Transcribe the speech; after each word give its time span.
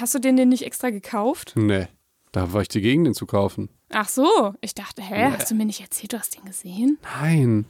hast 0.00 0.14
du 0.14 0.18
den 0.18 0.36
denn 0.36 0.48
nicht 0.48 0.62
extra 0.64 0.90
gekauft? 0.90 1.52
Nee, 1.56 1.88
da 2.32 2.52
war 2.52 2.62
ich 2.62 2.68
dagegen, 2.68 3.04
den 3.04 3.14
zu 3.14 3.26
kaufen. 3.26 3.68
Ach 3.90 4.08
so, 4.08 4.54
ich 4.60 4.74
dachte, 4.74 5.02
hä, 5.02 5.28
Nee. 5.28 5.36
hast 5.36 5.50
du 5.50 5.54
mir 5.54 5.64
nicht 5.66 5.80
erzählt, 5.80 6.12
du 6.12 6.18
hast 6.18 6.36
den 6.36 6.44
gesehen? 6.44 6.98
Nein, 7.20 7.66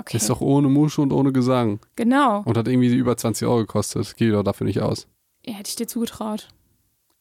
Okay, 0.00 0.16
ist 0.16 0.30
doch 0.30 0.40
ohne 0.40 0.68
Musche 0.68 1.00
und 1.02 1.12
ohne 1.12 1.32
Gesang. 1.32 1.80
genau. 1.96 2.42
Und 2.44 2.56
hat 2.56 2.68
irgendwie 2.68 2.94
über 2.94 3.16
20 3.16 3.46
Euro 3.48 3.58
gekostet. 3.58 4.16
Geht 4.16 4.32
doch 4.32 4.44
dafür 4.44 4.64
nicht 4.66 4.80
aus. 4.80 5.08
Ja, 5.44 5.54
hätte 5.54 5.68
ich 5.70 5.76
dir 5.76 5.88
zugetraut. 5.88 6.48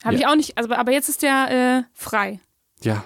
Habe 0.04 0.14
Ja. 0.14 0.20
ich 0.20 0.28
auch 0.28 0.36
nicht, 0.36 0.58
also, 0.58 0.72
aber 0.74 0.92
jetzt 0.92 1.10
ist 1.10 1.24
der 1.24 1.50
äh, 1.50 1.90
frei. 1.94 2.40
Ja. 2.84 3.04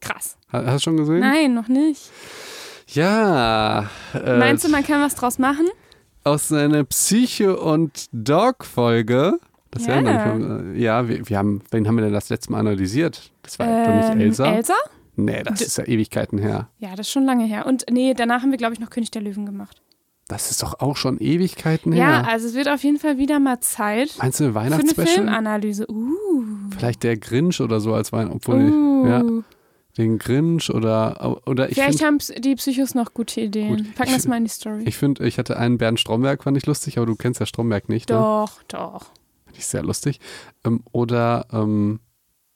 Krass. 0.00 0.36
Ha- 0.52 0.64
Hast 0.66 0.74
du 0.86 0.90
schon 0.90 0.96
gesehen? 0.98 1.20
Nein, 1.20 1.54
noch 1.54 1.68
nicht. 1.68 2.10
Ja. 2.88 3.88
Äh, 4.12 4.38
Meinst 4.38 4.62
du, 4.64 4.68
man 4.68 4.84
kann 4.84 5.00
was 5.00 5.14
draus 5.14 5.38
machen? 5.38 5.66
aus 6.24 6.50
einer 6.52 6.84
Psycho- 6.84 7.54
und 7.72 8.08
Dog-Folge. 8.12 9.38
Das 9.74 9.86
Ja. 9.86 10.00
dann, 10.00 10.74
äh, 10.74 10.78
ja, 10.80 11.08
wir, 11.08 11.28
wir 11.28 11.36
haben, 11.38 11.60
wen 11.70 11.86
haben 11.88 11.96
wir 11.96 12.04
denn 12.04 12.12
das 12.12 12.28
letzte 12.28 12.52
Mal 12.52 12.60
analysiert? 12.60 13.32
Das 13.42 13.58
war 13.58 13.66
doch 13.66 13.72
Ähm, 14.12 14.18
nicht 14.18 14.24
Elsa? 14.26 14.52
Elsa? 14.54 14.74
Nee, 15.16 15.42
das 15.42 15.58
D- 15.58 15.64
ist 15.66 15.78
ja 15.78 15.84
Ewigkeiten 15.84 16.38
her. 16.38 16.68
Ja, 16.78 16.90
das 16.90 17.06
ist 17.06 17.12
schon 17.12 17.24
lange 17.24 17.44
her. 17.44 17.66
Und 17.66 17.84
nee, 17.90 18.14
danach 18.14 18.42
haben 18.42 18.50
wir, 18.50 18.58
glaube 18.58 18.74
ich, 18.74 18.80
noch 18.80 18.90
König 18.90 19.10
der 19.10 19.22
Löwen 19.22 19.46
gemacht. 19.46 19.80
Das 20.28 20.50
ist 20.50 20.62
doch 20.62 20.80
auch 20.80 20.96
schon 20.96 21.18
Ewigkeiten 21.18 21.92
Ja, 21.92 22.22
her. 22.22 22.28
also 22.28 22.46
es 22.46 22.54
wird 22.54 22.68
auf 22.68 22.82
jeden 22.82 22.98
Fall 22.98 23.18
wieder 23.18 23.38
mal 23.40 23.60
Zeit 23.60 24.14
Meinst 24.18 24.40
du 24.40 24.44
eine 24.44 24.52
für 24.54 24.58
eine 24.60 24.70
Weihnachtsspecial? 24.70 25.14
Filmanalyse. 25.16 25.86
Uh. 25.90 26.44
Vielleicht 26.76 27.02
der 27.02 27.16
Grinch 27.18 27.60
oder 27.60 27.78
so 27.80 27.92
als 27.94 28.10
Wein, 28.12 28.30
obwohl 28.30 28.70
uh. 28.70 29.06
ja, 29.06 29.22
den 29.98 30.18
Grinch 30.18 30.70
oder 30.70 31.40
oder 31.46 31.68
ich 31.68 31.74
Vielleicht 31.74 32.02
haben 32.02 32.18
die 32.38 32.54
Psychos 32.56 32.94
noch 32.94 33.12
gute 33.12 33.40
Ideen. 33.42 33.76
Gut. 33.76 33.94
Packen 33.96 34.12
das 34.14 34.26
mal 34.26 34.38
in 34.38 34.44
die 34.44 34.50
Story. 34.50 34.82
ich 34.86 34.96
finde, 34.96 35.26
ich 35.26 35.36
hatte 35.38 35.56
einen 35.58 35.76
Bernd 35.78 36.00
Stromberg, 36.00 36.42
fand 36.42 36.56
ich 36.56 36.64
lustig, 36.66 36.96
aber 36.96 37.06
du 37.06 37.16
kennst 37.16 37.38
ja 37.40 37.46
Stromberg 37.46 37.88
nicht, 37.90 38.08
ne? 38.08 38.16
doch, 38.16 38.62
Fand 39.54 39.58
ich 39.58 39.66
sehr 39.66 39.84
lustig. 39.84 40.18
Ähm, 40.64 40.82
oder 40.90 41.46
ähm, 41.52 42.00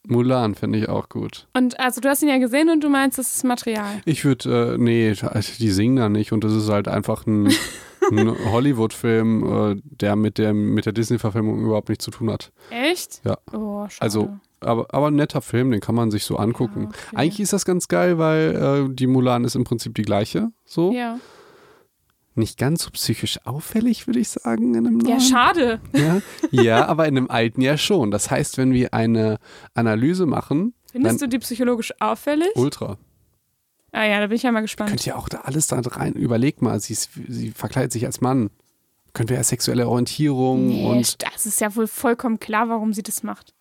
Mulan 0.09 0.57
finde 0.57 0.81
ich 0.81 0.89
auch 0.89 1.09
gut. 1.09 1.47
Und 1.55 1.79
also 1.79 2.01
du 2.01 2.09
hast 2.09 2.23
ihn 2.23 2.29
ja 2.29 2.39
gesehen 2.39 2.71
und 2.71 2.83
du 2.83 2.89
meinst, 2.89 3.19
das 3.19 3.37
ist 3.37 3.45
Material. 3.45 4.01
Ich 4.05 4.25
würde, 4.25 4.75
äh, 4.75 4.79
nee, 4.79 5.15
die 5.59 5.71
singen 5.71 5.97
da 5.97 6.09
nicht 6.09 6.33
und 6.33 6.43
das 6.43 6.53
ist 6.53 6.69
halt 6.69 6.89
einfach 6.89 7.25
ein, 7.25 7.47
ein 8.11 8.51
Hollywood-Film, 8.51 9.77
äh, 9.77 9.83
der 9.85 10.17
mit 10.17 10.39
der, 10.39 10.55
mit 10.55 10.87
der 10.87 10.93
Disney-Verfilmung 10.93 11.61
überhaupt 11.61 11.89
nichts 11.89 12.05
zu 12.05 12.11
tun 12.11 12.33
hat. 12.33 12.51
Echt? 12.71 13.21
Ja. 13.25 13.39
Oh, 13.53 13.87
schade. 13.89 14.03
Also, 14.03 14.37
aber, 14.59 14.93
aber 14.93 15.09
ein 15.09 15.15
netter 15.15 15.41
Film, 15.41 15.71
den 15.71 15.81
kann 15.81 15.95
man 15.95 16.11
sich 16.11 16.25
so 16.25 16.37
angucken. 16.37 16.89
Ah, 16.89 16.89
okay. 16.89 17.17
Eigentlich 17.17 17.41
ist 17.41 17.53
das 17.53 17.65
ganz 17.65 17.87
geil, 17.87 18.19
weil 18.19 18.89
äh, 18.91 18.93
die 18.93 19.07
Mulan 19.07 19.45
ist 19.45 19.55
im 19.55 19.63
Prinzip 19.63 19.95
die 19.95 20.03
gleiche. 20.03 20.51
So. 20.65 20.91
Ja. 20.93 21.21
Nicht 22.39 22.57
ganz 22.57 22.85
so 22.85 22.91
psychisch 22.91 23.39
auffällig, 23.45 24.07
würde 24.07 24.21
ich 24.21 24.29
sagen, 24.29 24.75
in 24.75 24.87
einem 24.87 25.01
ja, 25.01 25.17
neuen. 25.17 25.21
schade. 25.21 25.81
Ja, 25.93 26.23
ja, 26.51 26.87
aber 26.87 27.07
in 27.09 27.17
einem 27.17 27.31
alten 27.31 27.61
ja 27.61 27.77
schon. 27.77 28.11
Das 28.11 28.31
heißt, 28.31 28.59
wenn 28.59 28.73
wir 28.73 28.95
eine 28.95 29.39
Analyse 29.75 30.25
machen, 30.27 30.75
Findest 30.93 31.21
du 31.21 31.29
die 31.29 31.39
psychologisch 31.39 31.93
auffällig? 32.01 32.49
Ultra. 32.55 32.97
Ah 33.93 34.05
ja, 34.05 34.21
da 34.21 34.27
bin 34.27 34.37
ich 34.37 34.43
ja 34.43 34.53
mal 34.53 34.61
gespannt. 34.61 34.91
Könnt 34.91 35.07
ihr 35.07 35.19
auch 35.19 35.29
da 35.29 35.39
alles 35.39 35.67
da 35.67 35.81
rein, 35.81 36.15
überleg 36.15 36.63
mal, 36.63 36.79
sie, 36.81 36.93
ist, 36.93 37.11
sie 37.29 37.51
verkleidet 37.51 37.93
sich 37.93 38.07
als 38.07 38.21
Mann. 38.21 38.51
Können 39.15 39.31
wir 39.31 39.37
ja 39.37 39.45
sexuelle 39.45 39.89
Orientierung 39.89 40.69
Nee, 40.69 40.85
und 40.85 41.23
das 41.23 41.47
ist 41.47 41.61
ja 41.61 41.75
wohl 41.75 41.87
vollkommen 41.87 42.39
klar, 42.39 42.69
warum 42.69 42.93
sie 42.93 43.03
das 43.03 43.23
macht. 43.23 43.55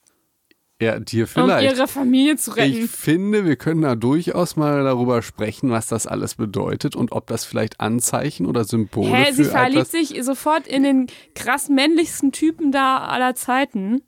Ja, 0.81 1.00
dir 1.00 1.23
Um 1.23 1.28
vielleicht. 1.28 1.75
ihre 1.75 1.88
Familie 1.88 2.36
zu 2.38 2.52
ich 2.52 2.58
retten. 2.58 2.88
finde, 2.88 3.45
wir 3.45 3.56
können 3.56 3.81
da 3.81 3.95
durchaus 3.95 4.56
mal 4.56 4.83
darüber 4.83 5.22
sprechen, 5.22 5.70
was 5.72 5.88
das 5.88 6.06
alles 6.06 6.36
bedeutet 6.36 6.95
und 6.95 7.11
ob 7.11 7.28
das 7.28 7.45
vielleicht 7.45 7.80
Anzeichen 7.80 8.45
oder 8.45 8.64
Symbole 8.64 9.09
Hä, 9.11 9.31
sie 9.31 9.45
verliebt 9.45 9.88
sich 9.88 10.16
sofort 10.23 10.67
in 10.67 10.83
den 10.83 11.08
krass 11.36 11.70
männlichsten 11.70 12.31
Typen 12.31 12.72
da 12.72 13.00
aller 13.00 13.33
Zeiten. 13.36 14.02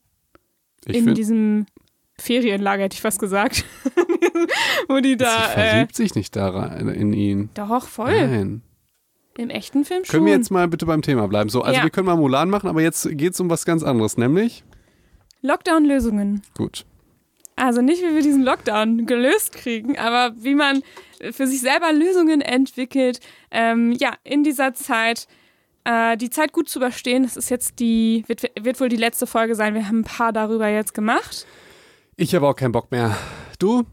Ich 0.85 0.97
in 0.97 1.13
diesem 1.15 1.65
Ferienlager, 2.19 2.83
hätte 2.83 2.93
ich 2.95 3.01
fast 3.01 3.19
gesagt. 3.19 3.63
Wo 4.87 4.99
die 4.99 5.09
sie 5.09 5.17
da. 5.17 5.45
Äh, 5.53 5.69
verliebt 5.71 5.95
sich 5.95 6.15
nicht 6.15 6.35
da 6.35 6.49
rein, 6.49 6.87
in 6.89 7.13
ihn. 7.13 7.49
doch, 7.53 7.87
voll. 7.87 8.11
Nein. 8.27 8.61
Im 9.37 9.49
echten 9.49 9.85
Film 9.85 10.03
schon. 10.03 10.11
Können 10.11 10.25
wir 10.25 10.33
jetzt 10.33 10.51
mal 10.51 10.67
bitte 10.67 10.85
beim 10.85 11.01
Thema 11.01 11.27
bleiben? 11.27 11.49
So, 11.49 11.61
also 11.61 11.77
Ja. 11.77 11.83
wir 11.83 11.89
können 11.89 12.07
mal 12.07 12.17
Mulan 12.17 12.49
machen, 12.49 12.67
aber 12.69 12.81
jetzt 12.81 13.07
geht 13.17 13.33
es 13.33 13.39
um 13.39 13.49
was 13.49 13.65
ganz 13.65 13.83
anderes, 13.83 14.17
nämlich 14.17 14.63
Lockdown-Lösungen. 15.41 16.41
gut. 16.57 16.85
Also 17.55 17.81
nicht, 17.81 18.01
wie 18.01 18.15
wir 18.15 18.21
diesen 18.21 18.43
Lockdown 18.43 19.05
gelöst 19.05 19.51
kriegen, 19.51 19.97
aber 19.99 20.33
wie 20.37 20.55
man 20.55 20.81
für 21.31 21.45
sich 21.45 21.59
selber 21.59 21.91
Lösungen 21.91 22.39
entwickelt, 22.39 23.19
ähm, 23.51 23.91
ja, 23.91 24.13
in 24.23 24.45
dieser 24.45 24.73
Zeit 24.73 25.27
äh, 25.83 26.15
die 26.15 26.29
Zeit 26.29 26.53
gut 26.53 26.69
zu 26.69 26.79
überstehen. 26.79 27.23
Das 27.23 27.35
ist 27.35 27.49
jetzt 27.49 27.79
die, 27.79 28.23
wird, 28.27 28.43
wird 28.57 28.79
wohl 28.79 28.87
die 28.87 28.95
letzte 28.95 29.27
Folge 29.27 29.55
sein. 29.55 29.73
Wir 29.73 29.87
haben 29.87 29.99
ein 29.99 30.03
paar 30.05 30.31
darüber 30.31 30.69
jetzt 30.69 30.93
gemacht. 30.93 31.45
Ich 32.15 32.33
habe 32.33 32.47
auch 32.47 32.55
keinen 32.55 32.71
Bock 32.71 32.91
mehr. 32.91 33.17
Du? 33.59 33.83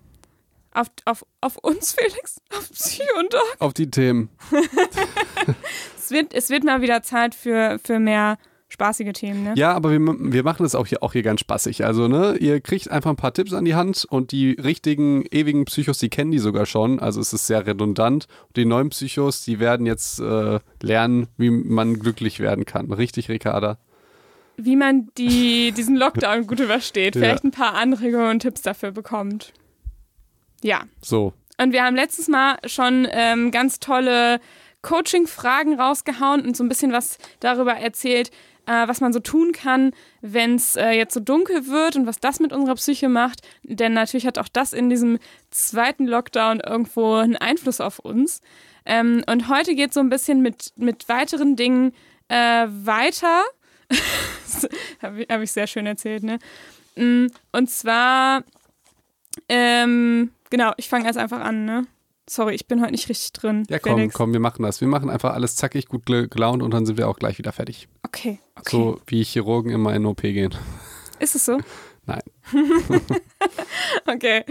Auf, 0.73 0.89
auf, 1.05 1.25
auf 1.41 1.57
uns, 1.57 1.93
Felix? 1.99 2.41
Auf 2.57 2.71
Psy 2.71 3.03
und 3.19 3.33
Dog? 3.33 3.57
Auf 3.59 3.75
die 3.75 3.91
Themen. 3.91 4.31
Es 5.99 6.13
wird, 6.13 6.35
es 6.35 6.51
wird 6.51 6.63
mal 6.63 6.83
wieder 6.83 7.03
Zeit 7.03 7.35
für, 7.35 7.81
für 7.83 7.99
mehr 7.99 8.39
spaßige 8.69 9.13
Themen, 9.13 9.45
ne? 9.45 9.55
Ja, 9.57 9.73
aber 9.73 9.91
wir, 9.93 10.01
wir 10.01 10.43
machen 10.43 10.63
das 10.63 10.75
auch 10.75 10.87
hier, 10.87 11.03
auch 11.03 11.13
hier 11.13 11.23
ganz 11.23 11.41
spaßig. 11.41 11.85
Also, 11.85 12.09
ne, 12.09 12.37
ihr 12.39 12.61
kriegt 12.61 12.91
einfach 12.91 13.11
ein 13.11 13.17
paar 13.17 13.33
Tipps 13.33 13.53
an 13.53 13.65
die 13.65 13.75
Hand 13.75 14.07
und 14.09 14.33
die 14.33 14.53
richtigen, 14.53 15.25
ewigen 15.31 15.65
Psychos, 15.67 15.99
die 15.99 16.09
kennen 16.09 16.33
die 16.33 16.39
sogar 16.39 16.67
schon. 16.67 16.99
Also, 16.99 17.21
es 17.21 17.33
ist 17.33 17.47
sehr 17.47 17.67
redundant. 17.67 18.27
Und 18.49 18.57
die 18.57 18.65
neuen 18.65 18.91
Psychos, 18.91 19.45
die 19.45 19.61
werden 19.61 19.87
jetzt 19.87 20.19
äh, 20.21 20.59
lernen, 20.83 21.29
wie 21.37 21.51
man 21.51 21.99
glücklich 21.99 22.41
werden 22.41 22.65
kann. 22.65 22.93
Richtig, 22.93 23.29
Ricarda? 23.29 23.79
Wie 24.57 24.77
man 24.77 25.09
die, 25.19 25.73
diesen 25.73 25.97
Lockdown 25.97 26.47
gut 26.47 26.61
übersteht. 26.61 27.15
Ja. 27.15 27.21
Vielleicht 27.21 27.45
ein 27.45 27.51
paar 27.51 27.75
Anregungen 27.75 28.31
und 28.31 28.41
Tipps 28.41 28.63
dafür 28.63 28.91
bekommt. 28.91 29.53
Ja. 30.63 30.85
So. 31.03 31.35
Und 31.59 31.73
wir 31.73 31.85
haben 31.85 31.95
letztes 31.95 32.29
Mal 32.29 32.57
schon 32.67 33.07
ähm, 33.11 33.51
ganz 33.51 33.81
tolle 33.81 34.41
Coaching-Fragen 34.83 35.79
rausgehauen 35.81 36.47
und 36.47 36.57
so 36.57 36.65
ein 36.65 36.69
bisschen 36.69 36.93
was 36.93 37.19
darüber 37.41 37.73
erzählt, 37.73 38.31
äh, 38.67 38.87
was 38.89 39.01
man 39.01 39.13
so 39.13 39.21
tun 39.21 39.53
kann, 39.53 39.93
wenn 40.21 40.57
es 40.57 40.77
äh, 40.77 40.91
jetzt 40.91 41.15
so 41.15 41.21
dunkel 41.21 41.67
wird 41.67 41.97
und 41.97 42.07
was 42.07 42.19
das 42.21 42.41
mit 42.41 42.53
unserer 42.53 42.75
Psyche 42.75 43.09
macht. 43.09 43.41
Denn 43.63 43.93
natürlich 43.93 44.27
hat 44.27 44.39
auch 44.39 44.49
das 44.49 44.73
in 44.73 44.91
diesem 44.91 45.19
zweiten 45.51 46.07
Lockdown 46.07 46.61
irgendwo 46.61 47.15
einen 47.15 47.37
Einfluss 47.37 47.81
auf 47.81 47.99
uns. 47.99 48.41
Ähm, 48.85 49.23
und 49.27 49.49
heute 49.49 49.75
geht 49.75 49.91
es 49.91 49.95
so 49.95 50.01
ein 50.01 50.11
bisschen 50.11 50.43
mit, 50.43 50.73
mit 50.77 51.09
weiteren 51.09 51.57
Dingen 51.57 51.93
äh, 52.29 52.67
weiter. 52.69 53.43
Habe 55.03 55.23
ich, 55.23 55.29
hab 55.29 55.41
ich 55.43 55.53
sehr 55.53 55.67
schön 55.67 55.87
erzählt, 55.87 56.23
ne? 56.23 56.39
Mm, 56.97 57.27
Und 57.53 57.71
zwar, 57.71 58.43
ähm, 59.49 60.33
genau, 60.51 60.73
ich 60.77 60.89
fange 60.89 61.07
erst 61.07 61.19
einfach 61.19 61.41
an, 61.41 61.65
ne? 61.65 61.87
Sorry, 62.29 62.55
ich 62.55 62.67
bin 62.67 62.81
heute 62.83 62.91
nicht 62.93 63.09
richtig 63.09 63.33
drin. 63.35 63.63
Ja, 63.69 63.79
komm, 63.79 63.97
Felix. 63.97 64.15
komm, 64.15 64.33
wir 64.33 64.41
machen 64.41 64.63
das. 64.65 64.81
Wir 64.81 64.89
machen 64.89 65.11
einfach 65.11 65.33
alles 65.35 65.55
zackig, 65.57 65.87
gut 65.87 66.07
gel- 66.07 66.29
gelaunt 66.29 66.63
und 66.63 66.73
dann 66.73 66.85
sind 66.85 66.99
wir 66.99 67.09
auch 67.09 67.19
gleich 67.19 67.39
wieder 67.39 67.53
fertig. 67.53 67.89
Okay, 68.03 68.39
okay. 68.57 68.69
So 68.71 69.01
wie 69.07 69.23
Chirurgen 69.23 69.71
immer 69.71 69.95
in 69.95 70.05
OP 70.07 70.23
gehen. 70.23 70.55
Ist 71.21 71.35
es 71.37 71.45
so? 71.45 71.59
Nein. 72.07 72.23
Okay. 74.07 74.45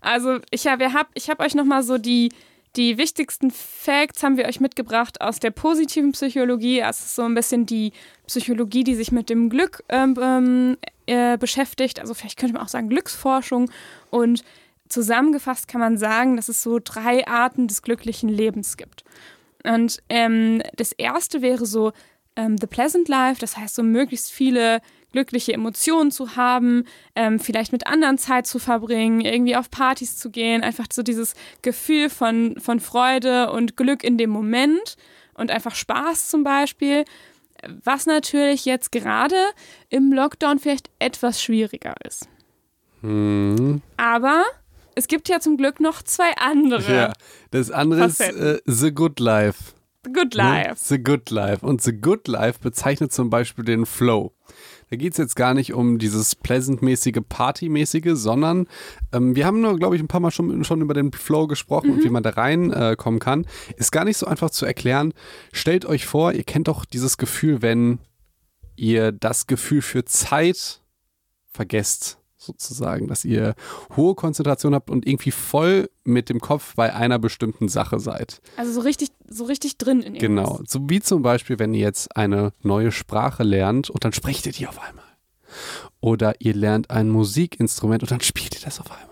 Also 0.00 0.38
ich 0.50 0.66
habe 0.66 0.92
hab, 0.92 1.08
ich 1.14 1.30
hab 1.30 1.40
euch 1.40 1.54
nochmal 1.54 1.82
so 1.82 1.98
die, 1.98 2.32
die 2.76 2.98
wichtigsten 2.98 3.50
Facts 3.50 4.22
haben 4.22 4.36
wir 4.36 4.46
euch 4.46 4.60
mitgebracht 4.60 5.20
aus 5.20 5.38
der 5.38 5.50
positiven 5.50 6.12
Psychologie. 6.12 6.80
Es 6.80 7.00
ist 7.00 7.14
so 7.14 7.22
ein 7.22 7.34
bisschen 7.34 7.66
die 7.66 7.92
Psychologie, 8.26 8.84
die 8.84 8.94
sich 8.94 9.12
mit 9.12 9.30
dem 9.30 9.50
Glück 9.50 9.84
ähm, 9.88 10.16
ähm, 10.20 10.76
äh, 11.06 11.36
beschäftigt. 11.38 12.00
Also 12.00 12.14
vielleicht 12.14 12.38
könnte 12.38 12.54
man 12.54 12.62
auch 12.62 12.68
sagen 12.68 12.88
Glücksforschung. 12.88 13.70
Und 14.10 14.42
zusammengefasst 14.92 15.68
kann 15.68 15.80
man 15.80 15.98
sagen, 15.98 16.36
dass 16.36 16.48
es 16.48 16.62
so 16.62 16.78
drei 16.82 17.26
Arten 17.26 17.66
des 17.66 17.82
glücklichen 17.82 18.28
Lebens 18.28 18.76
gibt. 18.76 19.04
Und 19.64 20.02
ähm, 20.08 20.62
das 20.76 20.92
erste 20.92 21.42
wäre 21.42 21.66
so 21.66 21.92
ähm, 22.36 22.56
The 22.58 22.66
Pleasant 22.66 23.08
Life, 23.08 23.40
das 23.40 23.56
heißt 23.56 23.74
so 23.74 23.82
möglichst 23.82 24.32
viele 24.32 24.80
glückliche 25.12 25.52
Emotionen 25.52 26.10
zu 26.10 26.36
haben, 26.36 26.84
ähm, 27.14 27.38
vielleicht 27.38 27.72
mit 27.72 27.86
anderen 27.86 28.18
Zeit 28.18 28.46
zu 28.46 28.58
verbringen, 28.58 29.20
irgendwie 29.20 29.56
auf 29.56 29.70
Partys 29.70 30.16
zu 30.16 30.30
gehen, 30.30 30.62
einfach 30.62 30.86
so 30.90 31.02
dieses 31.02 31.34
Gefühl 31.60 32.08
von, 32.08 32.58
von 32.58 32.80
Freude 32.80 33.52
und 33.52 33.76
Glück 33.76 34.04
in 34.04 34.16
dem 34.16 34.30
Moment 34.30 34.96
und 35.34 35.50
einfach 35.50 35.74
Spaß 35.74 36.28
zum 36.28 36.44
Beispiel, 36.44 37.04
was 37.84 38.06
natürlich 38.06 38.64
jetzt 38.64 38.90
gerade 38.90 39.36
im 39.90 40.12
Lockdown 40.12 40.58
vielleicht 40.58 40.90
etwas 40.98 41.42
schwieriger 41.42 41.94
ist. 42.04 42.28
Hm. 43.02 43.82
Aber 43.96 44.44
es 44.94 45.08
gibt 45.08 45.28
ja 45.28 45.40
zum 45.40 45.56
Glück 45.56 45.80
noch 45.80 46.02
zwei 46.02 46.32
andere. 46.36 46.94
Ja. 46.94 47.12
Das 47.50 47.70
andere 47.70 48.06
ist 48.06 48.18
Facetten. 48.18 48.42
äh, 48.56 48.60
The 48.66 48.92
Good 48.92 49.20
Life. 49.20 49.72
The 50.04 50.12
Good 50.12 50.34
Ne? 50.34 50.42
Life. 50.42 50.84
The 50.84 51.02
Good 51.02 51.30
Life. 51.30 51.64
Und 51.64 51.80
The 51.82 51.92
Good 51.92 52.26
Life 52.28 52.58
bezeichnet 52.60 53.12
zum 53.12 53.30
Beispiel 53.30 53.64
den 53.64 53.86
Flow. 53.86 54.32
Da 54.90 54.96
geht 54.96 55.12
es 55.12 55.18
jetzt 55.18 55.36
gar 55.36 55.54
nicht 55.54 55.72
um 55.72 55.98
dieses 55.98 56.34
pleasant-mäßige, 56.34 57.20
Party-mäßige, 57.26 58.10
sondern 58.14 58.66
ähm, 59.12 59.34
wir 59.36 59.46
haben 59.46 59.60
nur, 59.62 59.78
glaube 59.78 59.96
ich, 59.96 60.02
ein 60.02 60.08
paar 60.08 60.20
Mal 60.20 60.30
schon, 60.30 60.64
schon 60.64 60.82
über 60.82 60.92
den 60.92 61.12
Flow 61.12 61.46
gesprochen 61.46 61.90
und 61.90 62.04
wie 62.04 62.10
man 62.10 62.22
da 62.22 62.30
reinkommen 62.30 63.20
äh, 63.20 63.24
kann. 63.24 63.46
Ist 63.76 63.92
gar 63.92 64.04
nicht 64.04 64.18
so 64.18 64.26
einfach 64.26 64.50
zu 64.50 64.66
erklären. 64.66 65.14
Stellt 65.52 65.86
euch 65.86 66.04
vor, 66.04 66.32
ihr 66.32 66.44
kennt 66.44 66.68
doch 66.68 66.84
dieses 66.84 67.16
Gefühl, 67.16 67.62
wenn 67.62 68.00
ihr 68.76 69.12
das 69.12 69.46
Gefühl 69.46 69.80
für 69.82 70.04
Zeit 70.04 70.82
vergesst 71.52 72.18
sozusagen, 72.42 73.08
dass 73.08 73.24
ihr 73.24 73.54
hohe 73.96 74.14
Konzentration 74.14 74.74
habt 74.74 74.90
und 74.90 75.06
irgendwie 75.06 75.30
voll 75.30 75.90
mit 76.04 76.28
dem 76.28 76.40
Kopf 76.40 76.74
bei 76.74 76.94
einer 76.94 77.18
bestimmten 77.18 77.68
Sache 77.68 78.00
seid. 78.00 78.40
Also 78.56 78.72
so 78.72 78.80
richtig, 78.80 79.10
so 79.28 79.44
richtig 79.44 79.78
drin 79.78 80.00
in 80.00 80.14
irgendwas. 80.14 80.48
Genau, 80.48 80.60
so 80.66 80.80
wie 80.88 81.00
zum 81.00 81.22
Beispiel, 81.22 81.58
wenn 81.58 81.74
ihr 81.74 81.80
jetzt 81.80 82.16
eine 82.16 82.52
neue 82.62 82.92
Sprache 82.92 83.42
lernt 83.42 83.90
und 83.90 84.04
dann 84.04 84.12
sprecht 84.12 84.46
ihr 84.46 84.52
die 84.52 84.66
auf 84.66 84.80
einmal. 84.80 85.04
Oder 86.00 86.34
ihr 86.40 86.54
lernt 86.54 86.90
ein 86.90 87.08
Musikinstrument 87.08 88.02
und 88.02 88.10
dann 88.10 88.20
spielt 88.20 88.54
ihr 88.54 88.64
das 88.64 88.80
auf 88.80 88.90
einmal. 88.90 89.11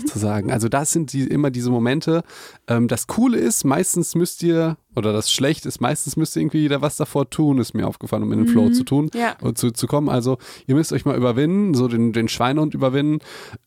Sozusagen. 0.00 0.52
Also 0.52 0.68
das 0.68 0.92
sind 0.92 1.12
die, 1.12 1.22
immer 1.22 1.50
diese 1.50 1.70
Momente. 1.70 2.22
Ähm, 2.68 2.88
das 2.88 3.06
Coole 3.06 3.38
ist, 3.38 3.64
meistens 3.64 4.14
müsst 4.14 4.42
ihr, 4.42 4.76
oder 4.94 5.12
das 5.12 5.30
Schlechte 5.30 5.68
ist, 5.68 5.80
meistens 5.80 6.16
müsst 6.16 6.36
ihr 6.36 6.42
irgendwie 6.42 6.64
wieder 6.64 6.82
was 6.82 6.96
davor 6.96 7.30
tun, 7.30 7.58
ist 7.58 7.74
mir 7.74 7.86
aufgefallen, 7.86 8.22
um 8.22 8.32
in 8.32 8.40
den 8.40 8.48
Flow 8.48 8.70
zu 8.70 8.84
tun 8.84 9.10
Ja. 9.14 9.36
und 9.40 9.56
zu, 9.58 9.70
zu 9.70 9.86
kommen. 9.86 10.08
Also 10.08 10.38
ihr 10.66 10.74
müsst 10.74 10.92
euch 10.92 11.04
mal 11.04 11.16
überwinden, 11.16 11.74
so 11.74 11.88
den, 11.88 12.12
den 12.12 12.28
Schweinehund 12.28 12.74
überwinden. 12.74 13.20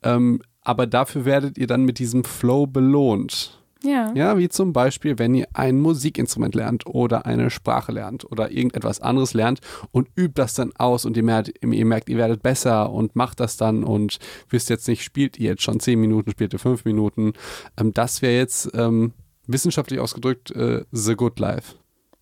Ähm, 0.04 0.42
aber 0.62 0.88
dafür 0.88 1.26
werdet 1.26 1.58
ihr 1.58 1.68
dann 1.68 1.84
mit 1.86 2.00
diesem 2.00 2.24
Flow 2.24 2.66
belohnt. 2.68 3.60
Ja. 3.86 4.12
Ja, 4.16 4.38
wie 4.38 4.50
zum 4.50 4.74
Beispiel, 4.74 5.20
wenn 5.20 5.36
ihr 5.36 5.48
ein 5.54 5.80
Musikinstrument 5.80 6.56
lernt 6.56 6.86
oder 6.86 7.26
eine 7.26 7.50
Sprache 7.50 7.92
lernt 7.92 8.30
oder 8.30 8.52
irgendetwas 8.52 9.00
anderes 9.00 9.34
lernt 9.34 9.62
und 9.92 10.10
übt 10.16 10.34
das 10.36 10.56
dann 10.56 10.72
aus 10.76 11.06
und 11.06 11.16
ihr 11.18 11.24
merkt, 11.24 11.54
ihr 11.64 11.86
merkt, 11.86 12.10
ihr 12.10 12.18
werdet 12.18 12.42
besser 12.42 12.92
und 12.92 13.16
macht 13.16 13.40
das 13.40 13.58
dann 13.58 13.84
und 13.84 14.20
wisst 14.50 14.70
jetzt 14.70 14.88
nicht, 14.88 15.04
spielt 15.04 15.38
ihr 15.40 15.52
jetzt 15.52 15.64
schon 15.64 15.80
zehn 15.80 16.00
Minuten, 16.00 16.32
spielt 16.32 16.54
ihr 16.54 16.60
fünf 16.60 16.86
Minuten. 16.86 17.34
Ähm, 17.78 17.94
das 17.94 18.22
wäre 18.22 18.36
jetzt 18.36 18.70
ähm, 18.74 19.14
wissenschaftlich 19.48 20.00
ausgedrückt 20.00 20.52
äh, 20.52 20.84
The 20.92 21.16
Good 21.16 21.40
Life. 21.40 21.76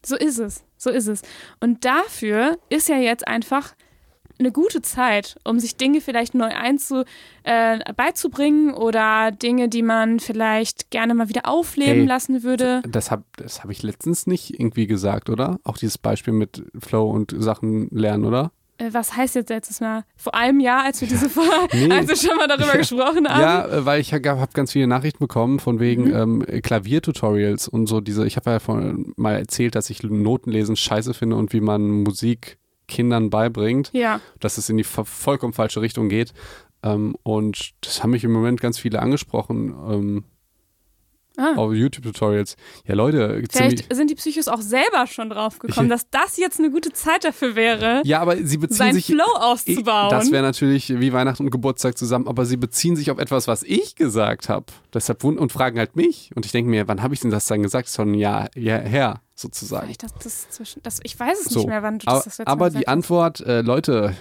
So 0.05 0.17
ist 0.17 0.39
es. 0.39 0.63
So 0.77 0.89
ist 0.89 1.07
es. 1.07 1.21
Und 1.61 1.85
dafür 1.85 2.57
ist 2.69 2.89
ja 2.89 2.97
jetzt 2.97 3.27
einfach 3.27 3.73
eine 4.39 4.51
gute 4.51 4.81
Zeit, 4.81 5.35
um 5.43 5.59
sich 5.59 5.75
Dinge 5.77 6.01
vielleicht 6.01 6.33
neu 6.35 6.47
einzu, 6.49 7.03
äh, 7.43 7.79
beizubringen 7.93 8.73
oder 8.73 9.31
Dinge, 9.31 9.69
die 9.69 9.83
man 9.83 10.19
vielleicht 10.19 10.91
gerne 10.91 11.13
mal 11.13 11.29
wieder 11.29 11.47
aufleben 11.47 12.01
Ey, 12.01 12.05
lassen 12.07 12.43
würde. 12.43 12.81
Das 12.87 13.11
habe 13.11 13.23
das 13.37 13.63
hab 13.63 13.69
ich 13.69 13.83
letztens 13.83 14.27
nicht 14.27 14.59
irgendwie 14.59 14.87
gesagt, 14.87 15.29
oder? 15.29 15.59
Auch 15.63 15.77
dieses 15.77 15.97
Beispiel 15.97 16.33
mit 16.33 16.63
Flow 16.79 17.09
und 17.09 17.33
Sachen 17.37 17.87
lernen, 17.91 18.25
oder? 18.25 18.51
Äh, 18.79 18.89
was 18.91 19.15
heißt 19.15 19.35
jetzt 19.35 19.49
letztes 19.49 19.81
Mal? 19.81 20.03
Vor 20.17 20.33
einem 20.33 20.59
Jahr, 20.59 20.83
als 20.83 20.99
wir 21.01 21.07
diese 21.07 21.29
Vor 21.29 21.43
Nee. 21.71 21.91
als 21.91 22.07
wir 22.07 22.15
schon 22.15 22.35
mal 22.37 22.47
darüber 22.47 22.73
gesprochen 22.77 23.27
haben. 23.27 23.39
Ja, 23.41 23.65
äh, 23.67 23.85
weil 23.85 24.01
ich 24.01 24.13
habe 24.13 24.47
ganz 24.53 24.71
viele 24.71 24.87
Nachrichten 24.87 25.19
bekommen 25.19 25.59
von 25.59 25.79
wegen 25.79 26.05
Mhm. 26.05 26.43
ähm, 26.49 26.61
Klaviertutorials 26.63 27.67
und 27.67 27.87
so 27.87 28.01
diese, 28.01 28.25
ich 28.25 28.35
habe 28.35 28.49
ja 28.51 28.93
mal 29.15 29.35
erzählt, 29.35 29.75
dass 29.75 29.89
ich 29.89 30.03
Notenlesen 30.03 30.75
scheiße 30.75 31.13
finde 31.13 31.35
und 31.35 31.53
wie 31.53 31.61
man 31.61 32.03
Musik 32.03 32.57
Kindern 32.87 33.29
beibringt, 33.29 33.89
Ja. 33.93 34.19
dass 34.39 34.57
es 34.57 34.69
in 34.69 34.77
die 34.77 34.85
vo- 34.85 35.05
vollkommen 35.05 35.53
falsche 35.53 35.81
Richtung 35.81 36.09
geht. 36.09 36.33
Ähm, 36.83 37.15
und 37.23 37.71
das 37.81 38.03
haben 38.03 38.11
mich 38.11 38.23
im 38.23 38.31
Moment 38.33 38.59
ganz 38.61 38.77
viele 38.79 39.01
angesprochen 39.01 39.69
ähm, 39.89 40.23
Ah. 41.35 41.55
auf 41.55 41.73
YouTube-Tutorials. 41.73 42.55
Ja, 42.85 42.93
Leute, 42.93 43.41
Vielleicht 43.51 43.91
sind 43.91 44.11
die 44.11 44.13
Psychos 44.13 44.47
auch 44.47 44.61
selber 44.61 45.07
schon 45.07 45.31
drauf 45.31 45.57
gekommen, 45.57 45.89
dass 45.89 46.07
das 46.11 46.37
jetzt 46.37 46.59
eine 46.59 46.69
gute 46.69 46.93
Zeit 46.93 47.23
dafür 47.23 47.55
wäre, 47.55 48.03
ja, 48.05 48.19
aber 48.19 48.37
sie 48.37 48.57
beziehen 48.57 48.77
seinen 48.77 48.93
sich 48.93 49.07
Flow 49.07 49.23
auszubauen. 49.39 50.11
Das 50.11 50.29
wäre 50.31 50.43
natürlich 50.43 50.89
wie 50.99 51.11
Weihnachten 51.11 51.43
und 51.45 51.49
Geburtstag 51.49 51.97
zusammen, 51.97 52.27
aber 52.27 52.45
sie 52.45 52.55
beziehen 52.57 52.95
sich 52.95 53.09
auf 53.09 53.17
etwas, 53.17 53.47
was 53.47 53.63
ich 53.63 53.95
gesagt 53.95 54.47
habe. 54.47 54.67
Deshalb 54.93 55.23
und 55.23 55.51
fragen 55.51 55.79
halt 55.79 55.95
mich. 55.95 56.29
Und 56.35 56.45
ich 56.45 56.51
denke 56.51 56.69
mir, 56.69 56.87
wann 56.87 57.01
habe 57.01 57.15
ich 57.15 57.21
denn 57.21 57.31
das 57.31 57.47
dann 57.47 57.63
gesagt? 57.63 57.85
Das 57.87 57.93
ist 57.93 57.95
schon 57.95 58.11
ein 58.11 58.19
Jahr, 58.19 58.55
Jahr 58.55 58.81
her, 58.81 59.21
sozusagen. 59.35 59.85
Vielleicht 59.85 60.03
das, 60.03 60.13
das 60.23 60.49
zwischen, 60.49 60.81
das, 60.83 60.99
ich 61.03 61.19
weiß 61.19 61.39
es 61.45 61.53
So. 61.53 61.59
nicht 61.61 61.69
mehr, 61.69 61.83
wann 61.83 61.99
du 61.99 62.05
das 62.05 62.25
das 62.25 62.37
letzte 62.39 62.47
aber 62.51 62.71
Mal 62.71 62.79
die. 62.79 62.87
Antwort, 62.87 63.39
äh, 63.41 63.61
Leute, 63.61 64.15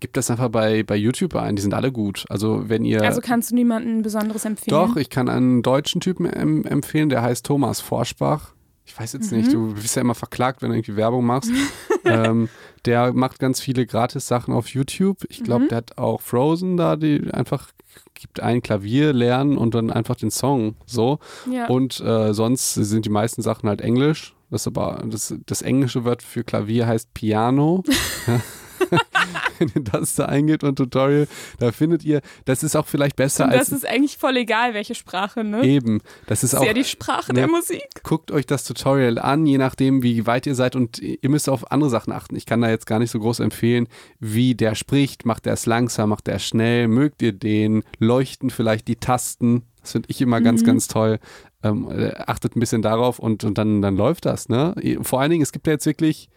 gibt 0.00 0.16
das 0.16 0.30
einfach 0.30 0.48
bei, 0.48 0.82
bei 0.82 0.96
YouTube 0.96 1.34
ein. 1.36 1.56
Die 1.56 1.62
sind 1.62 1.74
alle 1.74 1.92
gut. 1.92 2.24
Also 2.28 2.68
wenn 2.68 2.84
ihr. 2.84 3.02
Also 3.02 3.20
kannst 3.20 3.50
du 3.50 3.54
niemanden 3.54 4.02
Besonderes 4.02 4.44
empfehlen? 4.44 4.70
doch, 4.76 4.96
ich 4.96 5.10
kann 5.10 5.28
einen 5.28 5.62
deutschen 5.62 6.00
Typen 6.00 6.26
em 6.26 6.64
empfehlen, 6.64 7.08
der 7.08 7.22
heißt 7.22 7.46
Thomas 7.46 7.80
Forschbach. 7.80 8.52
Ich 8.84 8.98
weiß 8.98 9.12
jetzt 9.12 9.30
Mhm. 9.30 9.38
nicht, 9.38 9.52
du 9.52 9.74
bist 9.74 9.94
ja 9.94 10.02
immer 10.02 10.16
verklagt, 10.16 10.60
wenn 10.60 10.70
du 10.70 10.76
irgendwie 10.76 10.96
Werbung 10.96 11.24
machst. 11.24 11.50
ähm, 12.04 12.48
der 12.84 13.12
macht 13.12 13.38
ganz 13.38 13.60
viele 13.60 13.86
Gratis-Sachen 13.86 14.52
auf 14.52 14.68
YouTube. 14.68 15.18
Ich 15.28 15.44
glaube, 15.44 15.64
Mhm. 15.64 15.68
der 15.68 15.78
hat 15.78 15.98
auch 15.98 16.20
Frozen 16.20 16.76
da, 16.76 16.96
die 16.96 17.32
einfach 17.32 17.70
gibt 18.14 18.40
ein 18.40 18.60
Klavier 18.60 19.12
lernen 19.12 19.56
und 19.56 19.74
dann 19.74 19.90
einfach 19.90 20.16
den 20.16 20.30
Song 20.32 20.74
so. 20.86 21.20
Ja. 21.50 21.66
Und 21.68 22.00
äh, 22.00 22.32
sonst 22.34 22.74
sind 22.74 23.04
die 23.04 23.10
meisten 23.10 23.40
Sachen 23.42 23.68
halt 23.68 23.80
Englisch. 23.80 24.34
Das, 24.52 24.62
ist 24.62 24.66
aber, 24.66 25.02
das, 25.06 25.34
das 25.46 25.62
englische 25.62 26.04
Wort 26.04 26.22
für 26.22 26.44
Klavier 26.44 26.86
heißt 26.86 27.14
Piano. 27.14 27.82
Wenn 29.58 29.68
ihr 29.74 29.82
das 29.82 30.14
da 30.16 30.26
eingeht 30.26 30.62
und 30.62 30.76
Tutorial, 30.76 31.26
da 31.58 31.72
findet 31.72 32.04
ihr, 32.04 32.20
das 32.44 32.62
ist 32.62 32.76
auch 32.76 32.86
vielleicht 32.86 33.16
besser 33.16 33.44
Und 33.44 33.52
als 33.52 33.70
das 33.70 33.78
ist 33.78 33.86
eigentlich 33.88 34.18
voll 34.18 34.36
egal, 34.36 34.74
welche 34.74 34.94
Sprache, 34.94 35.42
ne? 35.42 35.64
eben. 35.64 36.02
Das 36.26 36.44
ist 36.44 36.52
Das 36.52 36.58
auch 36.60 36.64
ist 36.64 36.68
ja 36.68 36.74
die 36.74 36.84
Sprache 36.84 37.32
der 37.32 37.48
Musik. 37.48 37.82
guckt 38.02 38.30
euch 38.30 38.44
das 38.44 38.64
Tutorial 38.64 39.18
an, 39.18 39.46
je 39.46 39.56
nachdem, 39.56 40.02
wie 40.02 40.26
weit 40.26 40.46
ihr 40.46 40.54
seid 40.54 40.76
und 40.76 40.98
ihr 40.98 41.30
müsst 41.30 41.48
auf 41.48 41.72
andere 41.72 41.88
Sachen 41.88 42.12
achten. 42.12 42.36
Ich 42.36 42.44
kann 42.44 42.60
da 42.60 42.68
jetzt 42.68 42.86
gar 42.86 42.98
nicht 42.98 43.10
so 43.10 43.20
groß 43.20 43.40
empfehlen, 43.40 43.88
wie 44.20 44.54
der 44.54 44.74
spricht. 44.74 45.24
Macht 45.24 45.46
er 45.46 45.54
es 45.54 45.64
langsam, 45.64 46.10
macht 46.10 46.28
er 46.28 46.34
es 46.36 46.44
schnell? 46.44 46.88
Mögt 46.88 47.22
ihr 47.22 47.32
den? 47.32 47.84
Leuchten 47.98 48.50
vielleicht 48.50 48.86
die 48.86 48.96
Tasten? 48.96 49.62
Das 49.82 49.92
finde 49.92 50.08
ich 50.10 50.20
immer 50.20 50.40
ganz, 50.40 50.62
Mhm. 50.62 50.66
ganz 50.66 50.88
toll. 50.88 51.18
Ähm, 51.62 51.88
äh, 51.90 52.12
achtet 52.26 52.56
ein 52.56 52.60
bisschen 52.60 52.82
darauf 52.82 53.18
und, 53.18 53.44
und 53.44 53.58
dann, 53.58 53.82
dann 53.82 53.96
läuft 53.96 54.24
das. 54.26 54.48
Ne? 54.48 54.74
Vor 55.02 55.20
allen 55.20 55.30
Dingen, 55.30 55.42
es 55.42 55.52
gibt 55.52 55.66
ja 55.66 55.74
jetzt 55.74 55.86
wirklich 55.86 56.28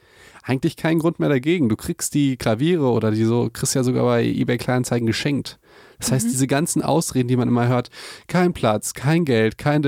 eigentlich 0.44 0.76
keinen 0.78 1.00
Grund 1.00 1.20
mehr 1.20 1.30
dagegen. 1.30 1.70
Du 1.70 1.76
kriegst 1.76 2.14
die 2.14 2.38
Klaviere 2.38 2.90
oder 2.92 3.12
die 3.12 3.24
so, 3.24 3.50
kriegst 3.52 3.74
ja 3.74 3.84
sogar 3.84 4.04
bei 4.06 4.24
eBay 4.24 4.58
Kleinanzeigen 4.58 5.08
geschenkt. 5.08 5.60
Das 6.00 6.12
heißt, 6.12 6.26
diese 6.26 6.46
ganzen 6.46 6.82
Ausreden, 6.84 7.28
die 7.28 7.38
man 7.38 7.48
immer 7.48 7.68
hört, 7.68 7.90
kein 8.28 8.54
Platz, 8.54 8.94
kein 8.94 9.26
Geld, 9.26 9.58
kein, 9.58 9.82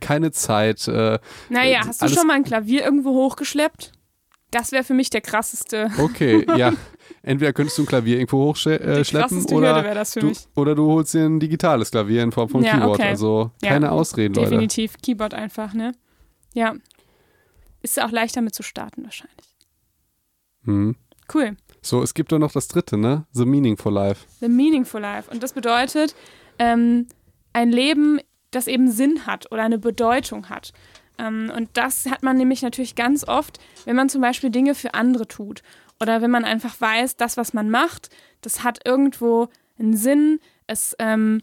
keine 0.00 0.30
Zeit, 0.32 0.86
äh, 0.86 1.18
Naja, 1.48 1.80
hast 1.86 2.02
du 2.02 2.08
schon 2.08 2.26
mal 2.26 2.34
ein 2.34 2.44
Klavier 2.44 2.84
irgendwo 2.84 3.10
hochgeschleppt? 3.14 3.92
Das 4.50 4.72
wäre 4.72 4.82
für 4.84 4.94
mich 4.94 5.10
der 5.10 5.20
krasseste. 5.20 5.90
Okay, 5.98 6.44
ja. 6.56 6.72
Entweder 7.22 7.52
könntest 7.52 7.78
du 7.78 7.82
ein 7.82 7.86
Klavier 7.86 8.16
irgendwo 8.16 8.44
hochschleppen 8.46 9.46
Hürde 9.46 9.50
oder 9.50 10.04
du, 10.14 10.32
oder 10.54 10.74
du 10.74 10.86
holst 10.90 11.14
dir 11.14 11.24
ein 11.26 11.38
digitales 11.40 11.90
Klavier 11.90 12.22
in 12.22 12.32
Form 12.32 12.48
von 12.48 12.62
Ja, 12.62 12.72
Keyboard. 12.78 12.98
okay. 13.00 13.08
Also 13.08 13.50
Ja, 13.62 13.70
keine 13.70 13.92
Ausreden, 13.92 14.34
Leute. 14.34 14.50
Definitiv. 14.50 14.94
Keyboard 15.02 15.34
einfach, 15.34 15.74
ne? 15.74 15.92
Ja. 16.54 16.74
Ist 17.82 17.96
ja 17.96 18.06
auch 18.06 18.10
leichter 18.10 18.40
mit 18.42 18.54
zu 18.54 18.62
starten 18.62 19.04
wahrscheinlich. 19.04 19.46
Hm. 20.64 20.96
Cool. 21.32 21.56
So, 21.82 22.02
es 22.02 22.14
gibt 22.14 22.32
doch 22.32 22.38
noch 22.38 22.52
das 22.52 22.68
dritte, 22.68 22.96
ne? 22.98 23.26
The 23.32 23.44
Meaningful 23.46 23.92
Life. 23.92 24.26
The 24.40 24.48
Meaningful 24.48 25.00
Life. 25.00 25.30
Und 25.30 25.42
das 25.42 25.52
bedeutet, 25.52 26.14
ähm, 26.58 27.06
ein 27.52 27.70
Leben, 27.70 28.20
das 28.50 28.66
eben 28.66 28.90
Sinn 28.90 29.26
hat 29.26 29.50
oder 29.52 29.62
eine 29.62 29.78
Bedeutung 29.78 30.48
hat. 30.48 30.72
Ähm, 31.20 31.52
und 31.54 31.70
das 31.74 32.06
hat 32.06 32.22
man 32.22 32.36
nämlich 32.36 32.62
natürlich 32.62 32.94
ganz 32.94 33.26
oft, 33.28 33.58
wenn 33.84 33.96
man 33.96 34.08
zum 34.08 34.20
Beispiel 34.20 34.50
Dinge 34.50 34.74
für 34.74 34.94
andere 34.94 35.28
tut. 35.28 35.62
Oder 36.00 36.22
wenn 36.22 36.30
man 36.30 36.44
einfach 36.44 36.80
weiß, 36.80 37.16
das, 37.16 37.36
was 37.36 37.52
man 37.52 37.68
macht, 37.68 38.08
das 38.40 38.64
hat 38.64 38.80
irgendwo 38.86 39.48
einen 39.78 39.96
Sinn. 39.96 40.40
Es, 40.66 40.96
ähm, 40.98 41.42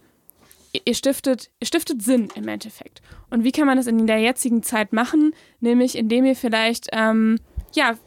ihr 0.86 0.96
stiftet, 0.96 1.52
ihr 1.60 1.68
stiftet 1.68 2.02
Sinn 2.02 2.30
im 2.34 2.48
Endeffekt. 2.48 3.02
Und 3.30 3.44
wie 3.44 3.52
kann 3.52 3.68
man 3.68 3.78
das 3.78 3.88
in 3.88 4.08
der 4.08 4.20
jetzigen 4.20 4.64
Zeit 4.64 4.94
machen? 4.94 5.34
Nämlich, 5.60 5.96
indem 5.96 6.26
ihr 6.26 6.36
vielleicht, 6.36 6.88
ähm, 6.92 7.38
ja, 7.74 7.98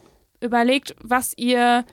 überlegt, 0.41 0.95
was 1.01 1.33
ihr 1.37 1.85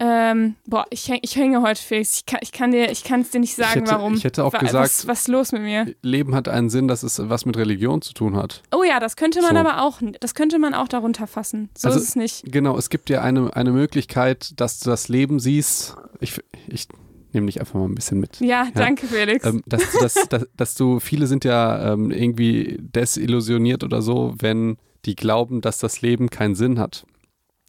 ähm, 0.00 0.54
boah, 0.66 0.86
ich, 0.90 1.10
ich 1.22 1.36
hänge 1.36 1.60
heute, 1.62 1.80
Felix. 1.80 2.16
Ich 2.18 2.26
kann, 2.26 2.40
ich 2.42 2.52
kann 2.52 2.72
dir, 2.72 2.90
ich 2.90 3.04
kann 3.04 3.20
es 3.20 3.30
dir 3.30 3.38
nicht 3.40 3.54
sagen, 3.54 3.80
hätte- 3.80 3.92
warum. 3.92 4.14
ich 4.14 4.24
hätte 4.24 4.42
auch 4.44 4.52
Wa- 4.52 4.58
gesagt- 4.58 4.82
was, 4.84 5.06
was 5.06 5.20
ist 5.20 5.28
los 5.28 5.52
mit 5.52 5.62
mir? 5.62 5.94
Leben 6.02 6.34
hat 6.34 6.48
einen 6.48 6.70
Sinn, 6.70 6.88
dass 6.88 7.02
es 7.02 7.20
was 7.28 7.44
mit 7.46 7.56
Religion 7.56 8.00
zu 8.02 8.14
tun 8.14 8.34
hat. 8.36 8.62
Oh 8.74 8.82
ja, 8.82 8.98
das 8.98 9.16
könnte 9.16 9.42
man 9.42 9.52
So. 9.52 9.56
aber 9.58 9.82
auch, 9.82 10.00
das 10.20 10.34
könnte 10.34 10.58
man 10.58 10.72
auch 10.74 10.88
darunter 10.88 11.26
fassen. 11.26 11.68
So 11.76 11.88
Also- 11.88 12.00
ist 12.00 12.08
es 12.08 12.16
nicht. 12.16 12.42
Genau, 12.50 12.76
es 12.78 12.88
gibt 12.90 13.10
ja 13.10 13.20
eine, 13.22 13.54
eine 13.54 13.72
Möglichkeit, 13.72 14.58
dass 14.58 14.80
du 14.80 14.90
das 14.90 15.08
Leben 15.08 15.38
siehst. 15.38 15.96
Ich, 16.20 16.40
ich 16.68 16.88
nehme 17.32 17.46
dich 17.46 17.60
einfach 17.60 17.74
mal 17.74 17.84
ein 17.86 17.94
bisschen 17.94 18.18
mit. 18.20 18.40
Ja, 18.40 18.68
danke, 18.74 19.06
Felix. 19.06 19.44
Ähm, 19.44 19.62
dass, 19.66 19.82
dass, 20.00 20.14
dass, 20.28 20.46
dass 20.56 20.74
du, 20.74 20.98
viele 20.98 21.26
sind 21.26 21.44
ja 21.44 21.92
ähm, 21.92 22.10
irgendwie 22.10 22.78
desillusioniert 22.80 23.84
oder 23.84 24.02
so, 24.02 24.34
wenn 24.38 24.78
die 25.04 25.14
glauben, 25.14 25.60
dass 25.60 25.78
das 25.78 26.00
Leben 26.02 26.30
keinen 26.30 26.54
Sinn 26.54 26.78
hat. 26.78 27.04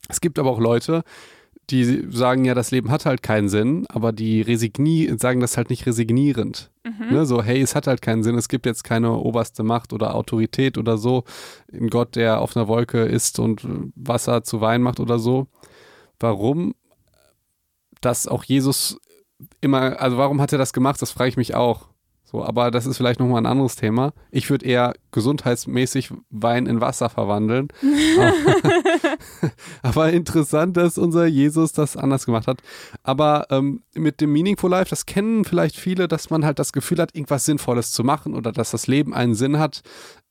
Es 0.10 0.20
gibt 0.22 0.40
aber 0.40 0.50
auch 0.50 0.60
Leute, 0.60 1.04
die 1.72 2.06
sagen 2.10 2.46
ja, 2.46 2.54
das 2.54 2.72
Leben 2.72 2.92
hat 2.92 3.06
halt 3.06 3.24
keinen 3.24 3.50
Sinn, 3.50 3.86
aber 3.88 4.12
die 4.12 4.42
resigni 4.42 5.12
sagen 5.18 5.40
das 5.40 5.58
halt 5.58 5.70
nicht 5.70 5.86
resignierend. 5.86 6.70
Mhm. 6.84 7.14
Ne? 7.14 7.26
So, 7.26 7.42
hey, 7.42 7.62
es 7.62 7.76
hat 7.76 7.88
halt 7.88 8.02
keinen 8.02 8.24
Sinn, 8.24 8.36
es 8.36 8.50
gibt 8.50 8.66
jetzt 8.66 8.84
keine 8.84 9.14
oberste 9.14 9.64
Macht 9.64 9.94
oder 9.94 10.16
Autorität 10.16 10.78
oder 10.78 10.98
so, 10.98 11.24
ein 11.72 11.90
Gott, 11.90 12.16
der 12.16 12.42
auf 12.42 12.56
einer 12.56 12.68
Wolke 12.68 13.04
ist 13.04 13.40
und 13.40 13.66
Wasser 13.96 14.44
zu 14.44 14.62
Wein 14.62 14.82
macht 14.82 15.00
oder 15.00 15.18
so. 15.18 15.48
Warum 16.20 16.76
das 18.02 18.28
auch 18.28 18.44
Jesus 18.44 19.00
immer, 19.62 20.00
also 20.02 20.18
warum 20.18 20.42
hat 20.42 20.52
er 20.52 20.58
das 20.58 20.74
gemacht, 20.74 21.02
das 21.02 21.12
frage 21.12 21.30
ich 21.30 21.38
mich 21.38 21.56
auch. 21.56 21.88
So, 22.32 22.46
aber 22.46 22.72
das 22.72 22.86
ist 22.86 22.96
vielleicht 22.96 23.20
nochmal 23.20 23.42
ein 23.42 23.46
anderes 23.46 23.76
Thema. 23.76 24.14
Ich 24.32 24.50
würde 24.50 24.66
eher 24.66 24.94
gesundheitsmäßig 25.12 26.14
Wein 26.30 26.66
in 26.66 26.80
Wasser 26.80 27.10
verwandeln. 27.10 27.68
aber 29.82 30.14
interessant, 30.14 30.78
dass 30.78 30.98
unser 30.98 31.26
Jesus 31.26 31.74
das 31.74 31.98
anders 31.98 32.26
gemacht 32.26 32.48
hat. 32.48 32.62
Aber 33.04 33.48
ähm, 33.50 33.84
mit 33.96 34.22
dem 34.22 34.32
Meaningful 34.32 34.70
Life, 34.70 34.90
das 34.90 35.06
kennen 35.06 35.44
vielleicht 35.44 35.76
viele, 35.76 36.08
dass 36.08 36.30
man 36.30 36.46
halt 36.46 36.58
das 36.58 36.72
Gefühl 36.72 37.00
hat, 37.00 37.14
irgendwas 37.14 37.44
Sinnvolles 37.44 37.92
zu 37.92 38.06
machen 38.06 38.34
oder 38.34 38.54
dass 38.54 38.72
das 38.72 38.88
Leben 38.88 39.14
einen 39.14 39.36
Sinn 39.36 39.60
hat, 39.60 39.82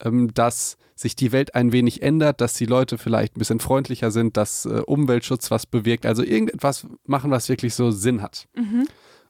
ähm, 0.03 0.33
dass 0.33 0.79
sich 0.95 1.17
die 1.17 1.33
Welt 1.33 1.55
ein 1.55 1.73
wenig 1.73 2.03
ändert, 2.03 2.41
dass 2.41 2.55
die 2.55 2.67
Leute 2.67 2.97
vielleicht 2.97 3.37
ein 3.37 3.41
bisschen 3.41 3.61
freundlicher 3.61 4.11
sind, 4.11 4.39
dass 4.39 4.65
äh, 4.65 4.83
Umweltschutz 4.87 5.51
was 5.51 5.67
bewirkt. 5.67 6.07
Also 6.07 6.23
irgendetwas 6.23 6.87
machen, 7.05 7.31
was 7.31 7.51
wirklich 7.51 7.75
so 7.75 7.91
Sinn 7.91 8.23
hat. 8.23 8.49
Mhm. 8.55 8.87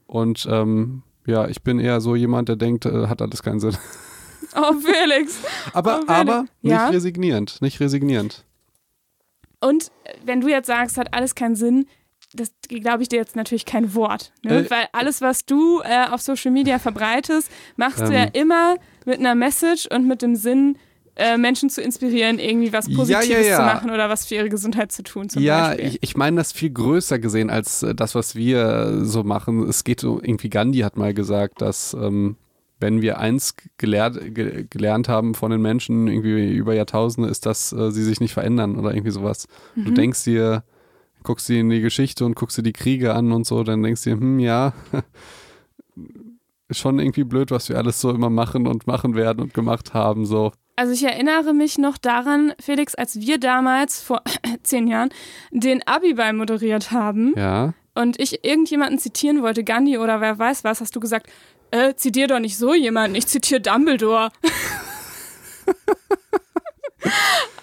Und 0.06 0.46
ähm, 0.48 1.02
ja, 1.26 1.46
ich 1.48 1.62
bin 1.62 1.78
eher 1.78 2.00
so 2.00 2.14
jemand, 2.16 2.48
der 2.48 2.56
denkt, 2.56 2.86
äh, 2.86 3.06
hat 3.08 3.22
alles 3.22 3.42
keinen 3.42 3.60
Sinn. 3.60 3.76
Oh, 4.56 4.72
Felix. 4.74 5.38
Aber, 5.72 5.96
Oh, 6.02 6.06
Felix. 6.06 6.10
aber 6.10 6.40
nicht 6.62 6.72
Ja? 6.72 6.88
resignierend, 6.88 7.60
nicht 7.62 7.78
resignierend. 7.80 8.44
Und 9.60 9.88
äh, 10.04 10.14
wenn 10.24 10.40
du 10.40 10.48
jetzt 10.48 10.66
sagst, 10.66 10.96
hat 10.96 11.12
alles 11.14 11.34
keinen 11.34 11.54
Sinn, 11.56 11.86
das 12.32 12.50
glaube 12.68 13.02
ich 13.02 13.08
dir 13.08 13.16
jetzt 13.16 13.36
natürlich 13.36 13.66
kein 13.66 13.94
Wort. 13.94 14.32
Ne? 14.44 14.64
Äh, 14.64 14.70
Weil 14.70 14.86
alles, 14.92 15.20
was 15.20 15.44
du 15.44 15.80
äh, 15.82 16.06
auf 16.10 16.22
Social 16.22 16.50
Media 16.52 16.78
verbreitest, 16.78 17.50
machst 17.76 18.00
du 18.00 18.12
ja 18.12 18.24
Ähm. 18.24 18.30
immer 18.34 18.76
mit 19.04 19.18
einer 19.18 19.34
Message 19.34 19.86
und 19.92 20.06
mit 20.06 20.22
dem 20.22 20.36
Sinn, 20.36 20.78
äh, 21.20 21.36
Menschen 21.36 21.68
zu 21.68 21.82
inspirieren, 21.82 22.38
irgendwie 22.38 22.72
was 22.72 22.88
Ja, 22.88 22.96
Positives 22.96 23.46
ja, 23.46 23.52
ja. 23.52 23.56
zu 23.56 23.62
machen 23.62 23.90
oder 23.90 24.08
was 24.08 24.26
für 24.26 24.36
ihre 24.36 24.48
Gesundheit 24.48 24.90
zu 24.90 25.02
tun. 25.02 25.28
Ja, 25.34 25.68
Beispiel. 25.68 25.86
ich, 25.86 25.98
ich 26.02 26.16
meine 26.16 26.38
das 26.38 26.52
viel 26.52 26.70
größer 26.70 27.18
gesehen 27.18 27.50
als 27.50 27.82
äh, 27.82 27.94
das, 27.94 28.14
was 28.14 28.34
wir 28.34 29.04
so 29.04 29.22
machen. 29.22 29.68
Es 29.68 29.84
geht 29.84 30.00
so, 30.00 30.20
irgendwie 30.22 30.48
Gandhi 30.48 30.78
hat 30.80 30.96
mal 30.96 31.12
gesagt, 31.12 31.60
dass 31.60 31.94
ähm, 31.94 32.36
wenn 32.80 33.02
wir 33.02 33.18
eins 33.18 33.54
gelehrt, 33.76 34.34
ge 34.34 34.66
gelernt 34.68 35.08
haben 35.08 35.34
von 35.34 35.50
den 35.50 35.60
Menschen 35.60 36.08
irgendwie 36.08 36.52
über 36.54 36.74
Jahrtausende, 36.74 37.28
ist, 37.28 37.44
dass 37.44 37.72
äh, 37.72 37.90
sie 37.90 38.02
sich 38.02 38.20
nicht 38.20 38.32
verändern 38.32 38.76
oder 38.76 38.94
irgendwie 38.94 39.12
sowas. 39.12 39.46
Mhm. 39.74 39.84
Du 39.84 39.90
denkst 39.92 40.24
dir, 40.24 40.64
guckst 41.22 41.48
dir 41.50 41.60
in 41.60 41.68
die 41.68 41.82
Geschichte 41.82 42.24
und 42.24 42.34
guckst 42.34 42.56
dir 42.56 42.62
die 42.62 42.72
Kriege 42.72 43.14
an 43.14 43.32
und 43.32 43.46
so, 43.46 43.62
dann 43.62 43.82
denkst 43.82 44.04
dir, 44.04 44.12
hm, 44.12 44.38
ja, 44.38 44.72
ist 46.68 46.78
schon 46.78 46.98
irgendwie 46.98 47.24
blöd, 47.24 47.50
was 47.50 47.68
wir 47.68 47.76
alles 47.76 48.00
so 48.00 48.10
immer 48.10 48.30
machen 48.30 48.66
und 48.66 48.86
machen 48.86 49.14
werden 49.14 49.40
und 49.40 49.52
gemacht 49.52 49.92
haben, 49.92 50.24
so. 50.24 50.52
Also 50.80 50.94
ich 50.94 51.04
erinnere 51.04 51.52
mich 51.52 51.76
noch 51.76 51.98
daran, 51.98 52.54
Felix, 52.58 52.94
als 52.94 53.20
wir 53.20 53.36
damals 53.38 54.00
vor 54.00 54.22
zehn 54.62 54.86
Jahren 54.86 55.10
den 55.50 55.86
Abiball 55.86 56.32
moderiert 56.32 56.90
haben 56.90 57.34
Ja. 57.36 57.74
und 57.94 58.18
ich 58.18 58.46
irgendjemanden 58.46 58.98
zitieren 58.98 59.42
wollte, 59.42 59.62
Gandhi 59.62 59.98
oder 59.98 60.22
wer 60.22 60.38
weiß 60.38 60.64
was, 60.64 60.80
hast 60.80 60.96
du 60.96 61.00
gesagt, 61.00 61.26
äh, 61.70 61.92
zitier 61.96 62.28
doch 62.28 62.38
nicht 62.38 62.56
so 62.56 62.72
jemanden, 62.72 63.14
ich 63.14 63.26
zitiere 63.26 63.60
Dumbledore. 63.60 64.30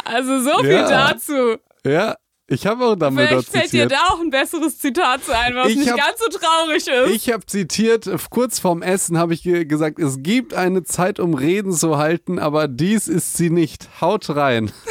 also 0.05 0.39
so 0.41 0.59
viel 0.59 0.71
Ja. 0.74 1.12
dazu. 1.12 1.57
Ja, 1.83 2.17
ich 2.50 2.66
habe 2.66 2.86
auch 2.86 2.96
Dumbledore 2.96 3.44
Vielleicht 3.44 3.50
fällt 3.50 3.66
dir 3.66 3.84
zitiert. 3.88 3.92
da 3.92 4.13
auch 4.13 4.20
ein 4.22 4.30
besseres 4.30 4.77
Zitat 4.77 5.24
zu 5.24 5.38
ein, 5.38 5.56
was 5.56 5.70
Ich 5.70 5.77
nicht 5.77 5.92
hab- 5.92 5.98
ganz 5.98 6.20
so 6.20 6.27
traurig 6.30 6.88
ist. 6.88 7.13
Ich 7.13 7.32
habe 7.34 7.46
zitiert, 7.46 8.10
kurz 8.30 8.60
vorm 8.60 8.82
Essen 8.82 9.18
habe 9.18 9.34
ich 9.34 9.44
ge 9.44 9.66
gesagt, 9.66 10.00
es 10.00 10.24
gibt 10.24 10.54
eine 10.54 10.84
Zeit, 10.84 11.20
um 11.20 11.34
Reden 11.34 11.74
zu 11.74 11.98
halten, 11.98 12.39
aber 12.39 12.68
dies 12.68 13.08
ist 13.08 13.36
sie 13.36 13.50
nicht. 13.50 13.89
Haut 14.01 14.30
rein. 14.36 14.72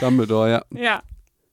Dumbledore, 0.00 0.50
ja. 0.50 0.64
ja, 0.72 1.02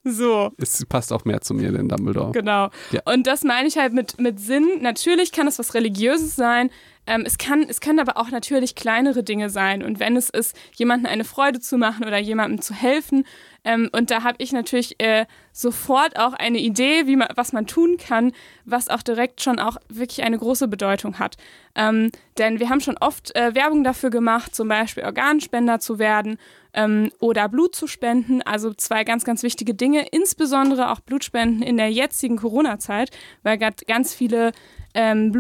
so. 0.04 0.52
Es 0.58 0.86
passt 0.86 1.12
auch 1.12 1.26
mehr 1.26 1.42
zu 1.42 1.54
mir, 1.54 1.72
denn 1.72 1.90
Dumbledore. 1.90 2.32
Genau. 2.32 2.70
Ja. 2.92 3.02
Und 3.06 3.28
das 3.28 3.44
meine 3.44 3.68
ich 3.68 3.78
halt 3.78 3.94
mit, 3.94 4.20
mit 4.20 4.40
Sinn. 4.40 4.82
Natürlich 4.82 5.32
kann 5.32 5.48
es 5.48 5.60
was 5.60 5.74
Religiöses 5.74 6.36
sein. 6.36 6.70
Ähm, 7.06 7.24
es, 7.26 7.38
kann, 7.38 7.64
es 7.68 7.82
können 7.82 8.00
aber 8.00 8.18
auch 8.18 8.30
natürlich 8.30 8.76
kleinere 8.76 9.24
Dinge 9.24 9.50
sein. 9.50 9.84
Und 9.84 10.00
wenn 10.00 10.16
es 10.16 10.30
ist, 10.30 10.56
jemandem 10.76 11.12
eine 11.12 11.26
Freude 11.26 11.60
zu 11.60 11.78
machen 11.78 12.06
oder 12.06 12.18
jemandem 12.18 12.62
zu 12.62 12.74
helfen. 12.74 13.26
Ähm, 13.68 13.90
und 13.92 14.12
da 14.12 14.24
habe 14.24 14.38
ich 14.40 14.54
natürlich 14.54 14.96
äh, 15.00 15.26
sofort 15.52 16.18
auch 16.18 16.32
eine 16.32 16.60
Idee, 16.60 17.06
wie 17.06 17.18
man, 17.18 17.28
was 17.36 17.52
man 17.52 17.68
tun 17.68 17.98
kann, 17.98 18.32
was 18.64 18.88
auch 18.88 19.02
direkt 19.02 19.42
schon 19.42 19.60
auch 19.60 19.76
wirklich 19.90 20.24
eine 20.24 20.38
große 20.38 20.70
Bedeutung 20.70 21.20
hat. 21.20 21.36
Ähm, 21.76 22.12
denn 22.38 22.62
wir 22.62 22.70
haben 22.70 22.80
schon 22.80 22.98
oft 22.98 23.36
äh, 23.36 23.54
Werbung 23.56 23.84
dafür 23.84 24.10
gemacht, 24.10 24.56
zum 24.56 24.70
Beispiel 24.70 25.04
Organspender 25.04 25.82
zu 25.82 26.00
werden 26.00 26.38
ähm, 26.74 27.12
oder 27.20 27.50
Blut 27.50 27.76
zu 27.76 27.88
spenden. 27.88 28.42
Also 28.42 28.74
zwei 28.74 29.04
ganz, 29.04 29.26
ganz 29.26 29.44
wichtige 29.44 29.74
Dinge, 29.74 30.08
insbesondere 30.12 30.90
auch 30.90 31.02
Blutspenden 31.02 31.62
in 31.62 31.76
der 31.76 31.92
jetzigen 31.92 32.38
Corona-Zeit, 32.38 33.12
weil 33.44 33.58
gerade 33.58 33.84
ganz 33.86 34.14
viele 34.16 34.54
ähm, 34.94 35.34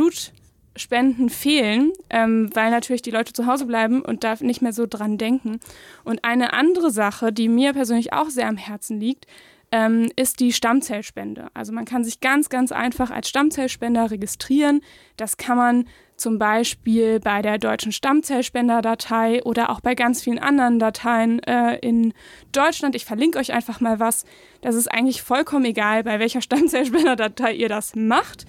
Blutspenden 0.78 1.30
fehlen, 1.30 1.92
ähm, 2.12 2.50
weil 2.54 2.70
natürlich 2.70 3.02
die 3.02 3.12
Leute 3.12 3.34
zu 3.34 3.48
Hause 3.48 3.66
bleiben 3.66 4.04
und 4.04 4.24
da 4.24 4.36
nicht 4.40 4.62
mehr 4.62 4.74
so 4.74 4.86
dran 4.86 5.18
denken. 5.18 5.60
Und 6.04 6.24
eine 6.24 6.54
andere 6.54 6.92
Sache, 6.92 7.34
die 7.34 7.50
mir 7.50 7.74
persönlich 7.74 8.14
auch 8.14 8.30
sehr 8.30 8.48
am 8.48 8.58
Herzen 8.58 9.00
liegt, 9.00 9.26
ähm, 9.72 10.12
ist 10.16 10.40
die 10.40 10.54
Stammzellspende. 10.54 11.48
Also 11.56 11.74
man 11.74 11.86
kann 11.86 12.04
sich 12.04 12.22
ganz, 12.22 12.50
ganz 12.50 12.72
einfach 12.72 13.10
als 13.10 13.28
Stammzellspender 13.28 14.12
registrieren. 14.12 14.82
Das 15.18 15.38
kann 15.38 15.58
man 15.58 15.86
zum 16.16 16.38
Beispiel 16.38 17.20
bei 17.20 17.42
der 17.42 17.58
deutschen 17.58 17.92
Stammzellspenderdatei 17.92 19.44
oder 19.44 19.72
auch 19.72 19.82
bei 19.82 19.96
ganz 19.96 20.22
vielen 20.22 20.40
anderen 20.40 20.80
Dateien 20.80 21.40
äh, 21.44 21.78
in 21.80 22.14
Deutschland. 22.52 22.96
Ich 22.96 23.06
verlinke 23.06 23.40
euch 23.40 23.52
einfach 23.52 23.82
mal 23.82 24.00
was. 24.00 24.26
Das 24.62 24.76
ist 24.76 24.92
eigentlich 24.92 25.22
vollkommen 25.24 25.66
egal, 25.66 26.04
bei 26.04 26.20
welcher 26.20 26.42
Stammzellspenderdatei 26.48 27.54
ihr 27.54 27.68
das 27.70 27.96
macht. 27.96 28.46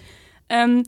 Ähm, 0.51 0.85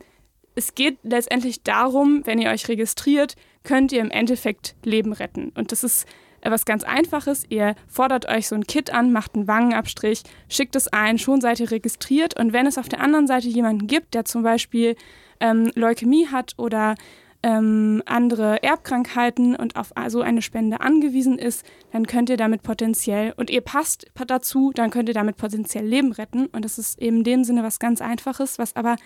es 0.60 0.74
geht 0.74 0.98
letztendlich 1.02 1.62
darum, 1.62 2.20
wenn 2.26 2.38
ihr 2.38 2.50
euch 2.50 2.68
registriert, 2.68 3.34
könnt 3.64 3.92
ihr 3.92 4.02
im 4.02 4.10
Endeffekt 4.10 4.74
Leben 4.84 5.14
retten. 5.14 5.52
Und 5.54 5.72
das 5.72 5.84
ist 5.84 6.06
äh, 6.42 6.50
was 6.50 6.66
ganz 6.66 6.84
Einfaches. 6.84 7.44
Ihr 7.48 7.74
fordert 7.88 8.28
euch 8.28 8.46
so 8.46 8.54
ein 8.56 8.66
Kit 8.66 8.92
an, 8.92 9.10
macht 9.10 9.34
einen 9.34 9.48
Wangenabstrich, 9.48 10.22
schickt 10.50 10.76
es 10.76 10.88
ein, 10.88 11.18
schon 11.18 11.40
seid 11.40 11.60
ihr 11.60 11.70
registriert. 11.70 12.38
Und 12.38 12.52
wenn 12.52 12.66
es 12.66 12.76
auf 12.76 12.90
der 12.90 13.00
anderen 13.00 13.26
Seite 13.26 13.48
jemanden 13.48 13.86
gibt, 13.86 14.12
der 14.12 14.26
zum 14.26 14.42
Beispiel 14.42 14.96
ähm, 15.40 15.70
Leukämie 15.74 16.26
hat 16.26 16.52
oder 16.58 16.94
ähm, 17.42 18.02
andere 18.04 18.62
Erbkrankheiten 18.62 19.56
und 19.56 19.76
auf 19.76 19.92
so 20.08 20.20
eine 20.20 20.42
Spende 20.42 20.80
angewiesen 20.80 21.38
ist, 21.38 21.64
dann 21.90 22.06
könnt 22.06 22.28
ihr 22.28 22.36
damit 22.36 22.62
potenziell, 22.62 23.32
und 23.36 23.48
ihr 23.50 23.62
passt 23.62 24.06
dazu, 24.26 24.72
dann 24.74 24.90
könnt 24.90 25.08
ihr 25.08 25.14
damit 25.14 25.36
potenziell 25.36 25.86
Leben 25.86 26.12
retten. 26.12 26.46
Und 26.46 26.64
das 26.64 26.78
ist 26.78 27.00
eben 27.00 27.18
in 27.18 27.24
dem 27.24 27.44
Sinne 27.44 27.62
was 27.62 27.78
ganz 27.78 28.00
Einfaches, 28.02 28.58
was 28.58 28.76
aber 28.76 28.96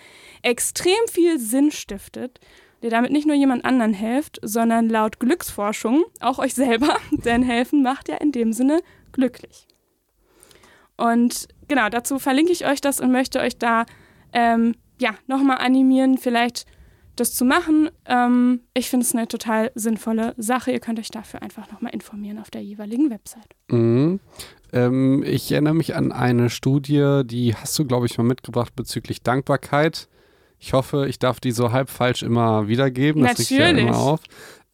extrem 0.41 1.07
viel 1.09 1.39
Sinn 1.39 1.71
stiftet, 1.71 2.39
der 2.81 2.89
damit 2.89 3.11
nicht 3.11 3.25
nur 3.25 3.35
jemand 3.35 3.63
anderen 3.63 3.93
hilft, 3.93 4.39
sondern 4.41 4.89
laut 4.89 5.19
Glücksforschung 5.19 6.03
auch 6.19 6.39
euch 6.39 6.53
selber, 6.53 6.97
denn 7.11 7.41
helfen 7.41 7.81
macht 7.83 8.09
ja 8.09 8.17
in 8.17 8.31
dem 8.31 8.51
Sinne 8.51 8.81
glücklich. 9.13 9.67
Und 10.97 11.47
genau, 11.67 11.89
dazu 11.89 12.19
verlinke 12.19 12.51
ich 12.51 12.67
euch 12.67 12.81
das 12.81 12.99
und 12.99 13.11
möchte 13.11 13.39
euch 13.39 13.57
da 13.57 13.85
ähm, 14.33 14.75
ja, 14.99 15.15
nochmal 15.27 15.57
animieren, 15.57 16.17
vielleicht 16.17 16.65
das 17.15 17.33
zu 17.33 17.45
machen. 17.45 17.89
Ähm, 18.05 18.61
ich 18.73 18.89
finde 18.89 19.05
es 19.05 19.13
eine 19.13 19.27
total 19.27 19.71
sinnvolle 19.75 20.33
Sache. 20.37 20.71
Ihr 20.71 20.79
könnt 20.79 20.99
euch 20.99 21.09
dafür 21.09 21.41
einfach 21.41 21.71
nochmal 21.71 21.93
informieren 21.93 22.39
auf 22.39 22.49
der 22.49 22.61
jeweiligen 22.61 23.09
Website. 23.09 23.55
Mhm. 23.69 24.19
Ähm, 24.73 25.23
ich 25.23 25.51
erinnere 25.51 25.75
mich 25.75 25.95
an 25.95 26.11
eine 26.11 26.49
Studie, 26.49 27.21
die 27.25 27.55
hast 27.55 27.77
du, 27.79 27.85
glaube 27.85 28.05
ich, 28.05 28.17
mal 28.17 28.23
mitgebracht 28.23 28.75
bezüglich 28.75 29.21
Dankbarkeit. 29.21 30.07
Ich 30.59 30.73
hoffe, 30.73 31.07
ich 31.07 31.19
darf 31.19 31.39
die 31.39 31.51
so 31.51 31.71
halb 31.71 31.89
falsch 31.89 32.23
immer 32.23 32.67
wiedergeben. 32.67 33.23
Das 33.23 33.39
regt 33.39 33.51
ja 33.51 33.59
Natürlich. 33.59 33.87
immer 33.87 33.97
auf. 33.97 34.21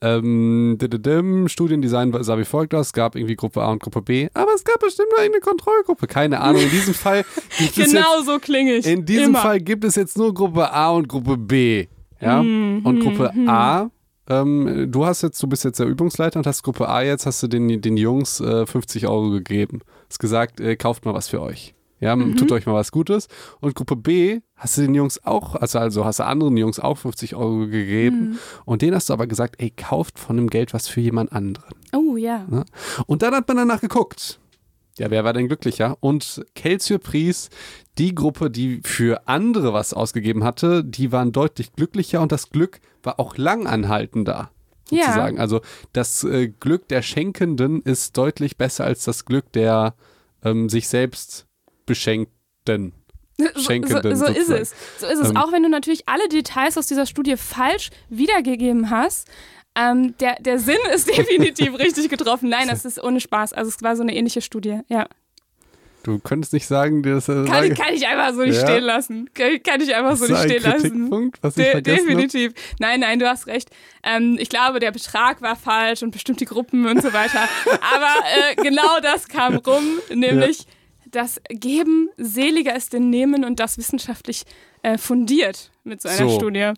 Ähm, 0.03 0.77
dididim, 0.81 1.47
Studiendesign 1.47 2.11
sah 2.23 2.37
wie 2.39 2.45
folgt 2.45 2.73
aus. 2.73 2.87
Es 2.87 2.93
gab 2.93 3.15
irgendwie 3.15 3.35
Gruppe 3.35 3.61
A 3.61 3.71
und 3.71 3.83
Gruppe 3.83 4.01
B, 4.01 4.29
aber 4.33 4.51
es 4.55 4.63
gab 4.63 4.79
bestimmt 4.79 5.09
nur 5.11 5.19
irgendeine 5.19 5.41
Kontrollgruppe. 5.41 6.07
Keine 6.07 6.39
Ahnung. 6.39 6.63
In 6.63 6.71
diesem 6.71 6.95
Fall 6.95 7.23
gibt 7.59 7.71
es 7.71 7.77
jetzt 7.77 7.93
Genau 7.93 8.21
so 8.25 8.39
klinge 8.39 8.75
ich. 8.77 8.87
In 8.87 9.05
diesem 9.05 9.29
Immer. 9.29 9.41
Fall 9.41 9.59
gibt 9.59 9.83
es 9.83 9.95
jetzt 9.95 10.17
nur 10.17 10.33
Gruppe 10.33 10.71
A 10.71 10.89
und 10.89 11.07
Gruppe 11.07 11.37
B. 11.37 11.87
Ja? 12.21 12.41
Mhm, 12.43 12.81
und 12.85 12.99
Gruppe 12.99 13.31
mhm. 13.33 13.49
A, 13.49 13.89
ähm, 14.29 14.87
du 14.91 15.05
hast 15.05 15.23
jetzt, 15.23 15.41
du 15.41 15.47
bist 15.47 15.63
jetzt 15.65 15.79
der 15.79 15.87
Übungsleiter 15.87 16.37
und 16.39 16.47
hast 16.47 16.63
Gruppe 16.63 16.87
A 16.87 17.01
jetzt, 17.01 17.25
hast 17.25 17.41
du 17.43 17.47
den, 17.47 17.81
den 17.81 17.97
Jungs 17.97 18.39
äh, 18.39 18.65
50 18.65 19.07
Euro 19.07 19.29
gegeben. 19.31 19.79
Hast 20.09 20.19
gesagt, 20.19 20.59
äh, 20.59 20.75
kauft 20.75 21.05
mal 21.05 21.13
was 21.13 21.27
für 21.27 21.41
euch. 21.41 21.73
Ja, 21.99 22.15
Mhm. 22.15 22.35
tut 22.35 22.51
euch 22.51 22.65
mal 22.65 22.73
was 22.73 22.91
Gutes. 22.91 23.27
Und 23.59 23.75
Gruppe 23.75 23.95
B 23.95 24.39
hast 24.55 24.77
du 24.77 24.81
den 24.81 24.95
Jungs 24.95 25.23
auch, 25.23 25.55
also, 25.55 25.77
also 25.77 26.03
hast 26.03 26.19
du 26.19 26.25
anderen 26.25 26.57
Jungs 26.57 26.79
auch 26.79 26.97
50 26.97 27.35
Euro 27.35 27.67
gegeben. 27.67 28.31
Mhm. 28.31 28.39
Und 28.65 28.81
denen 28.81 28.95
hast 28.95 29.09
du 29.09 29.13
aber 29.13 29.27
gesagt, 29.27 29.61
ey, 29.61 29.69
kauft 29.69 30.17
von 30.17 30.35
dem 30.35 30.49
Geld 30.49 30.73
was 30.73 30.87
für 30.87 30.99
jemand 30.99 31.31
anderen. 31.31 31.75
Oh 31.95 32.17
ja. 32.17 32.45
Ne? 32.49 32.65
Und 33.05 33.21
dann 33.21 33.35
hat 33.35 33.47
man 33.47 33.57
danach 33.57 33.81
geguckt. 33.81 34.39
Ja, 34.97 35.09
wer 35.09 35.23
war 35.23 35.33
denn 35.33 35.47
glücklicher? 35.47 35.97
Und 35.99 36.45
quelle 36.55 36.79
Surprise, 36.79 37.49
die 37.97 38.13
Gruppe, 38.13 38.49
die 38.49 38.81
für 38.83 39.27
andere 39.27 39.73
was 39.73 39.93
ausgegeben 39.93 40.43
hatte, 40.43 40.83
die 40.83 41.11
waren 41.11 41.31
deutlich 41.31 41.73
glücklicher 41.73 42.21
und 42.21 42.31
das 42.31 42.49
Glück 42.49 42.79
war 43.03 43.19
auch 43.19 43.37
langanhaltender. 43.37 44.51
Ja. 44.89 45.05
Sozusagen. 45.05 45.39
Also 45.39 45.61
das 45.93 46.23
äh, 46.23 46.49
Glück 46.49 46.87
der 46.89 47.01
Schenkenden 47.01 47.81
ist 47.81 48.17
deutlich 48.17 48.57
besser 48.57 48.83
als 48.83 49.05
das 49.05 49.25
Glück 49.25 49.51
der 49.53 49.95
ähm, 50.43 50.69
sich 50.69 50.87
selbst 50.87 51.47
Beschenkten. 51.85 52.93
Schenkenden. 53.55 54.15
So, 54.15 54.27
so, 54.27 54.33
so 54.33 54.39
ist 54.39 54.49
es. 54.49 54.73
So 54.99 55.07
ist 55.07 55.19
es. 55.19 55.29
Ähm. 55.29 55.37
Auch 55.37 55.51
wenn 55.51 55.63
du 55.63 55.69
natürlich 55.69 56.07
alle 56.07 56.27
Details 56.29 56.77
aus 56.77 56.87
dieser 56.87 57.05
Studie 57.05 57.37
falsch 57.37 57.89
wiedergegeben 58.09 58.89
hast. 58.89 59.27
Ähm, 59.75 60.15
der, 60.19 60.35
der 60.41 60.59
Sinn 60.59 60.77
ist 60.93 61.07
definitiv 61.17 61.77
richtig 61.79 62.09
getroffen. 62.09 62.49
Nein, 62.49 62.67
das 62.67 62.85
ist 62.85 63.01
ohne 63.03 63.19
Spaß. 63.21 63.53
Also 63.53 63.69
es 63.69 63.81
war 63.81 63.95
so 63.95 64.03
eine 64.03 64.15
ähnliche 64.15 64.41
Studie, 64.41 64.79
ja. 64.89 65.07
Du 66.03 66.17
könntest 66.17 66.51
nicht 66.51 66.65
sagen, 66.65 67.03
dass 67.03 67.29
äh, 67.29 67.33
Kann, 67.45 67.45
sage- 67.47 67.73
kann 67.75 67.93
ich 67.93 68.07
einfach 68.07 68.33
so 68.33 68.41
nicht 68.41 68.55
Ja. 68.55 68.63
stehen 68.67 68.83
lassen. 68.83 69.29
Kann, 69.35 69.61
kann 69.61 69.81
ich 69.81 69.93
einfach 69.95 70.15
so 70.17 70.25
nicht 70.25 70.41
stehen 70.43 70.63
lassen. 70.63 71.31
Was 71.41 71.55
ich 71.57 71.63
De 71.71 71.81
definitiv. 71.81 72.53
Nein, 72.79 73.01
nein, 73.01 73.19
du 73.19 73.29
hast 73.29 73.45
recht. 73.45 73.69
Ähm, 74.03 74.35
ich 74.39 74.49
glaube, 74.49 74.79
der 74.79 74.91
Betrag 74.91 75.43
war 75.43 75.55
falsch 75.55 76.01
und 76.01 76.09
bestimmt 76.09 76.39
die 76.39 76.45
Gruppen 76.45 76.87
und 76.87 77.03
so 77.03 77.13
weiter. 77.13 77.41
Aber 77.93 78.15
äh, 78.49 78.55
genau 78.63 78.99
das 79.03 79.27
kam 79.27 79.57
rum, 79.57 79.99
nämlich 80.11 80.65
das 81.11 81.39
Geben 81.49 82.09
seliger 82.17 82.75
ist 82.75 82.93
denn 82.93 83.11
Nehmen 83.11 83.45
und 83.45 83.59
das 83.59 83.77
wissenschaftlich 83.77 84.43
äh, 84.81 84.97
fundiert 84.97 85.69
mit 85.83 86.01
so 86.01 86.09
einer 86.09 86.17
So. 86.29 86.35
Studie. 86.35 86.71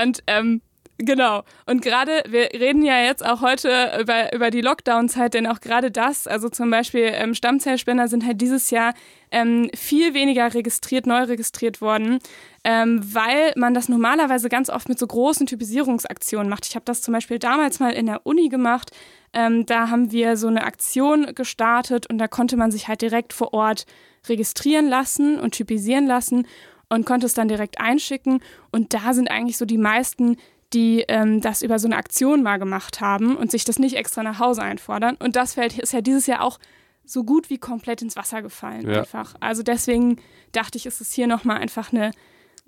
Und 0.00 0.22
ähm, 0.28 0.60
Genau. 1.04 1.42
Und 1.66 1.82
gerade, 1.82 2.22
wir 2.28 2.50
reden 2.52 2.84
ja 2.84 3.02
jetzt 3.02 3.26
auch 3.26 3.40
heute 3.40 3.98
über, 4.00 4.32
über 4.32 4.50
die 4.50 4.60
Lockdown-Zeit, 4.60 5.34
denn 5.34 5.48
auch 5.48 5.60
gerade 5.60 5.90
das, 5.90 6.28
also 6.28 6.48
zum 6.48 6.70
Beispiel 6.70 7.10
ähm, 7.12 7.34
Stammzellspender 7.34 8.06
sind 8.06 8.24
halt 8.24 8.40
dieses 8.40 8.70
Jahr 8.70 8.94
ähm, 9.32 9.68
viel 9.74 10.14
weniger 10.14 10.54
registriert, 10.54 11.06
neu 11.06 11.24
registriert 11.24 11.80
worden, 11.80 12.20
ähm, 12.62 13.00
weil 13.02 13.52
man 13.56 13.74
das 13.74 13.88
normalerweise 13.88 14.48
ganz 14.48 14.70
oft 14.70 14.88
mit 14.88 14.98
so 14.98 15.08
großen 15.08 15.46
Typisierungsaktionen 15.46 16.48
macht. 16.48 16.66
Ich 16.68 16.76
habe 16.76 16.84
das 16.84 17.02
zum 17.02 17.12
Beispiel 17.14 17.40
damals 17.40 17.80
mal 17.80 17.92
in 17.92 18.06
der 18.06 18.24
Uni 18.24 18.48
gemacht. 18.48 18.92
Ähm, 19.32 19.66
da 19.66 19.90
haben 19.90 20.12
wir 20.12 20.36
so 20.36 20.46
eine 20.46 20.62
Aktion 20.62 21.34
gestartet 21.34 22.06
und 22.08 22.18
da 22.18 22.28
konnte 22.28 22.56
man 22.56 22.70
sich 22.70 22.86
halt 22.86 23.02
direkt 23.02 23.32
vor 23.32 23.52
Ort 23.54 23.86
registrieren 24.28 24.86
lassen 24.88 25.40
und 25.40 25.52
typisieren 25.52 26.06
lassen 26.06 26.46
und 26.92 27.06
konnte 27.06 27.26
es 27.26 27.34
dann 27.34 27.48
direkt 27.48 27.80
einschicken. 27.80 28.40
Und 28.70 28.94
da 28.94 29.14
sind 29.14 29.30
eigentlich 29.30 29.56
so 29.56 29.64
die 29.64 29.78
meisten, 29.78 30.36
die 30.72 31.04
ähm, 31.08 31.40
das 31.40 31.62
über 31.62 31.78
so 31.78 31.86
eine 31.86 31.96
Aktion 31.96 32.42
mal 32.42 32.58
gemacht 32.58 33.00
haben 33.00 33.36
und 33.36 33.50
sich 33.50 33.64
das 33.64 33.78
nicht 33.78 33.96
extra 33.96 34.22
nach 34.22 34.38
Hause 34.38 34.62
einfordern. 34.62 35.16
Und 35.18 35.36
das 35.36 35.54
Feld 35.54 35.78
ist 35.78 35.92
ja 35.92 36.00
dieses 36.00 36.26
Jahr 36.26 36.42
auch 36.42 36.58
so 37.04 37.24
gut 37.24 37.50
wie 37.50 37.58
komplett 37.58 38.00
ins 38.02 38.16
Wasser 38.16 38.42
gefallen 38.42 38.88
Ja. 38.88 39.00
einfach. 39.00 39.34
Also 39.40 39.62
deswegen 39.62 40.16
dachte 40.52 40.78
ich, 40.78 40.86
ist 40.86 41.00
es 41.00 41.12
hier 41.12 41.26
nochmal 41.26 41.58
einfach 41.58 41.92
eine, 41.92 42.12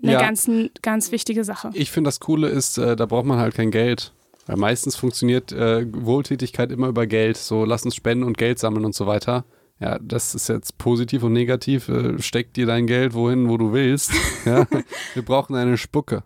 eine 0.02 0.12
Ja. 0.12 0.20
ganz, 0.20 0.48
ganz 0.82 1.12
wichtige 1.12 1.44
Sache. 1.44 1.70
Ich 1.74 1.90
finde, 1.90 2.08
das 2.08 2.20
Coole 2.20 2.48
ist, 2.48 2.78
äh, 2.78 2.96
da 2.96 3.06
braucht 3.06 3.26
man 3.26 3.38
halt 3.38 3.54
kein 3.54 3.70
Geld. 3.70 4.12
Weil 4.46 4.56
meistens 4.56 4.94
funktioniert 4.96 5.52
äh, 5.52 5.86
Wohltätigkeit 5.90 6.70
immer 6.70 6.88
über 6.88 7.06
Geld. 7.06 7.38
So, 7.38 7.64
lass 7.64 7.84
uns 7.86 7.94
spenden 7.94 8.24
und 8.24 8.36
Geld 8.36 8.58
sammeln 8.58 8.84
und 8.84 8.94
so 8.94 9.06
weiter. 9.06 9.46
Ja, 9.80 9.98
das 10.00 10.34
ist 10.34 10.48
jetzt 10.50 10.76
positiv 10.76 11.22
und 11.22 11.32
negativ. 11.32 11.88
Äh, 11.88 12.20
steck 12.20 12.52
dir 12.52 12.66
dein 12.66 12.86
Geld 12.86 13.14
wohin, 13.14 13.48
wo 13.48 13.56
du 13.56 13.72
willst. 13.72 14.12
Ja? 14.44 14.66
Wir 15.14 15.24
brauchen 15.24 15.56
eine 15.56 15.78
Spucke. 15.78 16.24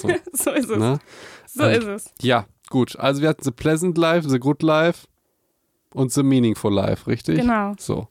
So, 0.00 0.08
So 0.32 0.50
ist 0.50 0.70
es. 0.70 0.78
ne? 0.78 0.98
So 1.46 1.64
Ähm, 1.64 1.80
ist 1.80 1.86
es. 1.86 2.14
Ja, 2.22 2.46
gut. 2.70 2.96
Also 2.98 3.22
wir 3.22 3.28
hatten 3.28 3.42
The 3.44 3.50
Pleasant 3.50 3.96
Life, 3.98 4.28
The 4.28 4.38
Good 4.38 4.62
Life 4.62 5.06
und 5.94 6.12
The 6.12 6.22
Meaningful 6.22 6.72
Life, 6.72 7.06
richtig? 7.06 7.38
Genau. 7.40 7.74
So, 7.78 8.08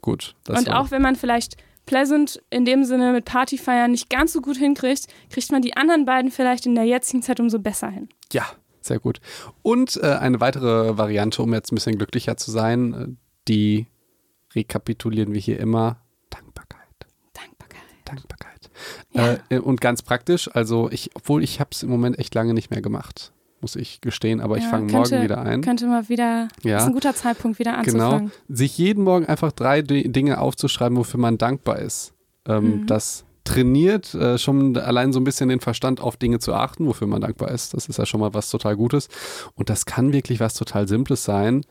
gut. 0.00 0.34
Und 0.48 0.66
war- 0.68 0.80
auch 0.80 0.90
wenn 0.90 1.02
man 1.02 1.16
vielleicht 1.16 1.56
Pleasant 1.86 2.40
in 2.48 2.64
dem 2.64 2.84
Sinne 2.84 3.12
mit 3.12 3.26
Partyfeiern 3.26 3.90
nicht 3.90 4.08
ganz 4.08 4.32
so 4.32 4.40
gut 4.40 4.56
hinkriegt, 4.56 5.06
kriegt 5.30 5.52
man 5.52 5.60
die 5.60 5.76
anderen 5.76 6.06
beiden 6.06 6.30
vielleicht 6.30 6.64
in 6.64 6.74
der 6.74 6.84
jetzigen 6.84 7.22
Zeit 7.22 7.40
umso 7.40 7.58
besser 7.58 7.90
hin. 7.90 8.08
Ja, 8.32 8.46
sehr 8.80 8.98
gut. 8.98 9.20
Und 9.62 9.98
äh, 10.02 10.06
eine 10.14 10.40
weitere 10.40 10.96
Variante, 10.96 11.42
um 11.42 11.52
jetzt 11.52 11.72
ein 11.72 11.74
bisschen 11.74 11.98
glücklicher 11.98 12.38
zu 12.38 12.50
sein, 12.50 12.94
äh, 12.94 13.06
die 13.48 13.86
rekapitulieren 14.54 15.34
wir 15.34 15.40
hier 15.40 15.58
immer. 15.60 15.98
Dankbarkeit. 16.30 16.80
Dankbarkeit. 17.34 17.82
Dankbarkeit. 18.06 18.53
Ja. 19.12 19.36
Äh, 19.48 19.58
und 19.58 19.80
ganz 19.80 20.02
praktisch, 20.02 20.48
also 20.54 20.88
ich, 20.90 21.10
obwohl 21.14 21.42
ich 21.42 21.60
habe 21.60 21.70
es 21.72 21.82
im 21.82 21.90
Moment 21.90 22.18
echt 22.18 22.34
lange 22.34 22.54
nicht 22.54 22.70
mehr 22.70 22.82
gemacht, 22.82 23.32
muss 23.60 23.76
ich 23.76 24.00
gestehen, 24.00 24.40
aber 24.40 24.58
ich 24.58 24.64
Ja, 24.64 24.70
fange 24.70 24.92
könnte- 24.92 25.10
morgen 25.14 25.24
wieder 25.24 25.40
ein. 25.42 25.60
Könnte 25.62 25.86
mal 25.86 26.08
wieder, 26.08 26.48
Ja. 26.62 26.76
ist 26.78 26.84
ein 26.84 26.92
guter 26.92 27.14
Zeitpunkt, 27.14 27.58
wieder 27.58 27.80
Genau. 27.82 28.04
anzufangen. 28.06 28.32
Sich 28.48 28.76
jeden 28.78 29.04
Morgen 29.04 29.26
einfach 29.26 29.52
drei 29.52 29.80
D 29.82 30.08
Dinge 30.08 30.38
aufzuschreiben, 30.40 30.98
wofür 30.98 31.18
man 31.20 31.38
dankbar 31.38 31.78
ist. 31.78 32.12
Ähm, 32.46 32.80
Mhm. 32.82 32.86
Das 32.86 33.24
trainiert 33.44 34.14
äh, 34.14 34.38
schon 34.38 34.76
allein 34.76 35.12
so 35.12 35.20
ein 35.20 35.24
bisschen 35.24 35.48
den 35.50 35.60
Verstand 35.60 36.00
auf 36.00 36.16
Dinge 36.16 36.38
zu 36.38 36.54
achten, 36.54 36.86
wofür 36.86 37.06
man 37.06 37.20
dankbar 37.20 37.50
ist. 37.50 37.74
Das 37.74 37.88
ist 37.88 37.98
ja 37.98 38.06
schon 38.06 38.20
mal 38.20 38.32
was 38.34 38.50
total 38.50 38.74
Gutes. 38.76 39.08
Und 39.54 39.68
das 39.70 39.84
kann 39.86 40.12
wirklich 40.14 40.40
was 40.40 40.54
total 40.54 40.88
Simples 40.88 41.24
sein. 41.24 41.62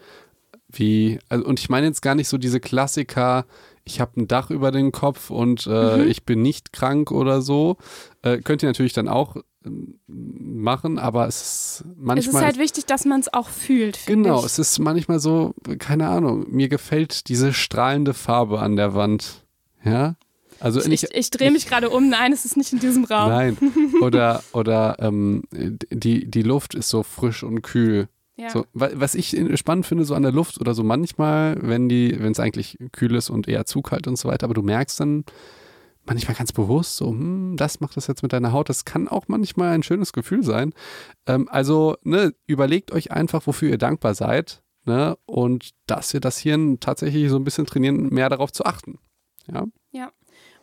Wie, 0.70 1.20
also, 1.30 1.46
und 1.46 1.60
ich 1.60 1.70
meine 1.70 1.86
jetzt 1.88 2.02
gar 2.02 2.16
nicht 2.16 2.28
so 2.28 2.38
diese 2.38 2.60
Klassiker, 2.60 3.46
ich 3.86 4.00
habe 4.00 4.22
ein 4.22 4.28
Dach 4.28 4.50
über 4.50 4.72
den 4.72 4.92
Kopf 4.92 5.30
und 5.30 5.68
äh, 5.68 5.98
Mhm. 5.98 6.08
ich 6.08 6.24
bin 6.24 6.42
nicht 6.42 6.74
krank 6.74 7.12
oder 7.12 7.42
so. 7.42 7.78
Äh, 8.22 8.38
könnt 8.40 8.64
ihr 8.64 8.70
natürlich 8.70 8.94
dann 8.94 9.08
auch 9.08 9.36
ähm, 9.66 10.00
machen, 10.08 11.00
aber 11.00 11.28
es 11.28 11.42
ist 11.42 11.86
manchmal. 11.98 12.18
es 12.20 12.28
ist 12.28 12.42
halt 12.42 12.58
wichtig, 12.60 12.86
dass 12.86 13.06
man 13.06 13.20
es 13.20 13.34
auch 13.34 13.50
fühlt. 13.50 14.00
Genau, 14.06 14.40
Ich. 14.40 14.46
es 14.46 14.60
ist 14.60 14.80
manchmal 14.80 15.20
so, 15.20 15.54
keine 15.80 16.08
Ahnung, 16.08 16.46
mir 16.50 16.70
gefällt 16.70 17.28
diese 17.30 17.54
strahlende 17.54 18.14
Farbe 18.14 18.60
an 18.60 18.76
der 18.76 18.94
Wand. 18.96 19.44
Ja? 19.84 20.16
Also 20.60 20.80
Ich, 20.82 21.04
ich, 21.04 21.14
ich 21.14 21.30
drehe 21.30 21.52
mich 21.52 21.68
gerade 21.68 21.90
um. 21.90 22.08
Nein, 22.10 22.32
es 22.32 22.46
ist 22.46 22.56
nicht 22.56 22.72
in 22.72 22.80
diesem 22.80 23.04
Raum. 23.04 23.30
Nein. 23.30 23.58
Oder, 24.02 24.44
oder 24.54 24.96
ähm, 25.00 25.44
die, 25.52 26.30
die 26.30 26.42
Luft 26.44 26.74
ist 26.76 26.88
so 26.90 27.04
frisch 27.04 27.44
und 27.44 27.62
kühl. 27.64 28.08
Ja. 28.44 28.50
So, 28.50 28.66
wa- 28.74 28.92
was 28.94 29.16
ich 29.16 29.36
spannend 29.56 29.86
finde, 29.86 30.06
so 30.06 30.16
an 30.16 30.24
der 30.24 30.32
Luft 30.32 30.60
oder 30.60 30.74
so 30.74 30.84
manchmal, 30.84 31.58
wenn 31.62 31.88
die, 31.90 32.16
wenn 32.20 32.32
es 32.32 32.40
eigentlich 32.40 32.78
kühl 32.92 33.16
ist 33.16 33.30
und 33.30 33.48
eher 33.48 33.66
zu 33.66 33.82
kalt 33.82 34.08
und 34.08 34.18
so 34.18 34.28
weiter, 34.30 34.46
aber 34.46 34.54
du 34.54 34.62
merkst 34.62 35.00
dann 35.00 35.24
manchmal 36.06 36.36
ganz 36.36 36.52
bewusst, 36.52 36.98
so, 36.98 37.08
hm, 37.10 37.56
das 37.58 37.80
macht 37.80 37.96
das 37.96 38.08
jetzt 38.08 38.24
mit 38.24 38.34
deiner 38.34 38.52
Haut. 38.52 38.68
Das 38.68 38.84
kann 38.84 39.08
auch 39.08 39.26
manchmal 39.28 39.72
ein 39.74 39.84
schönes 39.84 40.12
Gefühl 40.12 40.44
sein. 40.44 40.74
Ähm, 41.26 41.48
also, 41.50 41.96
ne, 42.04 42.34
überlegt 42.46 42.92
euch 42.92 43.12
einfach, 43.12 43.48
wofür 43.48 43.70
ihr 43.70 43.78
dankbar 43.78 44.14
seid, 44.14 44.62
ne, 44.86 45.18
und 45.26 45.70
dass 45.88 46.14
ihr 46.14 46.20
das 46.20 46.38
Hirn 46.40 46.80
tatsächlich 46.82 47.30
so 47.30 47.38
ein 47.38 47.46
bisschen 47.46 47.66
trainieren, 47.66 48.10
mehr 48.10 48.28
darauf 48.30 48.52
zu 48.52 48.66
achten. 48.66 49.00
Ja. 49.48 50.12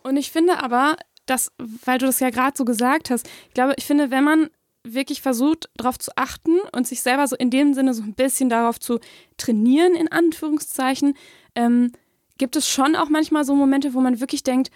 Und 0.02 0.16
ich 0.16 0.30
finde 0.30 0.62
aber, 0.62 0.96
dass, 1.26 1.52
weil 1.84 1.98
du 1.98 2.06
das 2.06 2.20
ja 2.20 2.30
gerade 2.30 2.56
so 2.56 2.64
gesagt 2.64 3.10
hast, 3.10 3.28
ich 3.48 3.54
glaube, 3.54 3.74
ich 3.76 3.84
finde, 3.84 4.10
wenn 4.10 4.24
man 4.24 4.48
wirklich 4.82 5.20
versucht, 5.22 5.68
darauf 5.76 5.98
zu 5.98 6.10
achten 6.16 6.58
und 6.72 6.86
sich 6.86 7.02
selber 7.02 7.26
so 7.26 7.36
in 7.36 7.50
dem 7.50 7.74
Sinne 7.74 7.94
so 7.94 8.02
ein 8.02 8.14
bisschen 8.14 8.48
darauf 8.48 8.78
zu 8.80 8.98
trainieren, 9.36 9.94
in 9.94 10.10
Anführungszeichen, 10.10 11.14
ähm, 11.54 11.92
gibt 12.38 12.56
es 12.56 12.68
schon 12.68 12.96
auch 12.96 13.08
manchmal 13.08 13.44
so 13.44 13.54
Momente, 13.54 13.92
wo 13.94 14.00
man 14.00 14.20
wirklich 14.20 14.42
denkt, 14.42 14.70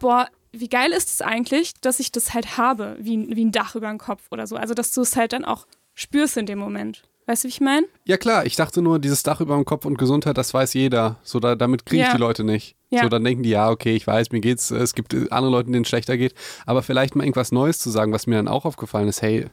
boah, 0.00 0.28
wie 0.52 0.68
geil 0.68 0.90
ist 0.92 1.08
es 1.10 1.22
eigentlich, 1.22 1.74
dass 1.80 2.00
ich 2.00 2.10
das 2.10 2.34
halt 2.34 2.56
habe, 2.56 2.96
wie, 2.98 3.28
wie 3.36 3.44
ein 3.44 3.52
Dach 3.52 3.76
über 3.76 3.88
dem 3.88 3.98
Kopf 3.98 4.24
oder 4.30 4.46
so. 4.46 4.56
Also, 4.56 4.74
dass 4.74 4.92
du 4.92 5.00
es 5.00 5.16
halt 5.16 5.32
dann 5.32 5.44
auch 5.44 5.66
spürst 5.94 6.36
in 6.36 6.46
dem 6.46 6.58
Moment. 6.58 7.04
Weißt 7.30 7.44
du, 7.44 7.46
wie 7.46 7.50
ich 7.50 7.60
meine? 7.60 7.86
Ja 8.06 8.16
klar, 8.16 8.44
ich 8.44 8.56
dachte 8.56 8.82
nur, 8.82 8.98
dieses 8.98 9.22
Dach 9.22 9.40
über 9.40 9.54
dem 9.54 9.64
Kopf 9.64 9.84
und 9.84 9.98
Gesundheit, 9.98 10.36
das 10.36 10.52
weiß 10.52 10.74
jeder. 10.74 11.20
So, 11.22 11.38
da, 11.38 11.54
damit 11.54 11.86
kriege 11.86 12.02
ich 12.02 12.08
Ja. 12.08 12.14
die 12.14 12.20
Leute 12.20 12.42
nicht. 12.42 12.74
Ja. 12.90 13.04
So, 13.04 13.08
dann 13.08 13.22
denken 13.22 13.44
die, 13.44 13.50
ja, 13.50 13.70
okay, 13.70 13.94
ich 13.94 14.04
weiß, 14.04 14.32
mir 14.32 14.40
geht's, 14.40 14.72
es 14.72 14.94
gibt 14.96 15.14
andere 15.30 15.52
Leute, 15.52 15.70
denen 15.70 15.82
es 15.82 15.88
schlechter 15.88 16.16
geht. 16.16 16.34
Aber 16.66 16.82
vielleicht 16.82 17.14
mal 17.14 17.22
irgendwas 17.22 17.52
Neues 17.52 17.78
zu 17.78 17.88
sagen, 17.88 18.12
was 18.12 18.26
mir 18.26 18.34
dann 18.34 18.48
auch 18.48 18.64
aufgefallen 18.64 19.06
ist, 19.06 19.22
hey, 19.22 19.46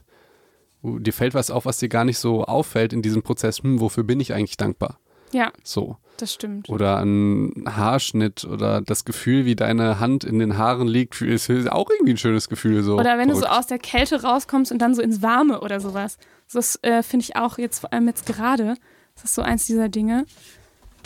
uh, 0.82 0.98
dir 0.98 1.12
fällt 1.12 1.34
was 1.34 1.52
auf, 1.52 1.66
was 1.66 1.76
dir 1.78 1.88
gar 1.88 2.04
nicht 2.04 2.18
so 2.18 2.42
auffällt 2.46 2.92
in 2.92 3.00
diesem 3.00 3.22
Prozess, 3.22 3.58
hm, 3.62 3.78
wofür 3.78 4.02
bin 4.02 4.18
ich 4.18 4.34
eigentlich 4.34 4.56
dankbar? 4.56 4.98
Ja, 5.30 5.52
So. 5.62 5.98
Das 6.22 6.32
stimmt. 6.34 6.68
Oder 6.68 6.98
ein 6.98 7.64
Haarschnitt 7.66 8.44
oder 8.44 8.80
das 8.80 9.04
Gefühl, 9.04 9.44
wie 9.44 9.56
deine 9.56 10.00
Hand 10.00 10.24
in 10.24 10.38
den 10.38 10.58
Haaren 10.58 10.88
liegt, 10.88 11.20
ist 11.20 11.50
auch 11.70 11.90
irgendwie 11.90 12.12
ein 12.12 12.18
schönes 12.18 12.48
Gefühl. 12.48 12.82
So. 12.82 12.98
Oder 12.98 13.18
wenn 13.18 13.28
du 13.28 13.34
so 13.34 13.40
Verrückt. 13.42 13.58
aus 13.58 13.66
der 13.66 13.78
Kälte 13.78 14.22
rauskommst 14.22 14.72
und 14.72 14.78
dann 14.78 14.94
so 14.94 15.02
ins 15.02 15.22
Warme 15.22 15.60
oder 15.60 15.80
sowas. 15.80 16.18
Das 16.52 16.78
äh, 16.82 17.02
finde 17.02 17.24
ich 17.24 17.36
auch 17.36 17.58
jetzt 17.58 17.80
vor 17.80 17.92
allem 17.92 18.06
jetzt 18.06 18.26
gerade. 18.26 18.74
Das 19.14 19.24
ist 19.24 19.34
so 19.34 19.42
eins 19.42 19.66
dieser 19.66 19.88
Dinge, 19.88 20.26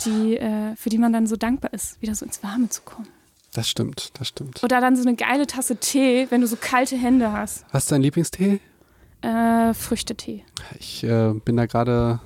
die, 0.05 0.37
äh, 0.37 0.75
für 0.75 0.89
die 0.89 0.97
man 0.97 1.13
dann 1.13 1.27
so 1.27 1.35
dankbar 1.35 1.73
ist, 1.73 2.01
wieder 2.01 2.15
so 2.15 2.25
ins 2.25 2.43
Warme 2.43 2.69
zu 2.69 2.81
kommen. 2.83 3.07
Das 3.53 3.69
stimmt, 3.69 4.11
das 4.19 4.27
stimmt. 4.27 4.63
Oder 4.63 4.81
dann 4.81 4.95
so 4.95 5.07
eine 5.07 5.15
geile 5.15 5.45
Tasse 5.45 5.75
Tee, 5.77 6.27
wenn 6.29 6.41
du 6.41 6.47
so 6.47 6.57
kalte 6.59 6.95
Hände 6.95 7.31
hast. 7.31 7.65
Was 7.71 7.83
ist 7.83 7.91
dein 7.91 8.01
Lieblingstee? 8.01 8.59
Äh, 9.21 9.73
Früchtetee. 9.73 10.43
Ich 10.79 11.03
äh, 11.03 11.33
bin 11.33 11.55
da 11.55 11.65
gerade 11.65 12.19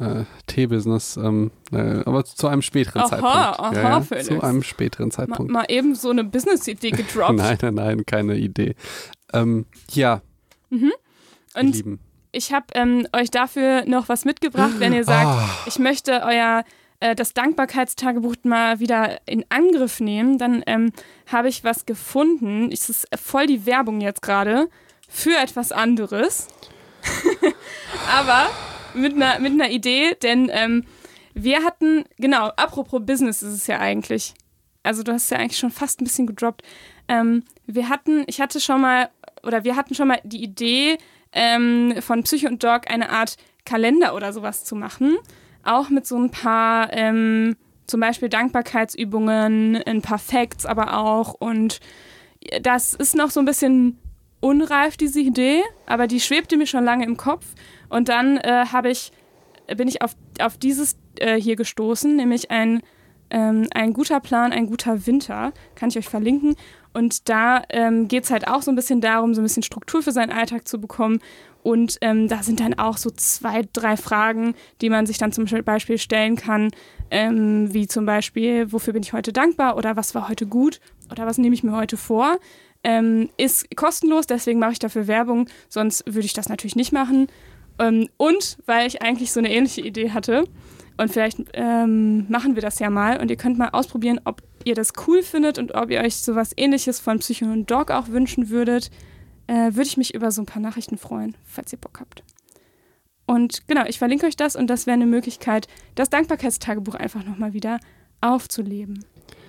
äh, 0.00 0.24
Tee-Business, 0.46 1.16
ähm, 1.16 1.50
äh, 1.72 2.02
aber 2.04 2.24
zu 2.24 2.48
einem 2.48 2.62
späteren 2.62 3.02
Aha, 3.02 3.08
Zeitpunkt. 3.08 3.34
aha, 3.34 3.72
ja, 3.74 3.82
ja, 3.82 4.00
Felix. 4.00 4.26
zu 4.28 4.40
einem 4.42 4.62
späteren 4.62 5.06
Mal, 5.08 5.12
Zeitpunkt. 5.12 5.52
mal 5.52 5.64
eben 5.68 5.94
so 5.94 6.10
eine 6.10 6.24
Business-Idee 6.24 6.90
gedroppt. 6.92 7.34
Nein, 7.36 7.58
nein, 7.62 7.74
nein, 7.74 8.06
keine 8.06 8.36
Idee. 8.36 8.74
Ähm, 9.32 9.66
ja, 9.90 10.20
ihr 10.70 10.90
Und 11.54 11.74
Lieben. 11.76 12.00
ich 12.32 12.52
habe 12.52 12.66
ähm, 12.74 13.06
euch 13.12 13.30
dafür 13.30 13.84
noch 13.86 14.08
was 14.08 14.24
mitgebracht, 14.24 14.74
wenn 14.78 14.92
ihr 14.92 15.04
sagt, 15.04 15.26
Ah. 15.26 15.48
ich 15.66 15.78
möchte 15.78 16.22
euer 16.24 16.64
äh, 17.00 17.14
das 17.14 17.34
Dankbarkeitstagebuch 17.34 18.36
mal 18.44 18.78
wieder 18.80 19.18
in 19.26 19.44
Angriff 19.48 20.00
nehmen, 20.00 20.38
dann 20.38 20.62
ähm, 20.66 20.92
habe 21.30 21.48
ich 21.48 21.64
was 21.64 21.84
gefunden. 21.86 22.70
Es 22.72 22.88
ist 22.88 23.06
voll 23.20 23.46
die 23.46 23.66
Werbung 23.66 24.00
jetzt 24.00 24.22
gerade 24.22 24.68
für 25.08 25.36
etwas 25.36 25.72
anderes. 25.72 26.48
Aber 28.16 28.46
mit 28.94 29.14
einer, 29.14 29.38
mit 29.38 29.52
einer 29.52 29.70
Idee, 29.70 30.16
denn 30.22 30.50
ähm, 30.52 30.84
wir 31.34 31.64
hatten, 31.64 32.04
genau, 32.18 32.48
apropos 32.56 33.00
Business 33.04 33.42
ist 33.42 33.54
es 33.54 33.66
ja 33.66 33.78
eigentlich. 33.78 34.34
also 34.82 35.02
du 35.02 35.12
hast 35.12 35.30
ja 35.30 35.38
eigentlich 35.38 35.58
schon 35.58 35.70
fast 35.70 36.00
ein 36.00 36.04
bisschen 36.04 36.26
gedroppt. 36.26 36.62
Ähm, 37.08 37.44
wir 37.66 37.88
hatten, 37.88 38.24
ich 38.26 38.40
hatte 38.40 38.60
schon 38.60 38.80
mal, 38.80 39.10
oder 39.42 39.64
wir 39.64 39.76
hatten 39.76 39.94
schon 39.94 40.08
mal 40.08 40.20
die 40.24 40.42
Idee, 40.42 40.98
ähm, 41.32 41.94
von 42.00 42.22
Psycho 42.22 42.48
und 42.48 42.62
Dog 42.62 42.90
eine 42.90 43.10
Art 43.10 43.36
Kalender 43.64 44.14
oder 44.14 44.32
sowas 44.32 44.64
zu 44.64 44.76
machen. 44.76 45.16
Auch 45.62 45.88
mit 45.88 46.06
so 46.06 46.16
ein 46.16 46.30
paar, 46.30 46.92
ähm, 46.92 47.56
zum 47.86 48.00
Beispiel 48.00 48.28
Dankbarkeitsübungen, 48.28 49.76
ein 49.76 50.02
paar 50.02 50.18
Facts 50.18 50.66
aber 50.66 50.98
auch. 50.98 51.34
Und 51.34 51.80
das 52.60 52.94
ist 52.94 53.14
noch 53.14 53.30
so 53.30 53.40
ein 53.40 53.46
bisschen 53.46 53.98
unreif, 54.40 54.96
diese 54.96 55.20
Idee, 55.20 55.62
aber 55.86 56.06
die 56.06 56.20
schwebte 56.20 56.56
mir 56.56 56.66
schon 56.66 56.84
lange 56.84 57.04
im 57.04 57.16
Kopf. 57.16 57.46
Und 57.92 58.08
dann 58.08 58.38
äh, 58.38 58.64
ich, 58.84 59.12
bin 59.76 59.86
ich 59.86 60.00
auf, 60.00 60.16
auf 60.40 60.56
dieses 60.56 60.96
äh, 61.18 61.38
hier 61.38 61.56
gestoßen, 61.56 62.16
nämlich 62.16 62.50
ein, 62.50 62.80
ähm, 63.28 63.68
ein 63.74 63.92
guter 63.92 64.18
Plan, 64.18 64.50
ein 64.50 64.66
guter 64.66 65.06
Winter. 65.06 65.52
Kann 65.74 65.90
ich 65.90 65.98
euch 65.98 66.08
verlinken. 66.08 66.56
Und 66.94 67.28
da 67.28 67.62
ähm, 67.68 68.08
geht 68.08 68.24
es 68.24 68.30
halt 68.30 68.48
auch 68.48 68.62
so 68.62 68.70
ein 68.70 68.76
bisschen 68.76 69.02
darum, 69.02 69.34
so 69.34 69.42
ein 69.42 69.44
bisschen 69.44 69.62
Struktur 69.62 70.02
für 70.02 70.12
seinen 70.12 70.32
Alltag 70.32 70.66
zu 70.66 70.80
bekommen. 70.80 71.20
Und 71.62 71.98
ähm, 72.00 72.28
da 72.28 72.42
sind 72.42 72.60
dann 72.60 72.74
auch 72.74 72.96
so 72.96 73.10
zwei, 73.10 73.62
drei 73.74 73.98
Fragen, 73.98 74.54
die 74.80 74.88
man 74.88 75.04
sich 75.04 75.18
dann 75.18 75.32
zum 75.32 75.44
Beispiel 75.44 75.98
stellen 75.98 76.36
kann, 76.36 76.70
ähm, 77.10 77.74
wie 77.74 77.86
zum 77.86 78.06
Beispiel, 78.06 78.72
wofür 78.72 78.94
bin 78.94 79.02
ich 79.02 79.12
heute 79.12 79.34
dankbar 79.34 79.76
oder 79.76 79.96
was 79.96 80.14
war 80.14 80.30
heute 80.30 80.46
gut 80.46 80.80
oder 81.10 81.26
was 81.26 81.36
nehme 81.36 81.54
ich 81.54 81.62
mir 81.62 81.76
heute 81.76 81.98
vor. 81.98 82.38
Ähm, 82.84 83.28
ist 83.36 83.76
kostenlos, 83.76 84.26
deswegen 84.26 84.58
mache 84.58 84.72
ich 84.72 84.78
dafür 84.78 85.06
Werbung, 85.06 85.46
sonst 85.68 86.04
würde 86.06 86.26
ich 86.26 86.32
das 86.32 86.48
natürlich 86.48 86.74
nicht 86.74 86.92
machen. 86.92 87.28
Ähm, 87.82 88.08
und 88.16 88.58
weil 88.66 88.86
ich 88.86 89.02
eigentlich 89.02 89.32
so 89.32 89.40
eine 89.40 89.52
ähnliche 89.52 89.80
Idee 89.80 90.10
hatte, 90.10 90.44
und 90.98 91.10
vielleicht 91.10 91.38
ähm, 91.54 92.28
machen 92.28 92.54
wir 92.54 92.62
das 92.62 92.78
ja 92.78 92.90
mal 92.90 93.20
und 93.20 93.30
ihr 93.30 93.36
könnt 93.36 93.58
mal 93.58 93.70
ausprobieren, 93.70 94.20
ob 94.24 94.42
ihr 94.64 94.74
das 94.74 94.92
cool 95.06 95.22
findet 95.22 95.58
und 95.58 95.74
ob 95.74 95.90
ihr 95.90 96.00
euch 96.00 96.16
sowas 96.16 96.52
ähnliches 96.56 97.00
von 97.00 97.18
Psycho 97.18 97.46
und 97.46 97.70
Dog 97.70 97.90
auch 97.90 98.08
wünschen 98.08 98.50
würdet, 98.50 98.90
äh, 99.46 99.74
würde 99.74 99.82
ich 99.82 99.96
mich 99.96 100.14
über 100.14 100.30
so 100.30 100.42
ein 100.42 100.46
paar 100.46 100.62
Nachrichten 100.62 100.98
freuen, 100.98 101.36
falls 101.44 101.72
ihr 101.72 101.78
Bock 101.78 101.98
habt. 101.98 102.22
Und 103.26 103.66
genau, 103.66 103.84
ich 103.86 103.98
verlinke 103.98 104.26
euch 104.26 104.36
das 104.36 104.54
und 104.54 104.68
das 104.68 104.86
wäre 104.86 104.94
eine 104.94 105.06
Möglichkeit, 105.06 105.66
das 105.94 106.10
Dankbarkeitstagebuch 106.10 106.94
einfach 106.94 107.24
nochmal 107.24 107.52
wieder 107.52 107.80
aufzuleben 108.20 109.04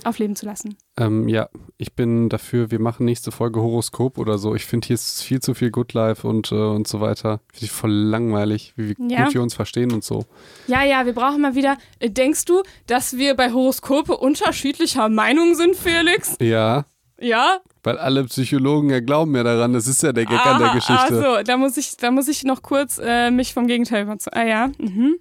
aufleben 0.06 0.36
zu 0.36 0.46
lassen. 0.46 0.78
Ähm, 0.98 1.28
ja, 1.28 1.50
ich 1.78 1.94
bin 1.94 2.30
dafür, 2.30 2.72
wir 2.72 2.80
machen 2.80 3.06
nächste 3.06 3.32
Folge 3.32 3.62
Horoskop 3.62 4.18
oder 4.18 4.38
so. 4.38 4.56
Ich 4.56 4.66
finde, 4.66 4.88
hier 4.88 4.96
ist 4.96 5.24
viel 5.24 5.40
zu 5.40 5.54
viel 5.54 5.72
Good 5.72 5.94
Life 5.94 6.28
und, 6.28 6.52
äh, 6.52 6.56
und 6.56 6.88
so 6.88 7.02
weiter. 7.02 7.40
Finde 7.52 7.66
ich 7.66 7.72
voll 7.72 7.92
langweilig, 7.92 8.74
wie, 8.76 8.96
wie 8.98 9.14
ja. 9.14 9.26
gut 9.26 9.34
wir 9.34 9.42
uns 9.42 9.54
verstehen 9.54 9.92
und 9.92 10.04
so. 10.04 10.26
Ja, 10.68 10.84
ja, 10.84 11.06
wir 11.06 11.14
brauchen 11.14 11.42
mal 11.42 11.56
wieder. 11.56 11.78
Äh, 12.00 12.10
denkst 12.10 12.46
du, 12.46 12.64
dass 12.88 13.18
wir 13.18 13.36
bei 13.36 13.52
Horoskope 13.52 14.18
unterschiedlicher 14.18 15.10
Meinung 15.10 15.56
sind, 15.56 15.76
Felix? 15.76 16.38
Ja. 16.40 16.86
Ja? 17.20 17.60
Weil 17.84 17.98
alle 17.98 18.24
Psychologen 18.26 18.90
ja 18.90 19.00
glauben 19.00 19.36
ja 19.36 19.44
daran, 19.44 19.74
das 19.74 19.88
ist 19.88 20.04
ja 20.04 20.14
der 20.14 20.26
Gag 20.26 20.40
ah, 20.46 20.56
an 20.56 20.62
der 20.62 20.74
Geschichte. 20.74 21.02
Also, 21.02 21.44
da 21.44 21.58
muss 21.58 21.78
ich, 21.78 21.98
da 21.98 22.12
muss 22.12 22.28
ich 22.28 22.44
noch 22.44 22.62
kurz 22.62 23.00
äh, 23.04 23.30
mich 23.32 23.54
vom 23.54 23.68
Gegenteil 23.68 24.04
überzeugen. 24.04 24.38
Ah 24.38 24.46
ja. 24.46 24.68
Mhm. 24.78 25.18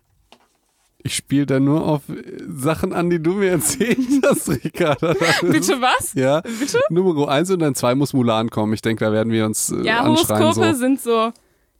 Ich 1.04 1.16
spiele 1.16 1.46
da 1.46 1.58
nur 1.60 1.86
auf 1.86 2.02
Sachen 2.48 2.92
an, 2.92 3.10
die 3.10 3.20
du 3.20 3.32
mir 3.32 3.50
erzählt 3.52 3.98
hast, 4.24 4.48
Ricarda. 4.48 5.14
Bitte 5.42 5.80
was? 5.80 6.14
Ja. 6.14 6.40
Bitte? 6.40 6.78
Nummer 6.90 7.28
eins 7.28 7.50
und 7.50 7.58
dann 7.58 7.74
zwei 7.74 7.94
muss 7.94 8.12
Mulan 8.12 8.50
kommen. 8.50 8.72
Ich 8.72 8.82
denke, 8.82 9.04
da 9.04 9.12
werden 9.12 9.32
wir 9.32 9.44
uns 9.46 9.70
äh, 9.70 9.82
ja, 9.82 10.00
anschreien. 10.00 10.42
Horoskope 10.42 10.74
so. 10.74 10.78
sind 10.78 11.00
so. 11.00 11.32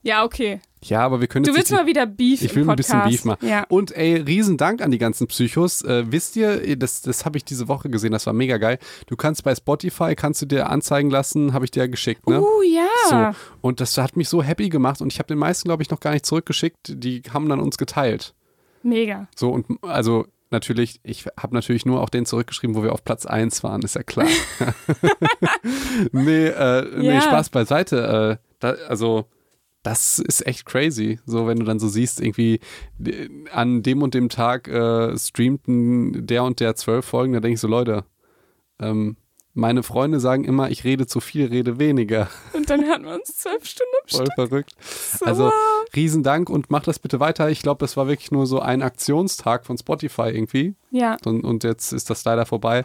Ja, 0.03 0.25
okay. 0.25 0.61
Ja, 0.85 1.01
aber 1.05 1.21
wir 1.21 1.29
können 1.29 1.45
Du 1.45 1.55
willst 1.55 1.71
mal 1.71 1.87
wieder 1.87 2.07
Beef 2.07 2.43
Ich 2.43 2.55
will 2.57 2.69
ein 2.69 2.77
bisschen 2.77 3.03
Beef 3.05 3.25
machen. 3.25 3.49
Ja. 3.49 3.65
Und 3.69 3.93
ey, 3.93 4.17
riesen 4.17 4.57
Dank 4.57 4.83
an 4.83 4.91
die 4.91 4.99
ganzen 4.99 5.29
Psychos. 5.29 5.83
Äh, 5.83 6.11
wisst 6.11 6.35
ihr, 6.35 6.77
das, 6.77 7.03
das 7.03 7.25
habe 7.25 7.39
ich 7.39 7.45
diese 7.45 7.69
Woche 7.69 7.89
gesehen, 7.89 8.11
das 8.11 8.27
war 8.27 8.33
mega 8.33 8.59
geil. 8.59 8.79
Du 9.07 9.15
kannst 9.15 9.45
bei 9.45 9.55
Spotify, 9.55 10.17
kannst 10.17 10.43
du 10.43 10.47
dir 10.47 10.71
anzeigen 10.71 11.09
lassen, 11.09 11.53
habe 11.53 11.65
ich 11.65 11.71
dir 11.71 11.81
ja 11.81 11.87
geschickt, 11.87 12.29
ne? 12.29 12.41
Uh, 12.41 12.63
ja. 12.63 13.33
So. 13.33 13.39
Und 13.61 13.81
das 13.81 13.97
hat 13.97 14.17
mich 14.17 14.29
so 14.29 14.43
happy 14.43 14.69
gemacht 14.71 15.01
und 15.01 15.13
ich 15.13 15.21
habe 15.21 15.29
den 15.29 15.39
meisten, 15.39 15.69
glaube 15.69 15.85
ich, 15.85 15.91
noch 15.91 16.01
gar 16.01 16.13
nicht 16.13 16.27
zurückgeschickt. 16.27 16.95
Die 16.97 17.23
haben 17.33 17.49
dann 17.49 17.61
uns 17.61 17.79
geteilt. 17.79 18.35
Mega. 18.83 19.29
So, 19.37 19.51
und 19.51 19.67
also 19.83 20.27
natürlich, 20.51 21.01
ich 21.03 21.27
habe 21.39 21.55
natürlich 21.55 21.87
nur 21.87 22.01
auch 22.01 22.09
den 22.09 22.27
zurückgeschrieben, 22.27 22.77
wo 22.77 22.83
wir 22.83 22.93
auf 22.93 23.05
Platz 23.05 23.27
1 23.27 23.63
waren, 23.65 23.83
ist 23.83 23.97
ja 23.97 24.03
klar. 24.03 24.29
nee, 26.13 26.47
äh, 26.47 26.99
nee, 26.99 27.15
ja. 27.15 27.21
Spaß 27.21 27.51
beiseite. 27.51 28.39
Äh, 28.41 28.47
da, 28.61 28.71
also, 28.89 29.27
das 29.83 30.21
ist 30.21 30.47
echt 30.47 30.65
crazy. 30.65 31.19
So, 31.27 31.49
wenn 31.49 31.59
du 31.59 31.65
dann 31.65 31.81
so 31.81 31.89
siehst, 31.89 32.21
irgendwie 32.21 32.61
an 33.51 33.83
dem 33.83 34.03
und 34.03 34.15
dem 34.15 34.29
Tag 34.29 34.69
äh, 34.69 35.19
streamten 35.19 36.27
der 36.27 36.45
und 36.45 36.61
der 36.61 36.77
zwölf 36.77 37.05
Folgen, 37.05 37.33
da 37.33 37.41
denke 37.41 37.55
ich 37.55 37.61
so, 37.61 37.67
Leute, 37.67 38.05
ähm, 38.79 39.17
meine 39.55 39.83
Freunde 39.83 40.19
sagen 40.19 40.45
immer, 40.45 40.71
ich 40.71 40.85
rede 40.85 41.07
zu 41.07 41.21
viel, 41.21 41.47
rede 41.47 41.79
weniger. 41.79 42.29
Und 42.53 42.71
dann 42.71 42.89
hatten 42.89 43.05
wir 43.05 43.15
uns 43.15 43.37
zwölf 43.37 43.65
Stunden 43.67 43.93
am 44.03 44.09
Voll 44.09 44.27
Stück. 44.27 44.35
verrückt. 44.35 44.71
So. 45.19 45.25
Also 45.27 45.53
Riesendank 45.95 46.49
und 46.49 46.71
mach 46.71 46.83
das 46.83 46.99
bitte 46.99 47.21
weiter. 47.21 47.51
Ich 47.51 47.63
glaube, 47.63 47.81
das 47.81 47.97
war 47.97 48.09
wirklich 48.09 48.31
nur 48.31 48.47
so 48.47 48.61
ein 48.61 48.83
Aktionstag 48.83 49.67
von 49.67 49.77
Spotify 49.77 50.31
irgendwie. 50.31 50.75
Ja. 50.91 51.17
Und, 51.25 51.45
und 51.45 51.65
jetzt 51.65 51.93
ist 51.93 52.09
das 52.09 52.25
leider 52.25 52.47
vorbei. 52.47 52.85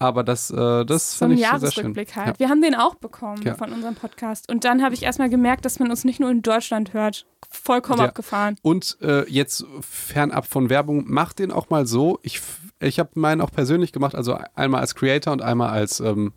Aber 0.00 0.22
das, 0.22 0.50
äh, 0.50 0.84
das 0.84 1.14
fand 1.14 1.34
ich 1.34 1.46
sehr 1.46 1.72
schön. 1.72 1.94
Halt. 1.96 2.14
Ja. 2.14 2.38
Wir 2.38 2.48
haben 2.48 2.62
den 2.62 2.74
auch 2.74 2.94
bekommen 2.94 3.42
ja. 3.42 3.54
von 3.54 3.72
unserem 3.72 3.94
Podcast. 3.94 4.48
Und 4.50 4.64
dann 4.64 4.82
habe 4.82 4.94
ich 4.94 5.02
erstmal 5.02 5.28
gemerkt, 5.28 5.64
dass 5.64 5.78
man 5.78 5.90
uns 5.90 6.04
nicht 6.04 6.20
nur 6.20 6.30
in 6.30 6.42
Deutschland 6.42 6.92
hört. 6.92 7.26
Vollkommen 7.50 8.00
ja. 8.00 8.06
abgefahren. 8.06 8.56
Und 8.62 8.98
äh, 9.00 9.28
jetzt 9.28 9.64
fernab 9.80 10.46
von 10.46 10.70
Werbung, 10.70 11.04
mach 11.06 11.32
den 11.32 11.50
auch 11.50 11.70
mal 11.70 11.86
so. 11.86 12.20
Ich 12.22 12.40
ich 12.80 12.98
habe 12.98 13.10
meinen 13.14 13.40
auch 13.40 13.50
persönlich 13.50 13.92
gemacht, 13.92 14.14
also 14.14 14.38
einmal 14.54 14.80
als 14.80 14.94
Creator 14.94 15.32
und 15.32 15.42
einmal 15.42 15.70
als 15.70 16.00
ähm, 16.00 16.32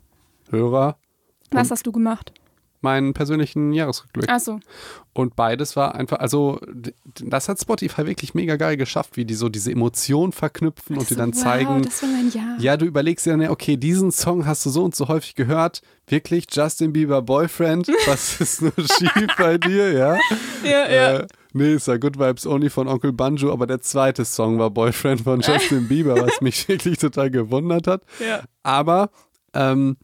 Hörer. 0.50 0.98
Was 1.52 1.72
hast 1.72 1.86
du 1.86 1.92
gemacht? 1.92 2.34
Meinen 2.84 3.14
persönlichen 3.14 3.74
Jahresrückblick. 3.74 4.28
Ach 4.28 4.40
so. 4.40 4.60
Und 5.14 5.36
beides 5.36 5.76
war 5.76 5.94
einfach, 5.94 6.18
also 6.18 6.60
das 7.22 7.48
hat 7.48 7.60
Spotify 7.60 8.08
wirklich 8.08 8.34
mega 8.34 8.56
geil 8.56 8.76
geschafft, 8.76 9.18
wie 9.18 9.26
die 9.26 9.36
so 9.36 9.50
diese 9.50 9.72
Emotionen 9.72 10.32
verknüpfen 10.32 10.98
und 10.98 11.08
so, 11.08 11.14
die 11.14 11.20
dann 11.20 11.36
wow, 11.36 11.44
zeigen. 11.44 11.82
Das 11.84 12.02
war 12.02 12.10
mein 12.10 12.32
Jahr. 12.32 12.58
Ja, 12.60 12.78
du 12.78 12.86
überlegst 12.86 13.28
dir 13.28 13.38
dann, 13.38 13.50
okay, 13.50 13.78
diesen 13.78 14.12
Song 14.12 14.48
hast 14.48 14.66
du 14.66 14.72
so 14.72 14.84
und 14.84 14.96
so 14.96 15.10
häufig 15.10 15.36
gehört. 15.36 15.84
Wirklich, 16.08 16.48
Justin 16.50 16.92
Bieber 16.92 17.22
Boyfriend, 17.22 17.88
was 18.08 18.42
ist 18.42 18.64
nur 18.64 18.74
schief 18.74 19.28
bei 19.38 19.60
dir, 19.60 19.92
ja? 19.92 20.18
Ja, 20.64 20.90
ja. 20.90 21.18
Äh, 21.20 21.28
Nee, 21.54 21.74
ist 21.74 21.88
ja 21.88 21.98
Good 21.98 22.18
Vibes 22.18 22.48
Only 22.48 22.70
von 22.70 22.88
Onkel 22.88 23.12
Banjo, 23.12 23.52
aber 23.52 23.68
der 23.68 23.82
zweite 23.82 24.24
Song 24.24 24.58
war 24.58 24.70
Boyfriend 24.70 25.22
von 25.22 25.42
Justin 25.42 25.88
Bieber, 25.88 26.16
was 26.16 26.42
mich 26.42 26.68
wirklich 26.70 26.98
total 26.98 27.30
gewundert 27.30 27.88
hat. 27.88 28.04
Ja. 28.20 28.44
Aber 28.64 29.10
ähm, 29.54 29.98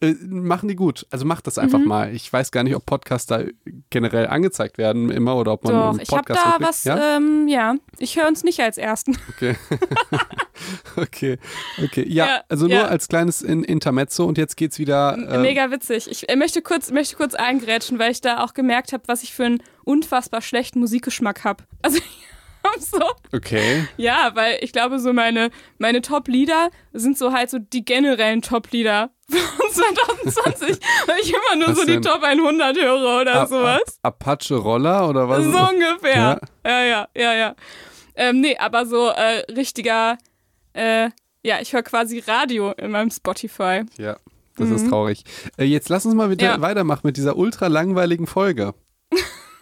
äh, 0.00 0.14
machen 0.28 0.68
die 0.68 0.76
gut. 0.76 1.06
Also 1.10 1.24
macht 1.24 1.46
das 1.48 1.58
einfach 1.58 1.80
mhm. 1.80 1.88
mal. 1.88 2.14
Ich 2.14 2.32
weiß 2.32 2.52
gar 2.52 2.62
nicht, 2.62 2.76
ob 2.76 2.86
Podcasts 2.86 3.26
da 3.26 3.42
generell 3.90 4.28
angezeigt 4.28 4.78
werden 4.78 5.10
immer 5.10 5.36
oder 5.36 5.52
ob 5.52 5.64
man 5.64 5.96
Doch, 5.96 5.98
ich 6.00 6.10
habe 6.10 6.32
da 6.32 6.56
was, 6.60 6.84
ja, 6.84 7.16
ähm, 7.16 7.48
ja. 7.48 7.74
ich 7.98 8.16
höre 8.16 8.28
uns 8.28 8.44
nicht 8.44 8.60
als 8.60 8.78
Ersten. 8.78 9.18
Okay. 9.30 9.56
okay, 10.96 11.38
okay. 11.82 12.04
Ja, 12.06 12.26
ja 12.26 12.40
also 12.48 12.66
nur 12.66 12.76
ja. 12.76 12.84
als 12.86 13.08
kleines 13.08 13.42
in 13.42 13.64
Intermezzo 13.64 14.24
und 14.24 14.38
jetzt 14.38 14.56
geht's 14.56 14.78
wieder. 14.78 15.18
Äh, 15.18 15.38
Mega 15.38 15.70
witzig. 15.72 16.08
Ich 16.10 16.36
möchte 16.36 16.62
kurz, 16.62 16.92
möchte 16.92 17.16
kurz 17.16 17.34
eingrätschen, 17.34 17.98
weil 17.98 18.12
ich 18.12 18.20
da 18.20 18.44
auch 18.44 18.54
gemerkt 18.54 18.92
habe, 18.92 19.02
was 19.06 19.24
ich 19.24 19.34
für 19.34 19.46
einen 19.46 19.62
unfassbar 19.84 20.42
schlechten 20.42 20.78
Musikgeschmack 20.78 21.44
habe. 21.44 21.64
Also 21.82 21.98
so. 22.80 23.00
Okay. 23.32 23.86
Ja, 23.96 24.30
weil 24.34 24.58
ich 24.62 24.72
glaube, 24.72 24.98
so 24.98 25.12
meine, 25.12 25.50
meine 25.78 26.02
Top-Lieder 26.02 26.70
sind 26.92 27.18
so 27.18 27.32
halt 27.32 27.50
so 27.50 27.58
die 27.58 27.84
generellen 27.84 28.42
Top-Lieder 28.42 29.10
von 29.28 29.70
2020, 30.24 30.78
weil 31.06 31.20
ich 31.20 31.30
immer 31.30 31.56
nur 31.56 31.68
was 31.68 31.78
so 31.78 31.84
denn? 31.84 32.02
die 32.02 32.08
Top 32.08 32.22
100 32.22 32.76
höre 32.76 33.20
oder 33.20 33.42
A 33.42 33.46
sowas. 33.46 33.98
Apache 34.02 34.56
Roller 34.56 35.08
oder 35.08 35.28
was? 35.28 35.44
So 35.44 35.50
ungefähr. 35.50 36.40
Ja, 36.64 36.70
ja, 36.70 36.84
ja, 36.84 37.08
ja. 37.14 37.34
ja. 37.34 37.54
Ähm, 38.14 38.40
nee, 38.40 38.56
aber 38.56 38.86
so 38.86 39.08
äh, 39.08 39.44
richtiger 39.52 40.18
äh, 40.72 41.10
ja, 41.42 41.60
ich 41.60 41.72
höre 41.72 41.82
quasi 41.82 42.18
Radio 42.20 42.72
in 42.72 42.90
meinem 42.90 43.10
Spotify. 43.10 43.82
Ja, 43.96 44.16
das 44.56 44.68
mhm. 44.68 44.76
ist 44.76 44.88
traurig. 44.88 45.24
Äh, 45.56 45.64
jetzt 45.64 45.88
lass 45.88 46.04
uns 46.04 46.14
mal 46.14 46.30
wieder 46.30 46.44
ja. 46.44 46.60
weitermachen 46.60 47.02
mit 47.04 47.16
dieser 47.16 47.36
ultra 47.36 47.68
langweiligen 47.68 48.26
Folge. 48.26 48.74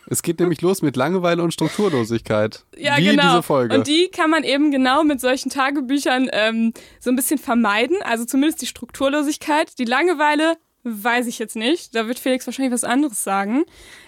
Es 0.08 0.22
geht 0.22 0.40
nämlich 0.40 0.62
los 0.62 0.80
mit 0.82 0.96
Langeweile 0.96 1.42
und 1.42 1.52
Strukturlosigkeit. 1.52 2.64
Ja, 2.76 2.96
Wie 2.96 3.04
genau. 3.06 3.30
diese 3.30 3.42
Folge. 3.42 3.76
Und 3.76 3.86
die 3.86 4.08
kann 4.08 4.30
man 4.30 4.42
eben 4.44 4.70
genau 4.70 5.04
mit 5.04 5.20
solchen 5.20 5.50
Tagebüchern 5.50 6.30
ähm, 6.32 6.72
so 7.00 7.10
ein 7.10 7.16
bisschen 7.16 7.38
vermeiden. 7.38 7.98
Also 8.02 8.24
zumindest 8.24 8.62
die 8.62 8.66
Strukturlosigkeit. 8.66 9.78
Die 9.78 9.84
Langeweile 9.84 10.56
weiß 10.84 11.26
ich 11.26 11.40
jetzt 11.40 11.56
nicht. 11.56 11.94
Da 11.94 12.06
wird 12.06 12.18
Felix 12.18 12.46
wahrscheinlich 12.46 12.72
was 12.72 12.84
anderes 12.84 13.24
sagen. 13.24 13.64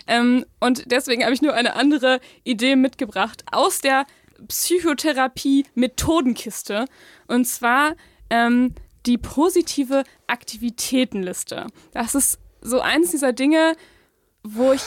Ähm, 0.07 0.47
und 0.61 0.91
deswegen 0.91 1.25
habe 1.25 1.35
ich 1.35 1.43
nur 1.43 1.53
eine 1.55 1.75
andere 1.75 2.21
Idee 2.45 2.77
mitgebracht 2.77 3.45
aus 3.51 3.81
der 3.81 4.07
Psychotherapie-Methodenkiste. 4.47 6.85
Und 7.27 7.47
zwar 7.47 7.97
ähm, 8.31 8.75
die 9.07 9.19
positive 9.19 10.05
Aktivitätenliste. 10.29 11.67
Das 11.93 12.15
ist 12.15 12.39
so 12.61 12.81
eins 12.81 13.11
dieser 13.11 13.33
Dinge, 13.33 13.75
wo 14.55 14.73
ich. 14.73 14.83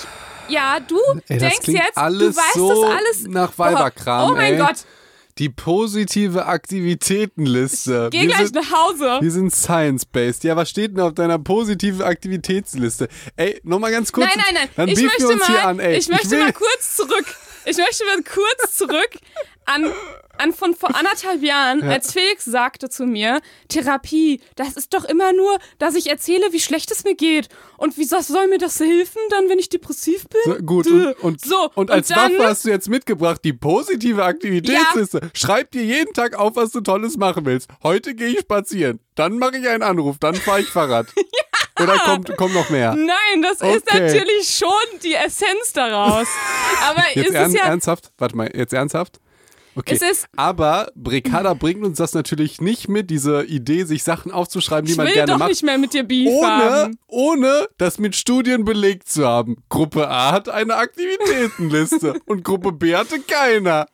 Ja, 0.49 0.79
du 0.79 0.97
ey, 1.27 1.37
denkst 1.37 1.67
jetzt, 1.67 1.97
alles 1.97 2.35
du 2.35 2.41
weißt 2.41 2.53
so 2.55 2.83
das 2.83 2.91
alles. 2.91 3.27
Nach 3.27 3.57
Weiberkram. 3.57 4.31
Oh 4.31 4.33
mein 4.35 4.53
ey. 4.53 4.59
Gott. 4.59 4.85
Die 5.37 5.47
positive 5.49 6.45
Aktivitätenliste. 6.45 8.09
Geh 8.11 8.21
Wir 8.21 8.27
gleich 8.27 8.47
sind- 8.47 8.55
nach 8.55 8.71
Hause. 8.71 9.19
Wir 9.21 9.31
sind 9.31 9.53
science-based. 9.53 10.43
Ja, 10.43 10.55
was 10.55 10.69
steht 10.69 10.91
denn 10.91 10.99
auf 10.99 11.13
deiner 11.13 11.39
positiven 11.39 12.01
Aktivitätsliste? 12.01 13.07
Ey, 13.37 13.59
nochmal 13.63 13.91
ganz 13.91 14.11
kurz. 14.11 14.27
Nein, 14.27 14.43
nein, 14.45 14.55
nein. 14.55 14.69
Dann 14.75 14.89
ich 14.89 15.01
möchte 15.01 15.35
mal, 15.37 15.47
hier 15.47 15.65
an, 15.67 15.79
ey. 15.79 15.97
ich 15.97 16.09
möchte 16.09 16.31
will, 16.31 16.39
mal 16.39 16.53
kurz 16.53 16.97
zurück. 16.97 17.25
Ich 17.65 17.77
möchte 17.77 18.03
mal 18.05 18.23
kurz 18.23 18.75
zurück 18.77 19.09
an, 19.65 19.85
an 20.41 20.53
von 20.53 20.75
vor 20.75 20.95
anderthalb 20.95 21.43
Jahren, 21.43 21.83
als 21.83 22.13
Felix 22.13 22.45
sagte 22.45 22.89
zu 22.89 23.05
mir, 23.05 23.41
Therapie, 23.67 24.41
das 24.55 24.73
ist 24.73 24.93
doch 24.93 25.05
immer 25.05 25.33
nur, 25.33 25.57
dass 25.77 25.95
ich 25.95 26.09
erzähle, 26.09 26.51
wie 26.51 26.59
schlecht 26.59 26.91
es 26.91 27.03
mir 27.03 27.15
geht. 27.15 27.49
Und 27.77 27.97
wie 27.97 28.03
soll 28.03 28.47
mir 28.47 28.57
das 28.57 28.79
helfen, 28.79 29.19
dann, 29.29 29.49
wenn 29.49 29.59
ich 29.59 29.69
depressiv 29.69 30.25
bin? 30.27 30.41
So, 30.45 30.55
gut, 30.63 30.87
und, 30.87 31.13
und, 31.23 31.45
so, 31.45 31.69
und 31.75 31.91
als 31.91 32.07
dann, 32.09 32.33
Waffe 32.33 32.47
hast 32.47 32.65
du 32.65 32.69
jetzt 32.69 32.89
mitgebracht 32.89 33.41
die 33.43 33.53
positive 33.53 34.23
Aktivitätsliste. 34.23 35.31
Schreib 35.33 35.71
dir 35.71 35.83
jeden 35.83 36.13
Tag 36.13 36.37
auf, 36.37 36.55
was 36.55 36.71
du 36.71 36.81
Tolles 36.81 37.17
machen 37.17 37.45
willst. 37.45 37.69
Heute 37.83 38.15
gehe 38.15 38.29
ich 38.29 38.39
spazieren, 38.39 38.99
dann 39.15 39.37
mache 39.37 39.57
ich 39.57 39.67
einen 39.67 39.83
Anruf, 39.83 40.17
dann 40.19 40.35
fahre 40.35 40.61
ich 40.61 40.67
Fahrrad. 40.67 41.07
Oder 41.81 41.97
kommt, 41.99 42.37
kommt 42.37 42.53
noch 42.53 42.69
mehr? 42.69 42.93
Nein, 42.95 43.41
das 43.41 43.53
ist 43.53 43.63
Okay. 43.63 44.01
natürlich 44.01 44.49
schon 44.55 44.99
die 45.03 45.15
Essenz 45.15 45.73
daraus. 45.73 46.27
Aber 46.89 47.03
Jetzt 47.15 47.29
ist 47.29 47.33
ern, 47.35 47.47
es 47.51 47.57
ja 47.57 47.65
ernsthaft? 47.65 48.11
Warte 48.17 48.35
mal, 48.35 48.51
jetzt 48.55 48.73
ernsthaft? 48.73 49.19
Okay. 49.75 49.95
Es 49.95 50.01
ist- 50.01 50.27
Aber 50.35 50.91
Bricada 50.95 51.53
bringt 51.53 51.83
uns 51.85 51.97
das 51.97 52.13
natürlich 52.13 52.59
nicht 52.59 52.89
mit, 52.89 53.09
diese 53.09 53.43
Idee, 53.45 53.85
sich 53.85 54.03
Sachen 54.03 54.31
aufzuschreiben, 54.31 54.85
die 54.85 54.91
ich 54.91 54.97
man 54.97 55.07
will 55.07 55.13
gerne 55.13 55.31
doch 55.31 55.39
macht. 55.39 55.49
nicht 55.49 55.63
mehr 55.63 55.77
mit 55.77 55.93
dir 55.93 56.03
Beef 56.03 56.27
ohne, 56.29 56.91
ohne 57.07 57.67
das 57.77 57.97
mit 57.97 58.15
Studien 58.15 58.65
belegt 58.65 59.07
zu 59.07 59.25
haben. 59.25 59.57
Gruppe 59.69 60.09
A 60.09 60.33
hat 60.33 60.49
eine 60.49 60.75
Aktivitätenliste 60.75 62.15
und 62.25 62.43
Gruppe 62.43 62.73
B 62.73 62.95
hatte 62.95 63.19
keiner. 63.21 63.87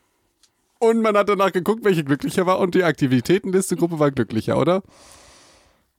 Und 0.80 1.02
man 1.02 1.16
hat 1.18 1.30
danach 1.30 1.52
geguckt, 1.52 1.84
welche 1.84 2.04
glücklicher 2.04 2.46
war 2.46 2.60
und 2.60 2.76
die 2.76 2.84
Aktivitätenliste-Gruppe 2.84 3.98
war 4.00 4.12
glücklicher, 4.12 4.58
oder? 4.60 4.84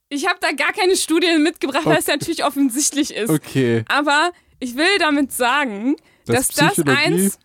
Ich 0.09 0.25
habe 0.27 0.39
da 0.41 0.51
gar 0.53 0.71
keine 0.73 0.95
Studien 0.95 1.43
mitgebracht, 1.43 1.85
weil 1.85 1.97
es 1.99 2.07
natürlich 2.07 2.43
offensichtlich 2.45 3.13
ist. 3.13 3.29
Okay. 3.29 3.83
Aber 3.89 4.31
ich 4.59 4.75
will 4.75 4.97
damit 4.99 5.31
sagen, 5.31 5.95
Das 6.25 6.47
dass 6.49 6.75
das 6.75 6.85
eins, 6.87 7.37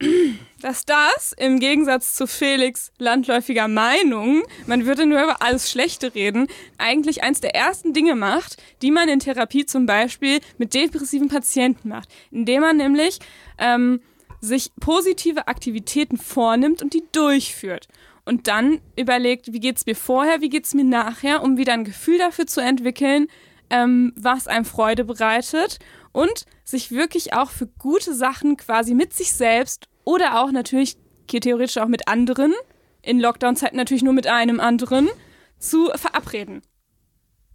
dass 0.60 0.84
das 0.84 1.32
im 1.36 1.58
Gegensatz 1.58 2.14
zu 2.14 2.26
Felix 2.26 2.92
landläufiger 2.98 3.68
Meinung, 3.68 4.42
man 4.66 4.86
würde 4.86 5.06
nur 5.06 5.22
über 5.22 5.42
alles 5.42 5.70
Schlechte 5.70 6.14
reden, 6.14 6.46
eigentlich 6.78 7.22
eins 7.22 7.40
der 7.40 7.54
ersten 7.54 7.92
Dinge 7.92 8.14
macht, 8.14 8.62
die 8.82 8.90
man 8.90 9.08
in 9.08 9.20
Therapie 9.20 9.66
zum 9.66 9.86
Beispiel 9.86 10.40
mit 10.58 10.74
depressiven 10.74 11.28
Patienten 11.28 11.88
macht, 11.88 12.08
indem 12.30 12.60
man 12.60 12.76
nämlich 12.76 13.18
ähm, 13.58 14.00
sich 14.40 14.70
positive 14.80 15.48
Aktivitäten 15.48 16.16
vornimmt 16.16 16.82
und 16.82 16.94
die 16.94 17.04
durchführt. 17.12 17.88
Und 18.24 18.46
dann 18.46 18.80
überlegt, 18.96 19.52
wie 19.52 19.60
geht's 19.60 19.86
mir 19.86 19.96
vorher, 19.96 20.40
wie 20.40 20.50
geht's 20.50 20.74
mir 20.74 20.84
nachher, 20.84 21.42
um 21.42 21.56
wieder 21.56 21.72
ein 21.72 21.84
Gefühl 21.84 22.18
dafür 22.18 22.46
zu 22.46 22.60
entwickeln, 22.60 23.26
ähm, 23.70 24.12
was 24.16 24.46
einem 24.46 24.64
Freude 24.64 25.04
bereitet 25.04 25.78
und 26.12 26.44
sich 26.64 26.90
wirklich 26.90 27.32
auch 27.32 27.50
für 27.50 27.66
gute 27.66 28.14
Sachen 28.14 28.56
quasi 28.56 28.94
mit 28.94 29.12
sich 29.14 29.32
selbst 29.32 29.88
oder 30.10 30.42
auch 30.42 30.50
natürlich 30.50 30.96
theoretisch 31.28 31.78
auch 31.78 31.86
mit 31.86 32.08
anderen, 32.08 32.52
in 33.02 33.20
Lockdown-Zeiten 33.20 33.76
natürlich 33.76 34.02
nur 34.02 34.12
mit 34.12 34.26
einem 34.26 34.58
anderen, 34.58 35.08
zu 35.58 35.90
verabreden. 35.94 36.62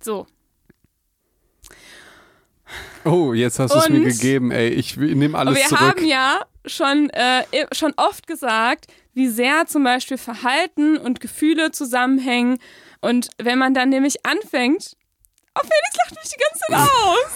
So. 0.02 0.26
Oh, 3.04 3.34
jetzt 3.34 3.60
hast 3.60 3.74
du 3.74 3.78
es 3.80 3.90
mir 3.90 4.00
gegeben, 4.02 4.52
ey. 4.52 4.70
Ich 4.70 4.96
nehme 4.96 5.38
alles 5.38 5.56
wir 5.56 5.66
zurück. 5.66 5.82
haben 5.82 6.06
ja 6.06 6.46
schon, 6.66 7.10
äh, 7.10 7.44
schon 7.74 7.94
oft 7.98 8.26
gesagt, 8.26 8.88
wie 9.14 9.28
sehr 9.28 9.68
zum 9.68 9.84
Beispiel 9.84 10.18
Verhalten 10.18 10.98
und 10.98 11.20
Gefühle 11.20 11.72
zusammenhängen. 11.72 12.58
Und 13.02 13.30
wenn 13.38 13.60
man 13.60 13.74
dann 13.74 13.90
nämlich 13.90 14.26
anfängt, 14.26 14.96
oh, 15.56 15.62
Felix 15.62 15.98
lacht 16.04 16.16
mich 16.16 16.34
die 16.34 16.40
ganze 16.40 16.60
Zeit 16.70 16.90
aus. 17.04 17.32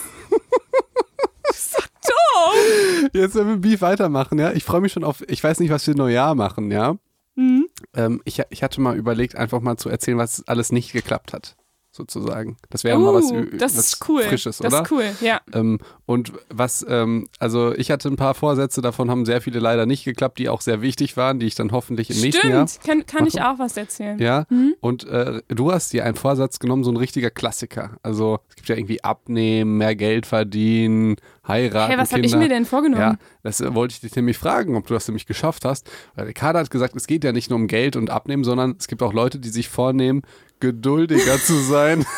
Das 1.43 1.57
ist 1.57 1.71
so 1.71 1.79
doof. 2.07 3.08
Jetzt 3.19 3.35
werden 3.35 3.47
wir 3.49 3.57
Beef 3.57 3.81
weitermachen, 3.81 4.39
ja. 4.39 4.51
Ich 4.51 4.63
freue 4.63 4.81
mich 4.81 4.91
schon 4.93 5.03
auf, 5.03 5.23
ich 5.27 5.43
weiß 5.43 5.59
nicht, 5.59 5.69
was 5.71 5.85
wir 5.87 5.95
Neujahr 5.95 6.35
machen, 6.35 6.71
ja. 6.71 6.95
Mhm. 7.35 7.67
Ähm, 7.95 8.21
ich, 8.25 8.41
ich 8.49 8.63
hatte 8.63 8.81
mal 8.81 8.97
überlegt, 8.97 9.35
einfach 9.35 9.61
mal 9.61 9.77
zu 9.77 9.89
erzählen, 9.89 10.17
was 10.17 10.47
alles 10.47 10.71
nicht 10.71 10.91
geklappt 10.91 11.31
hat, 11.31 11.55
sozusagen. 11.91 12.57
Das 12.69 12.83
wäre 12.83 12.99
mal 12.99 13.13
was, 13.13 13.31
Uh, 13.31 13.45
das 13.57 13.77
was 13.77 13.93
ist 13.93 14.09
cool. 14.09 14.23
Frisches, 14.23 14.57
das 14.57 14.73
oder? 14.73 14.83
ist 14.83 14.91
cool, 14.91 15.05
ja. 15.21 15.39
Ähm, 15.53 15.79
und 16.05 16.33
was, 16.49 16.85
ähm, 16.89 17.27
also 17.39 17.73
ich 17.73 17.91
hatte 17.91 18.09
ein 18.09 18.15
paar 18.17 18.33
Vorsätze, 18.33 18.81
davon 18.81 19.09
haben 19.09 19.25
sehr 19.25 19.39
viele 19.41 19.59
leider 19.59 19.85
nicht 19.85 20.03
geklappt, 20.03 20.37
die 20.39 20.49
auch 20.49 20.59
sehr 20.61 20.81
wichtig 20.81 21.15
waren, 21.17 21.39
die 21.39 21.45
ich 21.45 21.55
dann 21.55 21.71
hoffentlich 21.71 22.09
im 22.09 22.19
nächsten 22.19 22.49
Jahr. 22.49 22.67
Stimmt, 22.67 22.85
kann, 22.85 23.05
kann 23.05 23.27
ich 23.27 23.41
auch 23.41 23.57
was 23.59 23.77
erzählen. 23.77 24.19
Ja, 24.19 24.45
Mhm. 24.49 24.75
und 24.81 25.05
äh, 25.07 25.41
du 25.47 25.71
hast 25.71 25.93
dir 25.93 26.03
einen 26.05 26.15
Vorsatz 26.15 26.59
genommen, 26.59 26.83
so 26.83 26.91
ein 26.91 26.97
richtiger 26.97 27.29
Klassiker. 27.29 27.97
Also 28.03 28.39
es 28.49 28.55
gibt 28.57 28.67
ja 28.69 28.75
irgendwie 28.75 29.01
abnehmen, 29.03 29.77
mehr 29.77 29.95
Geld 29.95 30.25
verdienen, 30.25 31.15
heiraten, 31.49 31.91
Hey, 31.91 31.97
was 31.99 32.11
habe 32.13 32.21
ich 32.25 32.35
mir 32.35 32.47
denn 32.49 32.65
vorgenommen? 32.65 33.01
Ja, 33.01 33.15
das 33.43 33.59
äh, 33.61 33.73
wollte 33.75 33.93
ich 33.93 34.01
dich 34.01 34.15
nämlich 34.15 34.37
fragen, 34.37 34.75
ob 34.75 34.87
du 34.87 34.93
das 34.93 35.07
nämlich 35.07 35.25
geschafft 35.25 35.65
hast. 35.65 35.89
Weil 36.15 36.25
Ricardo 36.27 36.59
hat 36.59 36.69
gesagt, 36.71 36.95
es 36.95 37.07
geht 37.07 37.23
ja 37.23 37.31
nicht 37.31 37.49
nur 37.49 37.57
um 37.57 37.67
Geld 37.67 37.95
und 37.95 38.09
Abnehmen, 38.09 38.43
sondern 38.43 38.75
es 38.79 38.87
gibt 38.87 39.01
auch 39.03 39.13
Leute, 39.13 39.39
die 39.39 39.49
sich 39.49 39.67
vornehmen, 39.69 40.21
geduldiger 40.59 41.37
zu 41.41 41.53
sein. 41.59 42.05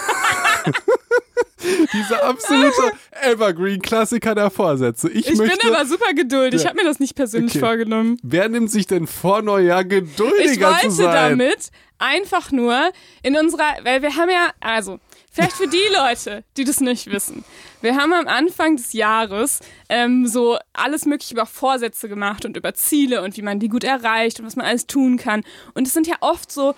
Dieser 1.93 2.23
absolute 2.23 2.91
Evergreen-Klassiker 3.21 4.33
der 4.33 4.49
Vorsätze. 4.49 5.09
Ich, 5.09 5.27
Ich 5.29 5.37
möchte, 5.37 5.57
bin 5.67 5.75
aber 5.75 5.85
super 5.85 6.11
geduldig. 6.13 6.59
Ich 6.61 6.65
habe 6.67 6.75
mir 6.77 6.85
das 6.85 6.99
nicht 6.99 7.15
persönlich 7.15 7.51
Okay. 7.51 7.59
vorgenommen. 7.59 8.17
wer 8.23 8.49
nimmt 8.49 8.71
sich 8.71 8.87
denn 8.87 9.05
vor 9.05 9.41
Neujahr 9.43 9.83
geduldiger 9.83 10.43
Ich 10.51 10.59
wollte 10.61 10.81
zu 10.89 10.91
sein? 10.91 11.37
damit 11.37 11.69
einfach 11.99 12.51
nur 12.51 12.75
in 13.21 13.35
unserer, 13.37 13.75
weil 13.83 14.01
wir 14.01 14.15
haben 14.15 14.29
ja, 14.29 14.49
also, 14.59 14.99
vielleicht 15.31 15.53
für 15.53 15.67
die 15.67 15.77
Leute, 15.93 16.43
die 16.57 16.63
das 16.63 16.81
nicht 16.81 17.09
wissen, 17.11 17.43
wir 17.81 17.95
haben 17.95 18.13
am 18.13 18.27
Anfang 18.27 18.75
des 18.75 18.93
Jahres 18.93 19.59
ähm, 19.89 20.27
so 20.27 20.57
alles 20.73 21.05
mögliche 21.05 21.33
über 21.33 21.45
Vorsätze 21.45 22.07
gemacht 22.09 22.45
und 22.45 22.57
über 22.57 22.73
Ziele 22.73 23.23
und 23.23 23.37
wie 23.37 23.41
man 23.41 23.59
die 23.59 23.69
gut 23.69 23.83
erreicht 23.83 24.39
und 24.39 24.45
was 24.45 24.55
man 24.55 24.65
alles 24.65 24.85
tun 24.85 25.17
kann. 25.17 25.43
Und 25.73 25.87
es 25.87 25.93
sind 25.93 26.05
ja 26.07 26.15
oft 26.19 26.51
so, 26.51 26.75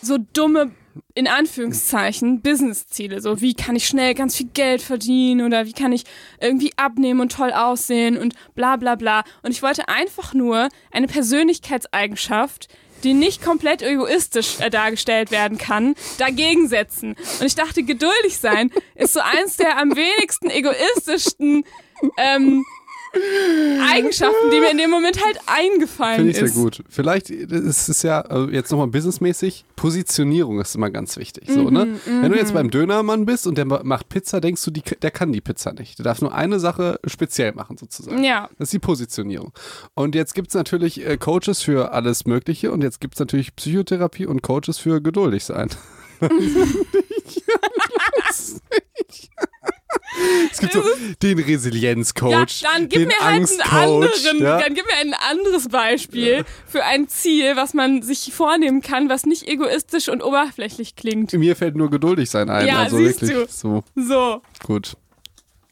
so 0.00 0.18
dumme, 0.32 0.70
in 1.14 1.26
Anführungszeichen, 1.26 2.40
Business-Ziele. 2.40 3.20
So, 3.20 3.40
wie 3.40 3.54
kann 3.54 3.76
ich 3.76 3.86
schnell 3.86 4.14
ganz 4.14 4.36
viel 4.36 4.48
Geld 4.54 4.82
verdienen 4.82 5.44
oder 5.46 5.66
wie 5.66 5.72
kann 5.72 5.92
ich 5.92 6.04
irgendwie 6.40 6.72
abnehmen 6.76 7.20
und 7.20 7.32
toll 7.32 7.52
aussehen 7.52 8.16
und 8.16 8.34
bla 8.54 8.76
bla 8.76 8.94
bla. 8.94 9.24
Und 9.42 9.50
ich 9.50 9.62
wollte 9.62 9.88
einfach 9.88 10.34
nur 10.34 10.68
eine 10.90 11.06
Persönlichkeitseigenschaft, 11.06 12.68
die 13.04 13.14
nicht 13.14 13.42
komplett 13.42 13.82
egoistisch 13.82 14.60
äh, 14.60 14.70
dargestellt 14.70 15.30
werden 15.30 15.58
kann, 15.58 15.94
dagegen 16.18 16.68
setzen. 16.68 17.16
Und 17.40 17.46
ich 17.46 17.54
dachte, 17.54 17.82
geduldig 17.82 18.38
sein 18.38 18.70
ist 18.94 19.12
so 19.12 19.20
eins 19.20 19.56
der 19.56 19.78
am 19.78 19.94
wenigsten 19.94 20.50
egoistischsten 20.50 21.64
ähm, 22.18 22.64
Eigenschaften, 23.92 24.50
die 24.52 24.60
mir 24.60 24.70
in 24.70 24.78
dem 24.78 24.90
Moment 24.90 25.24
halt 25.24 25.38
eingefallen 25.46 26.16
Finde 26.16 26.30
ich 26.32 26.38
ist. 26.38 26.54
sehr 26.54 26.62
gut. 26.62 26.82
Vielleicht 26.88 27.30
ist 27.30 27.88
es 27.88 28.02
ja 28.02 28.20
also 28.22 28.48
jetzt 28.50 28.70
nochmal 28.70 28.88
businessmäßig, 28.88 29.64
Positionierung 29.76 30.60
ist 30.60 30.74
immer 30.74 30.90
ganz 30.90 31.16
wichtig. 31.16 31.44
So, 31.48 31.70
ne? 31.70 31.86
Mhm, 31.86 32.22
Wenn 32.22 32.32
du 32.32 32.38
jetzt 32.38 32.54
beim 32.54 32.70
Dönermann 32.70 33.26
bist 33.26 33.46
und 33.46 33.56
der 33.58 33.64
ma- 33.64 33.82
macht 33.84 34.08
Pizza, 34.08 34.40
denkst 34.40 34.64
du, 34.64 34.70
die, 34.70 34.82
der 34.82 35.10
kann 35.10 35.32
die 35.32 35.40
Pizza 35.40 35.72
nicht. 35.72 35.98
Der 35.98 36.04
darf 36.04 36.20
nur 36.20 36.34
eine 36.34 36.58
Sache 36.60 36.98
speziell 37.06 37.52
machen, 37.52 37.76
sozusagen. 37.76 38.22
Ja. 38.24 38.48
Das 38.58 38.66
ist 38.68 38.72
die 38.72 38.78
Positionierung. 38.78 39.52
Und 39.94 40.14
jetzt 40.14 40.34
gibt 40.34 40.48
es 40.48 40.54
natürlich 40.54 41.06
äh, 41.06 41.16
Coaches 41.16 41.62
für 41.62 41.92
alles 41.92 42.26
Mögliche 42.26 42.72
und 42.72 42.82
jetzt 42.82 43.00
gibt 43.00 43.14
es 43.14 43.20
natürlich 43.20 43.54
Psychotherapie 43.56 44.26
und 44.26 44.42
Coaches 44.42 44.78
für 44.78 45.00
geduldig 45.00 45.44
sein. 45.44 45.68
es 50.50 50.58
gibt 50.58 50.72
so 50.72 50.82
den 51.22 51.38
Ja, 51.38 51.44
Resilienzcoach, 51.44 52.62
dann 52.62 52.88
gib 52.88 53.00
den 53.00 53.08
mir 53.08 53.18
halt 53.20 53.48
einen 53.50 53.60
anderen, 53.72 54.38
ja? 54.42 54.60
dann 54.60 54.74
gib 54.74 54.84
mir 54.86 54.96
ein 55.00 55.14
anderes 55.30 55.68
Beispiel 55.68 56.44
für 56.66 56.84
ein 56.84 57.08
Ziel, 57.08 57.56
was 57.56 57.74
man 57.74 58.02
sich 58.02 58.32
vornehmen 58.32 58.80
kann, 58.80 59.08
was 59.08 59.24
nicht 59.26 59.48
egoistisch 59.48 60.08
und 60.08 60.22
oberflächlich 60.22 60.96
klingt. 60.96 61.32
Mir 61.32 61.56
fällt 61.56 61.76
nur 61.76 61.90
geduldig 61.90 62.30
sein 62.30 62.50
ein. 62.50 62.66
Ja, 62.66 62.80
also 62.84 62.96
siehst 62.98 63.22
wirklich 63.22 63.46
du. 63.46 63.52
so 63.52 63.84
So. 63.94 64.42
gut. 64.64 64.96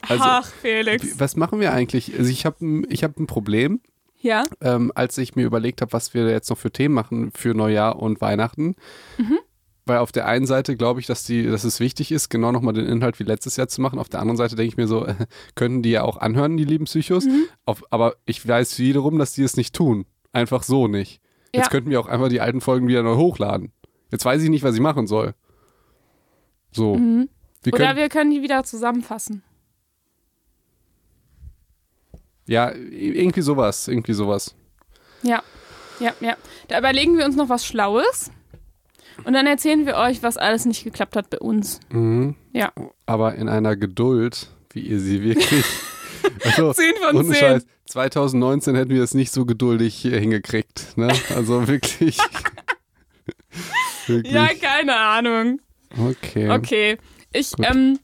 Also, 0.07 0.23
Ach, 0.25 0.47
Felix. 0.61 1.19
Was 1.19 1.35
machen 1.37 1.61
wir 1.61 1.73
eigentlich? 1.73 2.13
Also 2.19 2.31
ich 2.31 2.45
habe 2.45 2.83
ich 2.91 3.05
hab 3.05 3.19
ein 3.19 3.27
Problem, 3.27 3.81
Ja. 4.21 4.43
ähm, 4.61 4.93
als 4.95 5.17
ich 5.17 5.35
mir 5.35 5.45
überlegt 5.47 5.81
habe, 5.81 5.93
was 5.95 6.13
wir 6.13 6.29
jetzt 6.29 6.51
noch 6.51 6.59
für 6.59 6.71
Themen 6.71 6.95
machen 6.95 7.33
für 7.35 7.55
Neujahr 7.55 7.97
und 7.99 8.21
Weihnachten. 8.21 8.77
Mhm. 9.17 9.39
Weil 9.87 9.99
auf 9.99 10.13
der 10.13 10.27
einen 10.27 10.47
Seite 10.47 10.77
glaube 10.77 11.01
ich, 11.01 11.07
dass, 11.07 11.25
die, 11.25 11.45
dass 11.47 11.63
es 11.65 11.79
wichtig 11.79 12.11
ist, 12.11 12.31
genau 12.31 12.53
nochmal 12.53 12.73
den 12.73 12.87
Inhalt 12.87 13.19
wie 13.21 13.25
letztes 13.25 13.57
Jahr 13.57 13.69
zu 13.69 13.83
machen. 13.83 13.99
Auf 13.99 14.09
der 14.09 14.21
anderen 14.21 14.39
Seite 14.39 14.57
denke 14.57 14.69
ich 14.69 14.77
mir 14.79 14.87
so, 14.89 15.05
äh, 15.07 15.15
könnten 15.55 15.83
die 15.83 15.91
ja 15.91 16.03
auch 16.03 16.17
anhören, 16.17 16.57
die 16.57 16.65
lieben 16.65 16.87
Psychos. 16.87 17.27
Mhm. 17.27 17.45
Auf, 17.67 17.83
aber 17.91 18.17
ich 18.25 18.47
weiß 18.47 18.79
wiederum, 18.79 19.19
dass 19.19 19.33
die 19.35 19.43
es 19.43 19.57
nicht 19.59 19.75
tun. 19.75 20.07
Einfach 20.33 20.63
so 20.63 20.89
nicht. 20.89 21.21
Jetzt 21.53 21.65
Ja. 21.67 21.71
könnten 21.71 21.91
wir 21.91 22.01
auch 22.01 22.07
einfach 22.09 22.29
die 22.29 22.41
alten 22.41 22.61
Folgen 22.63 22.89
wieder 22.89 23.03
neu 23.03 23.17
hochladen. 23.17 23.73
Jetzt 24.11 24.25
weiß 24.25 24.43
ich 24.43 24.49
nicht, 24.51 24.63
was 24.65 24.75
ich 24.75 24.81
machen 24.81 25.07
soll. 25.07 25.35
So. 26.73 26.95
Wir 26.95 27.01
Mhm. 27.01 27.29
Oder 27.67 27.77
können, 27.79 27.97
wir 27.97 28.09
können 28.09 28.31
die 28.31 28.43
wieder 28.43 28.65
zusammenfassen. 28.65 29.43
ja, 32.47 32.73
irgendwie 32.75 33.41
sowas, 33.43 33.89
irgendwie 33.89 34.13
sowas. 34.13 34.55
Ja. 35.23 35.43
Ja, 36.01 36.13
ja. 36.21 36.37
Da 36.69 36.79
überlegen 36.79 37.17
wir 37.17 37.25
uns 37.25 37.37
noch 37.37 37.49
was 37.49 37.65
Schlaues. 37.65 38.31
Und 39.23 39.33
dann 39.33 39.47
erzählen 39.47 39.87
wir 39.87 39.97
euch, 39.97 40.23
was 40.23 40.37
alles 40.37 40.65
nicht 40.65 40.85
geklappt 40.85 41.17
hat 41.17 41.31
bei 41.31 41.39
uns. 41.39 41.81
Mhm. 41.91 42.35
Ja. 42.53 42.73
Aber 43.07 43.35
in 43.37 43.49
einer 43.49 43.77
Geduld, 43.77 44.49
wie 44.73 44.81
ihr 44.81 45.01
sie 45.01 45.23
wirklich. 45.23 45.65
Also, 46.43 46.73
10 46.73 46.95
von 47.07 47.17
ohne 47.17 47.29
10. 47.29 47.35
Scheiß, 47.35 47.67
2019 47.87 48.75
hätten 48.77 48.91
wir 48.91 49.03
es 49.03 49.13
nicht 49.13 49.31
so 49.31 49.45
geduldig 49.45 49.95
hier 49.95 50.19
hingekriegt. 50.19 50.97
Ne? 50.97 51.09
Also 51.35 51.69
wirklich. 51.69 52.17
wirklich. 54.07 54.33
Ja, 54.33 54.49
keine 54.55 54.97
Ahnung. 54.97 55.61
okay. 55.99 56.51
Okay. 56.51 56.99
Ich 57.33 57.53
Gut. 57.53 57.67
ähm, 57.69 57.99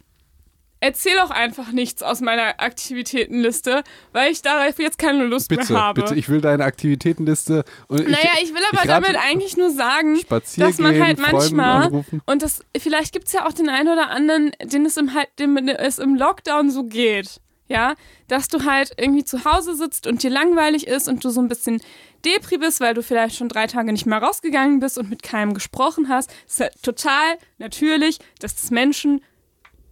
erzähle 0.80 1.22
auch 1.22 1.30
einfach 1.30 1.72
nichts 1.72 2.02
aus 2.02 2.20
meiner 2.20 2.60
Aktivitätenliste, 2.60 3.84
weil 4.12 4.32
ich 4.32 4.42
darauf 4.42 4.78
jetzt 4.78 4.98
keine 4.98 5.24
Lust 5.24 5.48
Bitte, 5.48 5.72
mehr 5.72 5.82
habe. 5.82 6.02
bitte, 6.02 6.14
ich 6.14 6.28
will 6.28 6.40
deine 6.40 6.64
Aktivitätenliste. 6.64 7.64
Und 7.88 8.08
naja, 8.08 8.30
ich 8.42 8.54
will 8.54 8.62
aber 8.72 8.82
ich 8.82 8.88
damit 8.88 9.16
eigentlich 9.16 9.56
nur 9.56 9.70
sagen, 9.70 10.18
dass 10.28 10.78
man 10.78 10.94
gehen, 10.94 11.04
halt 11.04 11.18
manchmal 11.18 12.04
und 12.26 12.42
das 12.42 12.60
vielleicht 12.78 13.12
gibt 13.12 13.26
es 13.26 13.32
ja 13.32 13.46
auch 13.46 13.52
den 13.52 13.68
einen 13.68 13.88
oder 13.88 14.10
anderen, 14.10 14.52
den 14.62 14.86
es 14.86 14.96
im 14.96 15.14
halt, 15.14 15.28
dem 15.38 15.56
es 15.68 15.98
im 15.98 16.14
Lockdown 16.14 16.70
so 16.70 16.84
geht. 16.84 17.40
Ja, 17.68 17.94
dass 18.26 18.48
du 18.48 18.64
halt 18.64 18.94
irgendwie 18.96 19.22
zu 19.22 19.44
Hause 19.44 19.76
sitzt 19.76 20.08
und 20.08 20.24
dir 20.24 20.30
langweilig 20.30 20.88
ist 20.88 21.06
und 21.06 21.24
du 21.24 21.30
so 21.30 21.40
ein 21.40 21.46
bisschen 21.46 21.80
Depri 22.24 22.58
bist, 22.58 22.80
weil 22.80 22.94
du 22.94 23.02
vielleicht 23.04 23.36
schon 23.36 23.48
drei 23.48 23.68
Tage 23.68 23.92
nicht 23.92 24.06
mehr 24.06 24.18
rausgegangen 24.18 24.80
bist 24.80 24.98
und 24.98 25.08
mit 25.08 25.22
keinem 25.22 25.54
gesprochen 25.54 26.08
hast. 26.08 26.30
Es 26.48 26.54
ist 26.54 26.58
ja 26.58 26.68
total 26.82 27.38
natürlich, 27.58 28.18
dass 28.40 28.56
das 28.56 28.72
Menschen 28.72 29.20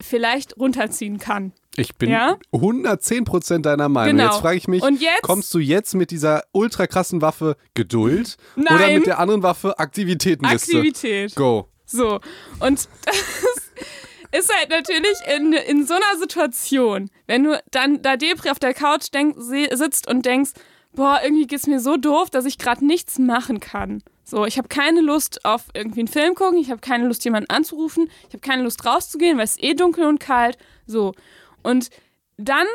vielleicht 0.00 0.56
runterziehen 0.56 1.18
kann. 1.18 1.52
Ich 1.76 1.94
bin 1.96 2.10
Ja? 2.10 2.36
110% 2.52 3.60
deiner 3.62 3.88
Meinung. 3.88 4.16
Genau. 4.16 4.30
Jetzt 4.30 4.40
frage 4.40 4.56
ich 4.56 4.66
mich, 4.68 4.82
Und 4.82 5.00
jetzt? 5.00 5.22
kommst 5.22 5.52
du 5.54 5.58
jetzt 5.58 5.94
mit 5.94 6.10
dieser 6.10 6.42
ultra 6.52 6.86
krassen 6.86 7.22
Waffe 7.22 7.56
Geduld 7.74 8.36
oder 8.56 8.74
Nein. 8.78 8.94
mit 8.96 9.06
der 9.06 9.18
anderen 9.20 9.42
Waffe 9.42 9.78
Aktivitätenliste? 9.78 10.72
Aktivität. 10.76 11.34
Go. 11.36 11.68
So. 11.86 12.20
Und 12.60 12.88
das 13.04 14.40
ist 14.40 14.54
halt 14.54 14.70
natürlich 14.70 15.16
in, 15.36 15.52
in 15.52 15.86
so 15.86 15.94
einer 15.94 16.18
Situation, 16.18 17.10
wenn 17.26 17.44
du 17.44 17.62
dann 17.70 18.02
da 18.02 18.16
Depri 18.16 18.50
auf 18.50 18.58
der 18.58 18.74
Couch 18.74 19.06
denk, 19.14 19.36
sitzt 19.38 20.08
und 20.08 20.26
denkst, 20.26 20.50
boah, 20.92 21.20
irgendwie 21.22 21.46
geht's 21.46 21.66
mir 21.66 21.80
so 21.80 21.96
doof, 21.96 22.28
dass 22.30 22.44
ich 22.44 22.58
gerade 22.58 22.84
nichts 22.84 23.18
machen 23.18 23.60
kann. 23.60 24.02
So, 24.30 24.44
ich 24.44 24.58
habe 24.58 24.68
keine 24.68 25.00
Lust 25.00 25.46
auf 25.46 25.68
irgendwie 25.72 26.00
einen 26.00 26.08
Film 26.08 26.34
gucken, 26.34 26.58
ich 26.58 26.70
habe 26.70 26.82
keine 26.82 27.06
Lust, 27.06 27.24
jemanden 27.24 27.48
anzurufen, 27.48 28.10
ich 28.28 28.34
habe 28.34 28.40
keine 28.40 28.62
Lust 28.62 28.84
rauszugehen, 28.84 29.38
weil 29.38 29.44
es 29.44 29.58
eh 29.58 29.72
dunkel 29.72 30.04
und 30.04 30.20
kalt. 30.20 30.58
So. 30.86 31.14
Und 31.62 31.88
dann 32.36 32.66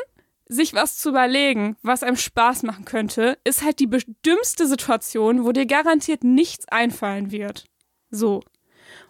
sich 0.48 0.74
was 0.74 0.98
zu 0.98 1.10
überlegen, 1.10 1.76
was 1.80 2.02
einem 2.02 2.16
Spaß 2.16 2.64
machen 2.64 2.84
könnte, 2.84 3.38
ist 3.44 3.62
halt 3.62 3.78
die 3.78 3.88
dümmste 4.26 4.66
Situation, 4.66 5.44
wo 5.44 5.52
dir 5.52 5.66
garantiert 5.66 6.24
nichts 6.24 6.66
einfallen 6.66 7.30
wird. 7.30 7.66
So. 8.10 8.42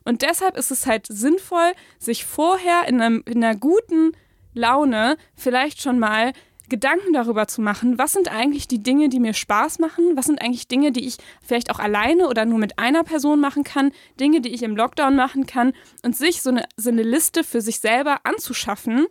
Und 0.04 0.20
deshalb 0.20 0.58
ist 0.58 0.70
es 0.70 0.84
halt 0.84 1.06
sinnvoll, 1.08 1.72
sich 1.98 2.26
vorher 2.26 2.86
in, 2.86 3.00
einem, 3.00 3.22
in 3.24 3.42
einer 3.42 3.56
guten 3.56 4.12
Laune 4.52 5.16
vielleicht 5.34 5.80
schon 5.80 5.98
mal 5.98 6.34
Gedanken 6.68 7.12
darüber 7.12 7.46
zu 7.46 7.60
machen, 7.60 7.98
was 7.98 8.12
sind 8.12 8.30
eigentlich 8.30 8.68
die 8.68 8.82
Dinge, 8.82 9.08
die 9.08 9.20
mir 9.20 9.34
Spaß 9.34 9.78
machen, 9.78 10.16
was 10.16 10.26
sind 10.26 10.40
eigentlich 10.40 10.68
Dinge, 10.68 10.92
die 10.92 11.06
ich 11.06 11.16
vielleicht 11.42 11.70
auch 11.70 11.78
alleine 11.78 12.28
oder 12.28 12.44
nur 12.44 12.58
mit 12.58 12.78
einer 12.78 13.04
Person 13.04 13.40
machen 13.40 13.64
kann, 13.64 13.92
Dinge, 14.18 14.40
die 14.40 14.54
ich 14.54 14.62
im 14.62 14.76
Lockdown 14.76 15.14
machen 15.16 15.46
kann? 15.46 15.72
Und 16.02 16.16
sich 16.16 16.42
so 16.42 16.50
eine, 16.50 16.64
so 16.76 16.90
eine 16.90 17.02
Liste 17.02 17.44
für 17.44 17.60
sich 17.60 17.80
selber 17.80 18.20
anzuschaffen 18.24 19.06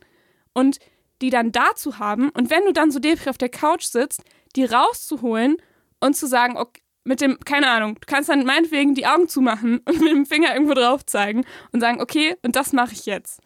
und 0.54 0.80
die 1.22 1.30
dann 1.30 1.52
da 1.52 1.76
zu 1.76 2.00
haben. 2.00 2.30
Und 2.30 2.50
wenn 2.50 2.66
du 2.66 2.74
dann 2.74 2.92
so 2.92 3.00
depri 3.00 3.30
auf 3.30 3.38
der 3.38 3.50
Couch 3.50 3.84
sitzt, 3.84 4.24
die 4.56 4.66
rauszuholen 4.66 5.58
und 6.00 6.16
zu 6.16 6.28
sagen, 6.28 6.58
okay, 6.58 6.84
mit 7.06 7.22
dem, 7.22 7.38
keine 7.40 7.70
Ahnung, 7.70 7.96
du 7.96 8.06
kannst 8.06 8.30
dann 8.30 8.46
meinetwegen 8.46 8.96
die 8.96 9.06
Augen 9.06 9.28
zumachen 9.28 9.80
und 9.86 10.02
mit 10.02 10.12
dem 10.12 10.26
Finger 10.26 10.54
irgendwo 10.54 10.74
drauf 10.74 11.06
zeigen 11.06 11.46
und 11.72 11.82
sagen, 11.82 12.02
okay, 12.02 12.36
und 12.44 12.56
das 12.56 12.74
mache 12.74 12.94
ich 12.94 13.06
jetzt. 13.06 13.42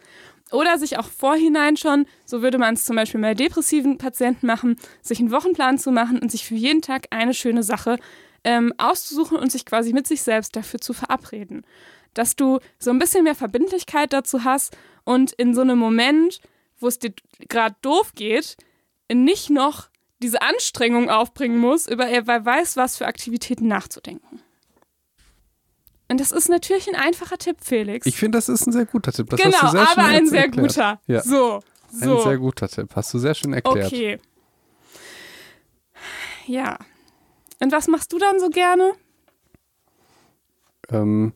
Oder 0.52 0.78
sich 0.78 0.98
auch 0.98 1.10
vorhinein 1.10 1.76
schon, 1.76 2.06
so 2.26 2.42
würde 2.42 2.58
man 2.58 2.76
es 2.76 2.86
zum 2.86 2.96
Beispiel 2.96 3.20
bei 3.20 3.34
depressiven 3.34 3.98
Patienten 3.98 4.48
machen, 4.48 4.78
sich 5.02 5.20
einen 5.20 5.32
Wochenplan 5.32 5.78
zu 5.78 5.92
machen 5.92 6.20
und 6.20 6.32
sich 6.32 6.46
für 6.46 6.56
jeden 6.56 6.82
Tag 6.82 7.08
eine 7.12 7.34
schöne 7.34 7.64
Sache 7.64 7.98
ähm, 8.44 8.74
auszusuchen 8.78 9.38
und 9.38 9.52
sich 9.52 9.66
quasi 9.66 9.92
mit 9.92 10.08
sich 10.08 10.22
selbst 10.22 10.56
dafür 10.56 10.80
zu 10.80 10.94
verabreden. 10.94 11.66
Dass 12.14 12.36
du 12.36 12.60
so 12.80 12.92
ein 12.92 13.00
bisschen 13.00 13.26
mehr 13.26 13.36
Verbindlichkeit 13.36 14.14
dazu 14.14 14.44
hast 14.46 14.76
und 15.04 15.34
in 15.34 15.54
so 15.54 15.62
einem 15.62 15.78
Moment, 15.78 16.40
wo 16.80 16.88
es 16.88 16.98
dir 17.00 17.14
gerade 17.50 17.76
doof 17.82 18.14
geht, 18.16 18.56
nicht 19.12 19.50
noch 19.50 19.90
diese 20.20 20.42
Anstrengung 20.42 21.10
aufbringen 21.10 21.60
muss, 21.60 21.88
über 21.88 22.08
wer 22.08 22.46
weiß 22.46 22.78
was 22.78 22.98
für 22.98 23.06
Aktivitäten 23.06 23.68
nachzudenken. 23.68 24.42
Und 26.10 26.20
das 26.20 26.32
ist 26.32 26.50
natürlich 26.50 26.88
ein 26.88 26.96
einfacher 26.96 27.38
Tipp, 27.38 27.58
Felix. 27.62 28.06
Ich 28.06 28.18
finde, 28.18 28.38
das 28.38 28.48
ist 28.50 28.66
ein 28.66 28.72
sehr 28.72 28.86
guter 28.86 29.12
Tipp. 29.12 29.30
Das 29.30 29.42
genau, 29.42 29.58
aber 29.60 30.06
ein 30.06 30.28
sehr 30.28 30.46
erklärt. 30.46 30.70
guter. 30.70 31.02
Ja. 31.08 31.22
So, 31.22 31.62
so. 31.92 32.18
Ein 32.18 32.24
sehr 32.24 32.38
guter 32.38 32.68
Tipp. 32.70 32.96
Hast 32.96 33.14
du 33.14 33.20
sehr 33.20 33.34
schön 33.34 33.54
erklärt. 33.54 33.88
okay. 33.88 34.20
Ja. 36.46 36.78
Und 37.60 37.72
was 37.72 37.88
machst 37.88 38.14
du 38.14 38.20
dann 38.20 38.40
so 38.40 38.50
gerne? 38.50 38.94
Ähm, 40.90 41.34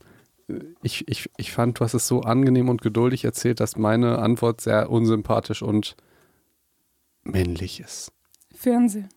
ich, 0.82 1.08
ich, 1.08 1.30
ich 1.38 1.52
fand, 1.52 1.80
du 1.80 1.84
hast 1.84 1.94
es 1.94 2.08
so 2.08 2.22
angenehm 2.22 2.70
und 2.70 2.82
geduldig 2.82 3.26
erzählt, 3.26 3.60
dass 3.60 3.76
meine 3.76 4.20
Antwort 4.20 4.62
sehr 4.62 4.90
unsympathisch 4.90 5.62
und 5.62 5.96
männlich 7.24 7.80
ist. 7.80 8.12
Fernsehen. 8.56 9.10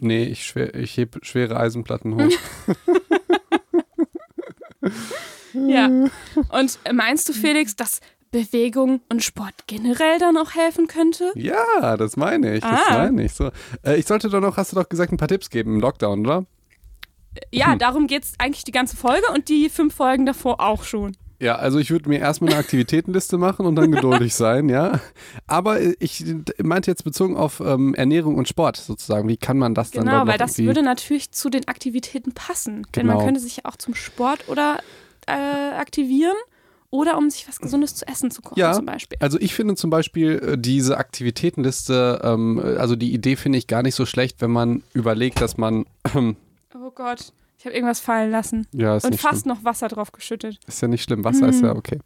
Nee, 0.00 0.24
ich, 0.24 0.44
schwer, 0.46 0.74
ich 0.74 0.96
heb 0.96 1.18
schwere 1.22 1.58
Eisenplatten 1.58 2.14
hoch. 2.14 2.32
Ja. 5.54 5.86
Und 5.86 6.78
meinst 6.92 7.28
du, 7.28 7.32
Felix, 7.32 7.76
dass 7.76 8.00
Bewegung 8.30 9.00
und 9.10 9.22
Sport 9.22 9.52
generell 9.66 10.18
dann 10.18 10.36
auch 10.38 10.54
helfen 10.54 10.86
könnte? 10.86 11.30
ja, 11.34 11.96
das 11.98 12.16
meine 12.16 12.54
ich. 12.54 12.62
Das 12.62 12.80
Ah. 12.88 12.94
meine 13.04 13.24
ich. 13.24 13.32
So. 13.34 13.50
Äh, 13.84 13.96
ich 13.96 14.06
sollte 14.06 14.30
doch 14.30 14.40
noch, 14.40 14.56
hast 14.56 14.72
du 14.72 14.76
doch 14.76 14.88
gesagt, 14.88 15.12
ein 15.12 15.18
paar 15.18 15.28
Tipps 15.28 15.50
geben 15.50 15.74
im 15.74 15.80
Lockdown, 15.80 16.24
oder? 16.24 16.46
Ja, 17.50 17.76
darum 17.76 18.06
geht 18.06 18.24
es 18.24 18.32
eigentlich 18.38 18.64
die 18.64 18.72
ganze 18.72 18.96
Folge 18.96 19.26
und 19.34 19.48
die 19.48 19.68
fünf 19.68 19.94
Folgen 19.94 20.24
davor 20.26 20.60
auch 20.60 20.84
schon. 20.84 21.16
Ja, 21.42 21.56
also 21.56 21.78
ich 21.80 21.90
würde 21.90 22.08
mir 22.08 22.20
erstmal 22.20 22.50
eine 22.52 22.60
Aktivitätenliste 22.60 23.36
machen 23.36 23.66
und 23.66 23.74
dann 23.74 23.90
geduldig 23.90 24.32
sein, 24.34 24.68
ja. 24.68 25.00
Aber 25.48 25.80
ich 26.00 26.24
meinte 26.62 26.90
jetzt 26.90 27.02
bezogen 27.02 27.36
auf 27.36 27.58
ähm, 27.58 27.94
Ernährung 27.94 28.36
und 28.36 28.46
Sport 28.48 28.76
sozusagen. 28.76 29.28
Wie 29.28 29.36
kann 29.36 29.58
man 29.58 29.74
das 29.74 29.90
dann 29.90 30.04
Genau, 30.04 30.26
weil 30.26 30.38
das 30.38 30.58
würde 30.58 30.82
natürlich 30.82 31.32
zu 31.32 31.50
den 31.50 31.66
Aktivitäten 31.66 32.32
passen. 32.32 32.86
Denn 32.94 33.06
man 33.06 33.16
Genau. 33.16 33.24
könnte 33.26 33.40
sich 33.40 33.56
ja 33.56 33.64
auch 33.64 33.74
zum 33.76 33.94
Sport 33.96 34.48
oder 34.48 34.78
äh, 35.26 35.32
aktivieren 35.32 36.36
oder 36.90 37.18
um 37.18 37.28
sich 37.28 37.48
was 37.48 37.58
Gesundes 37.58 37.96
zu 37.96 38.06
essen 38.06 38.30
zu 38.30 38.40
kochen 38.42 38.60
Ja. 38.60 38.72
zum 38.74 38.86
Beispiel. 38.86 39.18
Also 39.20 39.38
ich 39.40 39.52
finde 39.54 39.74
zum 39.74 39.90
Beispiel 39.90 40.38
äh, 40.52 40.58
diese 40.58 40.96
Aktivitätenliste, 40.98 42.20
ähm, 42.22 42.60
also 42.78 42.94
die 42.96 43.12
Idee 43.12 43.34
finde 43.36 43.58
ich 43.58 43.66
gar 43.66 43.82
nicht 43.82 43.94
so 43.96 44.06
schlecht, 44.06 44.40
wenn 44.40 44.50
man 44.52 44.82
überlegt, 44.92 45.40
dass 45.40 45.56
man, 45.56 45.86
Oh 46.14 46.90
Gott, 46.94 47.32
ich 47.62 47.66
habe 47.66 47.76
irgendwas 47.76 48.00
fallen 48.00 48.32
lassen. 48.32 48.66
ja, 48.72 48.96
ist 48.96 49.04
und 49.04 49.10
nicht 49.12 49.20
fast 49.20 49.42
schlimm. 49.42 49.54
noch 49.54 49.64
Wasser 49.64 49.86
drauf 49.86 50.10
geschüttet. 50.10 50.58
Ist 50.66 50.82
ja 50.82 50.88
nicht 50.88 51.04
schlimm, 51.04 51.22
Wasser 51.22 51.48
ist 51.48 51.60
Mhm. 51.60 51.64
ja 51.66 51.76
okay. 51.76 52.00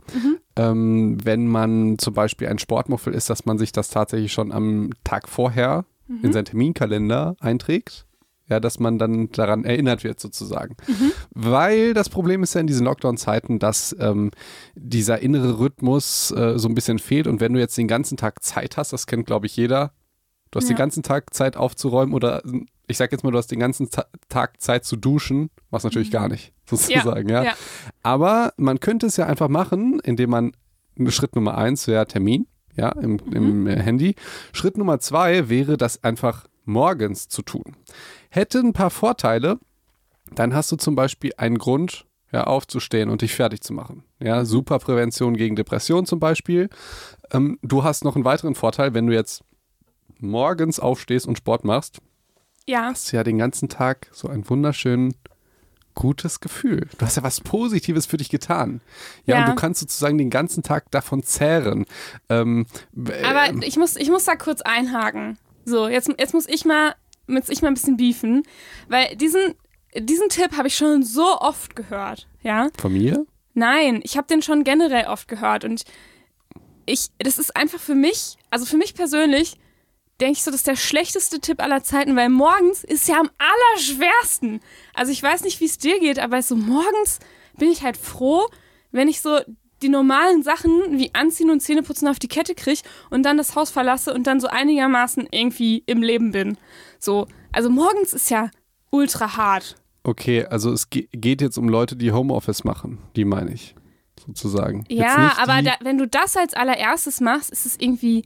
Ähm, 0.56 1.18
wenn 1.24 1.46
man 1.46 1.98
zum 1.98 2.12
Beispiel 2.14 2.48
ein 2.48 2.58
Sportmuffel 2.58 3.14
ist, 3.14 3.30
dass 3.30 3.46
man 3.46 3.56
sich 3.58 3.72
das 3.72 3.88
tatsächlich 3.88 4.32
schon 4.34 4.52
am 4.52 4.90
Tag 5.04 5.28
vorher 5.28 5.84
Mhm. 6.08 6.18
in 6.24 6.32
seinen 6.34 6.44
Terminkalender 6.44 7.36
einträgt. 7.40 8.04
Ja, 8.48 8.60
dass 8.60 8.78
man 8.78 8.96
dann 8.96 9.28
daran 9.32 9.64
erinnert 9.64 10.04
wird 10.04 10.20
sozusagen. 10.20 10.76
Mhm. 10.86 11.10
Weil 11.34 11.94
das 11.94 12.08
Problem 12.08 12.44
ist 12.44 12.54
ja 12.54 12.60
in 12.60 12.68
diesen 12.68 12.84
Lockdown-Zeiten, 12.86 13.58
dass 13.58 13.96
ähm, 13.98 14.30
dieser 14.76 15.18
innere 15.20 15.58
Rhythmus 15.58 16.30
äh, 16.30 16.56
so 16.56 16.68
ein 16.68 16.74
bisschen 16.76 17.00
fehlt. 17.00 17.26
Und 17.26 17.40
wenn 17.40 17.54
du 17.54 17.58
jetzt 17.58 17.76
den 17.76 17.88
ganzen 17.88 18.16
Tag 18.16 18.44
Zeit 18.44 18.76
hast, 18.76 18.92
das 18.92 19.08
kennt 19.08 19.26
glaube 19.26 19.46
ich 19.46 19.56
jeder, 19.56 19.90
du 20.56 20.62
hast 20.62 20.68
Ja. 20.70 20.74
den 20.74 20.78
ganzen 20.78 21.02
Tag 21.02 21.34
Zeit 21.34 21.56
aufzuräumen 21.56 22.14
oder 22.14 22.42
ich 22.88 22.96
sag 22.96 23.12
jetzt 23.12 23.24
mal, 23.24 23.30
du 23.30 23.38
hast 23.38 23.50
den 23.50 23.58
ganzen 23.60 23.90
Ta 23.90 24.06
Tag 24.28 24.60
Zeit 24.60 24.84
zu 24.84 24.96
duschen, 24.96 25.50
was 25.70 25.84
natürlich 25.84 26.10
gar 26.10 26.28
nicht, 26.28 26.52
sozusagen, 26.66 27.28
ja. 27.28 27.40
Mhm. 27.40 27.46
ja. 27.46 27.52
Aber 28.02 28.52
man 28.56 28.80
könnte 28.80 29.06
es 29.06 29.16
ja 29.16 29.26
einfach 29.26 29.48
machen, 29.48 30.00
indem 30.02 30.30
man 30.30 30.52
Schritt 31.08 31.34
Nummer 31.36 31.58
eins 31.58 31.86
wäre 31.88 32.06
Termin, 32.06 32.46
ja, 32.74 32.90
im, 32.92 33.18
im 33.32 33.66
äh, 33.66 33.80
Handy. 33.82 34.14
Schritt 34.52 34.78
Nummer 34.78 34.98
zwei 34.98 35.48
wäre, 35.48 35.76
das 35.76 36.02
einfach 36.04 36.46
morgens 36.64 37.28
zu 37.28 37.42
tun. 37.42 37.76
Hätte 38.30 38.58
ein 38.60 38.72
paar 38.72 38.90
Vorteile, 38.90 39.58
dann 40.34 40.54
hast 40.54 40.72
du 40.72 40.76
zum 40.76 40.94
Beispiel 40.94 41.32
einen 41.36 41.58
Grund, 41.58 42.06
ja, 42.32 42.44
aufzustehen 42.44 43.08
und 43.10 43.22
dich 43.22 43.34
fertig 43.34 43.60
zu 43.62 43.72
machen. 43.72 44.04
Ja, 44.20 44.44
super 44.44 44.78
Prävention 44.78 45.36
gegen 45.36 45.54
Depression 45.54 46.06
zum 46.06 46.18
Beispiel. 46.18 46.68
Ähm, 47.30 47.58
du 47.62 47.84
hast 47.84 48.04
noch 48.04 48.14
einen 48.16 48.24
weiteren 48.24 48.54
Vorteil, 48.54 48.94
wenn 48.94 49.06
du 49.06 49.12
jetzt 49.14 49.44
morgens 50.18 50.80
aufstehst 50.80 51.26
und 51.26 51.38
Sport 51.38 51.64
machst, 51.64 51.98
Ja, 52.66 52.86
hast 52.90 53.12
du 53.12 53.16
ja 53.16 53.24
den 53.24 53.38
ganzen 53.38 53.68
Tag 53.68 54.08
so 54.12 54.28
ein 54.28 54.48
wunderschön 54.48 55.14
gutes 55.94 56.40
Gefühl. 56.40 56.88
Du 56.98 57.06
hast 57.06 57.16
ja 57.16 57.22
was 57.22 57.40
Positives 57.40 58.04
für 58.06 58.16
dich 58.18 58.28
getan. 58.28 58.80
Ja, 59.24 59.36
Ja. 59.36 59.40
und 59.44 59.50
du 59.50 59.54
kannst 59.54 59.80
sozusagen 59.80 60.18
den 60.18 60.28
ganzen 60.30 60.62
Tag 60.62 60.90
davon 60.90 61.22
zehren. 61.22 61.86
Ähm, 62.28 62.66
aber 63.24 63.46
ähm, 63.48 63.62
ich 63.62 63.76
muss, 63.78 63.96
ich 63.96 64.10
muss 64.10 64.24
da 64.24 64.36
kurz 64.36 64.60
einhaken. 64.60 65.38
So, 65.64 65.88
jetzt, 65.88 66.10
jetzt 66.18 66.34
muss 66.34 66.46
ich 66.48 66.64
mal, 66.66 66.94
muss 67.26 67.48
ich 67.48 67.62
mal 67.62 67.68
ein 67.68 67.74
bisschen 67.74 67.96
beefen, 67.96 68.42
weil 68.88 69.16
diesen, 69.16 69.54
diesen 69.96 70.28
Tipp 70.28 70.56
habe 70.56 70.68
ich 70.68 70.76
schon 70.76 71.02
so 71.02 71.38
oft 71.40 71.74
gehört, 71.74 72.28
ja. 72.42 72.68
Von 72.78 72.92
mir? 72.92 73.24
Nein, 73.54 74.00
ich 74.04 74.18
habe 74.18 74.26
den 74.26 74.42
schon 74.42 74.64
generell 74.64 75.06
oft 75.06 75.28
gehört 75.28 75.64
und 75.64 75.84
ich, 76.84 77.08
das 77.18 77.38
ist 77.38 77.56
einfach 77.56 77.80
für 77.80 77.94
mich, 77.94 78.36
also 78.50 78.66
für 78.66 78.76
mich 78.76 78.94
persönlich, 78.94 79.56
denke 80.20 80.34
ich 80.34 80.42
so, 80.42 80.50
das 80.50 80.60
ist 80.60 80.66
der 80.66 80.76
schlechteste 80.76 81.40
Tipp 81.40 81.60
aller 81.60 81.82
Zeiten, 81.82 82.16
weil 82.16 82.28
morgens 82.28 82.84
ist 82.84 83.08
ja 83.08 83.20
am 83.20 83.30
allerschwersten. 83.38 84.60
Also 84.94 85.12
ich 85.12 85.22
weiß 85.22 85.44
nicht, 85.44 85.60
wie 85.60 85.66
es 85.66 85.78
dir 85.78 86.00
geht, 86.00 86.18
aber 86.18 86.42
so 86.42 86.56
morgens 86.56 87.18
bin 87.58 87.70
ich 87.70 87.82
halt 87.82 87.96
froh, 87.96 88.46
wenn 88.92 89.08
ich 89.08 89.20
so 89.20 89.40
die 89.82 89.88
normalen 89.88 90.42
Sachen 90.42 90.98
wie 90.98 91.14
Anziehen 91.14 91.50
und 91.50 91.60
Zähneputzen 91.60 92.08
auf 92.08 92.18
die 92.18 92.28
Kette 92.28 92.54
kriege 92.54 92.80
und 93.10 93.24
dann 93.24 93.36
das 93.36 93.54
Haus 93.56 93.70
verlasse 93.70 94.14
und 94.14 94.26
dann 94.26 94.40
so 94.40 94.48
einigermaßen 94.48 95.28
irgendwie 95.30 95.82
im 95.86 96.02
Leben 96.02 96.32
bin. 96.32 96.56
So, 96.98 97.26
also 97.52 97.68
morgens 97.68 98.14
ist 98.14 98.30
ja 98.30 98.50
ultra 98.90 99.36
hart. 99.36 99.76
Okay, 100.02 100.46
also 100.46 100.72
es 100.72 100.88
ge 100.88 101.08
geht 101.12 101.42
jetzt 101.42 101.58
um 101.58 101.68
Leute, 101.68 101.96
die 101.96 102.12
Homeoffice 102.12 102.64
machen, 102.64 103.00
die 103.16 103.24
meine 103.24 103.52
ich 103.52 103.74
sozusagen. 104.24 104.84
Ja, 104.88 105.36
aber 105.38 105.62
da, 105.62 105.72
wenn 105.80 105.98
du 105.98 106.06
das 106.06 106.36
als 106.36 106.54
allererstes 106.54 107.20
machst, 107.20 107.50
ist 107.50 107.66
es 107.66 107.76
irgendwie. 107.78 108.24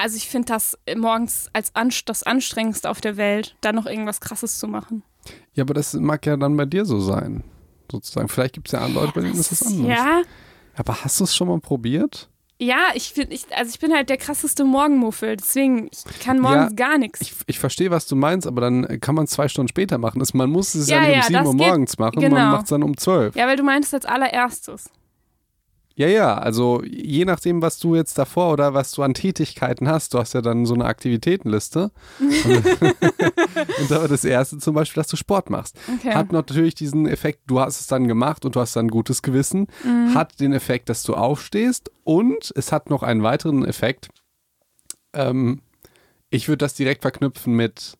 Also 0.00 0.16
ich 0.16 0.30
finde 0.30 0.46
das 0.46 0.78
morgens 0.96 1.50
als 1.52 1.74
Anst 1.74 2.08
das 2.08 2.22
anstrengendste 2.22 2.88
auf 2.88 3.02
der 3.02 3.18
Welt, 3.18 3.54
da 3.60 3.70
noch 3.72 3.84
irgendwas 3.84 4.22
Krasses 4.22 4.58
zu 4.58 4.66
machen. 4.66 5.02
Ja, 5.52 5.64
aber 5.64 5.74
das 5.74 5.92
mag 5.92 6.24
ja 6.24 6.38
dann 6.38 6.56
bei 6.56 6.64
dir 6.64 6.86
so 6.86 7.00
sein, 7.00 7.44
sozusagen. 7.92 8.28
Vielleicht 8.28 8.54
gibt 8.54 8.68
es 8.68 8.72
ja 8.72 8.86
Leute, 8.86 9.12
bei 9.14 9.20
denen 9.20 9.38
ist 9.38 9.52
das 9.52 9.66
anders. 9.66 9.98
Ja. 9.98 10.22
Aber 10.74 11.04
hast 11.04 11.20
du 11.20 11.24
es 11.24 11.36
schon 11.36 11.48
mal 11.48 11.60
probiert? 11.60 12.30
Ja, 12.58 12.88
ich 12.94 13.12
finde, 13.12 13.34
ich, 13.34 13.44
also 13.54 13.70
ich 13.74 13.78
bin 13.78 13.92
halt 13.92 14.08
der 14.08 14.16
krasseste 14.16 14.64
Morgenmuffel, 14.64 15.36
deswegen 15.36 15.90
ich 15.92 16.20
kann 16.20 16.40
morgens 16.40 16.70
ja, 16.70 16.76
gar 16.76 16.96
nichts. 16.96 17.20
Ich, 17.20 17.34
ich 17.46 17.58
verstehe, 17.58 17.90
was 17.90 18.06
du 18.06 18.16
meinst, 18.16 18.46
aber 18.46 18.62
dann 18.62 19.00
kann 19.00 19.14
man 19.14 19.24
es 19.24 19.32
zwei 19.32 19.48
Stunden 19.48 19.68
später 19.68 19.98
machen. 19.98 20.22
Man 20.32 20.48
muss 20.48 20.74
es 20.74 20.88
ja, 20.88 21.02
ja 21.02 21.18
nicht 21.18 21.28
um 21.28 21.34
ja, 21.34 21.44
7 21.44 21.46
Uhr 21.46 21.54
morgens 21.54 21.98
machen, 21.98 22.20
genau. 22.20 22.36
man 22.36 22.52
macht 22.52 22.64
es 22.64 22.70
dann 22.70 22.82
um 22.82 22.96
12. 22.96 23.36
Ja, 23.36 23.46
weil 23.46 23.56
du 23.56 23.64
meinst 23.64 23.92
als 23.92 24.06
allererstes. 24.06 24.90
Ja, 25.96 26.06
ja, 26.06 26.38
also 26.38 26.82
je 26.84 27.24
nachdem, 27.24 27.60
was 27.62 27.78
du 27.78 27.94
jetzt 27.94 28.16
davor 28.16 28.52
oder 28.52 28.72
was 28.74 28.92
du 28.92 29.02
an 29.02 29.12
Tätigkeiten 29.12 29.88
hast, 29.88 30.14
du 30.14 30.18
hast 30.18 30.32
ja 30.32 30.40
dann 30.40 30.64
so 30.64 30.74
eine 30.74 30.84
Aktivitätenliste. 30.84 31.90
und 32.20 33.90
da 33.90 34.00
war 34.00 34.08
das 34.08 34.24
erste 34.24 34.58
zum 34.58 34.74
Beispiel, 34.74 35.00
dass 35.00 35.08
du 35.08 35.16
Sport 35.16 35.50
machst. 35.50 35.76
Okay. 35.98 36.14
Hat 36.14 36.32
natürlich 36.32 36.74
diesen 36.74 37.06
Effekt, 37.06 37.40
du 37.48 37.60
hast 37.60 37.80
es 37.80 37.86
dann 37.86 38.08
gemacht 38.08 38.44
und 38.44 38.56
du 38.56 38.60
hast 38.60 38.76
dann 38.76 38.86
ein 38.86 38.90
gutes 38.90 39.20
Gewissen. 39.22 39.66
Mhm. 39.84 40.14
Hat 40.14 40.40
den 40.40 40.52
Effekt, 40.52 40.88
dass 40.88 41.02
du 41.02 41.14
aufstehst 41.14 41.90
und 42.04 42.52
es 42.54 42.72
hat 42.72 42.88
noch 42.88 43.02
einen 43.02 43.22
weiteren 43.22 43.64
Effekt. 43.64 44.08
Ähm, 45.12 45.60
ich 46.30 46.48
würde 46.48 46.58
das 46.58 46.74
direkt 46.74 47.02
verknüpfen 47.02 47.54
mit 47.54 47.98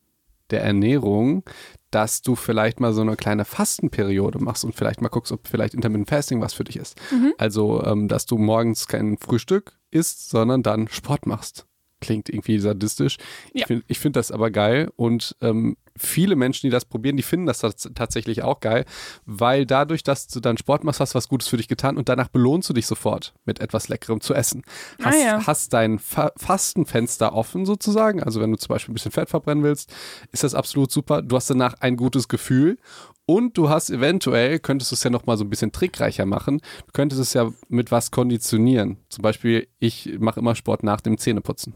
der 0.50 0.62
Ernährung, 0.62 1.42
dass 1.90 2.22
du 2.22 2.36
vielleicht 2.36 2.80
mal 2.80 2.92
so 2.92 3.00
eine 3.00 3.16
kleine 3.16 3.44
Fastenperiode 3.44 4.38
machst 4.38 4.64
und 4.64 4.74
vielleicht 4.74 5.00
mal 5.00 5.08
guckst, 5.08 5.32
ob 5.32 5.48
vielleicht 5.48 5.74
Intermittent 5.74 6.08
Fasting 6.08 6.40
was 6.40 6.54
für 6.54 6.64
dich 6.64 6.76
ist. 6.76 7.00
Mhm. 7.10 7.34
Also, 7.38 7.82
ähm, 7.84 8.08
dass 8.08 8.26
du 8.26 8.38
morgens 8.38 8.86
kein 8.86 9.18
Frühstück 9.18 9.78
isst, 9.90 10.30
sondern 10.30 10.62
dann 10.62 10.88
Sport 10.88 11.26
machst. 11.26 11.66
Klingt 12.00 12.28
irgendwie 12.28 12.58
sadistisch. 12.58 13.18
Ja. 13.52 13.62
Ich 13.62 13.66
finde 13.66 13.94
find 13.94 14.16
das 14.16 14.30
aber 14.30 14.50
geil 14.50 14.90
und 14.96 15.36
ähm, 15.40 15.76
viele 16.00 16.36
Menschen, 16.36 16.66
die 16.66 16.70
das 16.70 16.84
probieren, 16.84 17.16
die 17.16 17.22
finden 17.22 17.46
das 17.46 17.60
tatsächlich 17.94 18.42
auch 18.42 18.60
geil, 18.60 18.84
weil 19.26 19.66
dadurch, 19.66 20.02
dass 20.02 20.28
du 20.28 20.40
dann 20.40 20.56
Sport 20.56 20.84
machst, 20.84 21.00
hast 21.00 21.14
du 21.14 21.16
was 21.16 21.28
Gutes 21.28 21.48
für 21.48 21.56
dich 21.56 21.68
getan 21.68 21.96
und 21.96 22.08
danach 22.08 22.28
belohnst 22.28 22.68
du 22.68 22.72
dich 22.72 22.86
sofort 22.86 23.34
mit 23.44 23.60
etwas 23.60 23.88
Leckerem 23.88 24.20
zu 24.20 24.34
essen. 24.34 24.62
Ah, 24.98 25.06
hast, 25.06 25.14
ah, 25.14 25.24
ja. 25.24 25.46
hast 25.46 25.72
dein 25.72 25.98
Fa 25.98 26.32
Fastenfenster 26.36 27.34
offen 27.34 27.66
sozusagen, 27.66 28.22
also 28.22 28.40
wenn 28.40 28.50
du 28.50 28.58
zum 28.58 28.68
Beispiel 28.68 28.92
ein 28.92 28.94
bisschen 28.94 29.12
Fett 29.12 29.30
verbrennen 29.30 29.64
willst, 29.64 29.92
ist 30.32 30.44
das 30.44 30.54
absolut 30.54 30.90
super. 30.90 31.22
Du 31.22 31.36
hast 31.36 31.50
danach 31.50 31.74
ein 31.80 31.96
gutes 31.96 32.28
Gefühl 32.28 32.78
und 33.26 33.56
du 33.56 33.68
hast 33.68 33.90
eventuell, 33.90 34.58
könntest 34.58 34.90
du 34.90 34.94
es 34.94 35.04
ja 35.04 35.10
noch 35.10 35.26
mal 35.26 35.36
so 35.36 35.44
ein 35.44 35.50
bisschen 35.50 35.72
trickreicher 35.72 36.26
machen, 36.26 36.60
du 36.86 36.92
könntest 36.92 37.20
es 37.20 37.34
ja 37.34 37.50
mit 37.68 37.90
was 37.90 38.10
konditionieren. 38.10 38.96
Zum 39.08 39.22
Beispiel, 39.22 39.68
ich 39.78 40.18
mache 40.18 40.40
immer 40.40 40.54
Sport 40.54 40.82
nach 40.82 41.00
dem 41.00 41.18
Zähneputzen 41.18 41.74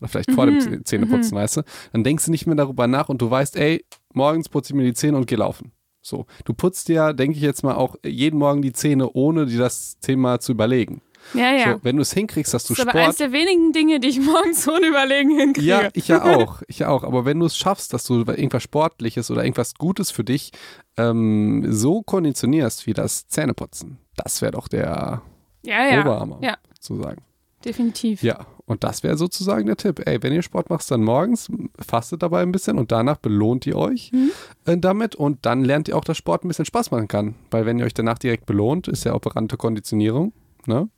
oder 0.00 0.08
vielleicht 0.08 0.32
vor 0.32 0.46
mhm. 0.46 0.60
dem 0.60 0.84
Zähneputzen, 0.84 1.36
mhm. 1.36 1.42
weißt 1.42 1.56
du, 1.58 1.62
dann 1.92 2.04
denkst 2.04 2.26
du 2.26 2.30
nicht 2.30 2.46
mehr 2.46 2.56
darüber 2.56 2.86
nach 2.86 3.08
und 3.08 3.20
du 3.22 3.30
weißt, 3.30 3.56
ey, 3.56 3.84
morgens 4.12 4.48
putze 4.48 4.72
ich 4.72 4.76
mir 4.76 4.84
die 4.84 4.94
Zähne 4.94 5.16
und 5.16 5.26
geh 5.26 5.36
laufen. 5.36 5.72
So, 6.00 6.26
du 6.44 6.54
putzt 6.54 6.88
dir, 6.88 7.12
denke 7.12 7.36
ich 7.36 7.42
jetzt 7.42 7.62
mal, 7.62 7.74
auch 7.74 7.96
jeden 8.04 8.38
Morgen 8.38 8.62
die 8.62 8.72
Zähne, 8.72 9.10
ohne 9.12 9.46
dir 9.46 9.58
das 9.58 9.98
Thema 10.00 10.40
zu 10.40 10.52
überlegen. 10.52 11.02
Ja, 11.34 11.52
ja. 11.52 11.72
So, 11.74 11.80
wenn 11.84 11.96
du 11.96 12.02
es 12.02 12.12
hinkriegst, 12.12 12.54
dass 12.54 12.64
du 12.64 12.72
das 12.72 12.78
ist 12.78 12.82
Sport. 12.82 12.94
aber 12.94 13.04
eines 13.04 13.16
der 13.16 13.32
wenigen 13.32 13.72
Dinge, 13.72 14.00
die 14.00 14.08
ich 14.08 14.20
morgens 14.24 14.66
ohne 14.68 14.86
Überlegen 14.86 15.36
hinkriege. 15.38 15.66
Ja, 15.66 15.88
ich 15.92 16.08
ja 16.08 16.24
auch. 16.36 16.62
Ich 16.68 16.78
ja 16.78 16.88
auch. 16.88 17.04
Aber 17.04 17.24
wenn 17.24 17.38
du 17.40 17.46
es 17.46 17.56
schaffst, 17.56 17.92
dass 17.92 18.04
du 18.04 18.20
irgendwas 18.20 18.62
Sportliches 18.62 19.30
oder 19.30 19.44
irgendwas 19.44 19.74
Gutes 19.74 20.10
für 20.10 20.24
dich 20.24 20.52
ähm, 20.96 21.66
so 21.68 22.02
konditionierst 22.02 22.86
wie 22.86 22.94
das 22.94 23.28
Zähneputzen, 23.28 23.98
das 24.16 24.40
wäre 24.40 24.52
doch 24.52 24.68
der 24.68 25.22
ja, 25.62 25.86
ja. 25.86 26.00
Oberhammer, 26.00 26.38
ja. 26.40 26.56
sozusagen. 26.80 27.22
Definitiv. 27.64 28.22
Ja, 28.22 28.46
und 28.68 28.84
das 28.84 29.02
wäre 29.02 29.16
sozusagen 29.16 29.66
der 29.66 29.76
Tipp. 29.76 30.06
Ey, 30.06 30.22
wenn 30.22 30.32
ihr 30.32 30.42
Sport 30.42 30.68
macht, 30.68 30.88
dann 30.90 31.02
morgens, 31.02 31.50
fastet 31.78 32.22
dabei 32.22 32.42
ein 32.42 32.52
bisschen 32.52 32.78
und 32.78 32.92
danach 32.92 33.16
belohnt 33.16 33.66
ihr 33.66 33.76
euch 33.76 34.12
mhm. 34.12 34.30
äh, 34.66 34.76
damit 34.76 35.14
und 35.16 35.46
dann 35.46 35.64
lernt 35.64 35.88
ihr 35.88 35.96
auch, 35.96 36.04
dass 36.04 36.18
Sport 36.18 36.44
ein 36.44 36.48
bisschen 36.48 36.66
Spaß 36.66 36.90
machen 36.90 37.08
kann. 37.08 37.34
Weil 37.50 37.64
wenn 37.64 37.78
ihr 37.78 37.86
euch 37.86 37.94
danach 37.94 38.18
direkt 38.18 38.44
belohnt, 38.44 38.86
ist 38.86 39.04
ja 39.04 39.14
operante 39.14 39.56
Konditionierung. 39.56 40.32
Ne? 40.66 40.90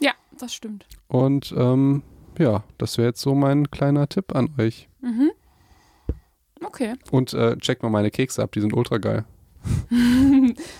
Ja, 0.00 0.10
das 0.38 0.52
stimmt. 0.54 0.86
Und 1.06 1.54
ähm, 1.56 2.02
ja, 2.36 2.64
das 2.78 2.98
wäre 2.98 3.08
jetzt 3.08 3.20
so 3.20 3.36
mein 3.36 3.70
kleiner 3.70 4.08
Tipp 4.08 4.34
an 4.34 4.52
euch. 4.58 4.88
Mhm. 5.00 5.30
Okay. 6.64 6.94
Und 7.12 7.32
äh, 7.32 7.56
checkt 7.58 7.84
mal 7.84 7.90
meine 7.90 8.10
Kekse 8.10 8.42
ab, 8.42 8.50
die 8.52 8.60
sind 8.60 8.74
ultra 8.74 8.98
geil. 8.98 9.24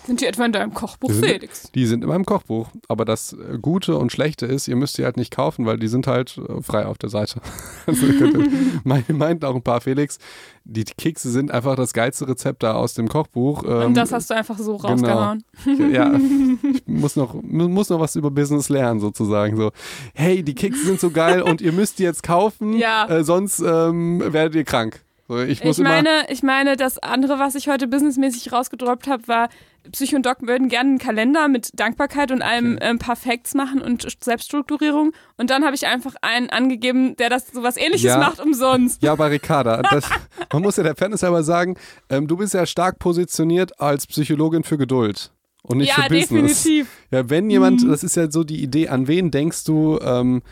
sind 0.07 0.21
die 0.21 0.27
etwa 0.27 0.45
in 0.45 0.53
deinem 0.53 0.75
Kochbuch, 0.75 1.09
die 1.09 1.15
sind, 1.15 1.27
Felix? 1.27 1.71
Die 1.73 1.87
sind 1.87 2.03
in 2.03 2.09
meinem 2.09 2.27
Kochbuch. 2.27 2.69
Aber 2.89 3.05
das 3.05 3.33
äh, 3.33 3.59
Gute 3.61 3.97
und 3.97 4.13
Schlechte 4.13 4.47
ist, 4.47 4.69
ihr 4.69 4.77
müsst 4.77 4.99
die 4.99 5.05
halt 5.05 5.17
nicht 5.17 5.31
kaufen, 5.31 5.67
weil 5.67 5.79
die 5.79 5.89
sind 5.89 6.07
halt 6.07 6.39
äh, 6.39 6.63
frei 6.63 6.87
auf 6.87 6.99
der 6.99 7.09
Seite. 7.09 7.41
also 7.87 8.07
meinten 8.85 9.45
auch 9.45 9.55
ein 9.55 9.63
paar 9.63 9.81
Felix, 9.81 10.19
die 10.65 10.85
Kekse 10.85 11.31
sind 11.31 11.51
einfach 11.51 11.77
das 11.77 11.93
geilste 11.93 12.27
Rezept 12.29 12.63
da 12.63 12.75
aus 12.75 12.95
dem 12.95 13.09
Kochbuch. 13.09 13.65
Ähm, 13.65 13.87
und 13.89 13.95
das 13.95 14.13
hast 14.13 14.31
du 14.31 14.35
einfach 14.35 14.59
so 14.59 14.77
genau. 14.77 14.89
rausgehauen. 14.89 15.45
Genau. 15.65 15.89
Ja, 15.89 16.13
ich 16.75 16.83
muss 16.87 17.17
noch, 17.17 17.35
muss 17.43 17.89
noch 17.89 18.01
was 18.01 18.17
über 18.17 18.31
Business 18.31 18.69
lernen 18.69 19.01
sozusagen. 19.01 19.57
So, 19.57 19.73
hey, 20.15 20.43
die 20.43 20.55
Kekse 20.55 20.85
sind 20.87 21.01
so 21.01 21.11
geil 21.11 21.43
und 21.43 21.61
ihr 21.61 21.73
müsst 21.73 21.99
die 21.99 22.03
jetzt 22.03 22.23
kaufen, 22.23 22.75
ja. 22.75 23.07
äh, 23.09 23.25
sonst 23.25 23.61
ähm, 23.61 24.23
werdet 24.33 24.55
ihr 24.55 24.65
krank. 24.65 25.04
So, 25.27 25.39
ich, 25.39 25.65
ich, 25.65 25.79
meine, 25.79 26.27
ich 26.29 26.43
meine, 26.43 26.77
das 26.77 26.99
andere, 26.99 27.39
was 27.39 27.55
ich 27.55 27.69
heute 27.69 27.89
businessmäßig 27.89 28.53
rausgedroppt 28.53 29.07
habe, 29.07 29.27
war, 29.27 29.49
Psycho 29.91 30.17
und 30.17 30.27
Doc 30.27 30.39
würden 30.43 30.69
gerne 30.69 30.91
einen 30.91 30.99
Kalender 30.99 31.49
mit 31.49 31.71
Dankbarkeit 31.75 32.31
und 32.31 32.43
einem 32.43 32.77
okay. 32.77 32.91
ähm, 32.91 32.99
paar 32.99 33.17
Facts 33.17 33.55
machen 33.55 33.81
und 33.81 34.07
Selbststrukturierung. 34.23 35.13
Und 35.37 35.51
dann 35.51 35.65
habe 35.65 35.75
ich 35.75 35.87
einfach 35.87 36.15
einen 36.21 36.51
angegeben, 36.51 37.17
der 37.17 37.31
das 37.31 37.49
sowas 37.49 37.77
ähnliches 37.77 38.05
ja. 38.05 38.19
macht 38.19 38.41
umsonst. 38.41 39.03
Ja, 39.03 39.13
aber 39.13 39.31
Ricarda, 39.31 39.83
das, 39.91 40.09
man 40.53 40.63
muss 40.63 40.77
ja 40.77 40.83
der 40.83 40.97
Fairness 40.97 41.25
aber 41.25 41.43
sagen, 41.43 41.77
ähm, 42.11 42.27
du 42.27 42.37
bist 42.37 42.55
ja 42.55 42.67
stark 42.67 42.99
positioniert 42.99 43.81
als 43.81 44.07
Psychologin 44.07 44.65
für 44.65 44.79
Geduld. 44.79 45.31
Und 45.63 45.79
nicht 45.79 45.89
ja, 45.89 46.05
für 46.05 46.11
Business. 46.11 46.63
definitiv. 46.63 46.89
Ja, 47.11 47.31
wenn 47.31 47.49
jemand, 47.49 47.83
mhm. 47.83 47.89
das 47.89 48.05
ist 48.05 48.17
ja 48.17 48.31
so 48.31 48.45
die 48.45 48.63
Idee, 48.63 48.89
an 48.89 49.07
wen 49.07 49.31
denkst 49.31 49.65
du, 49.65 49.99
ähm, 50.03 50.43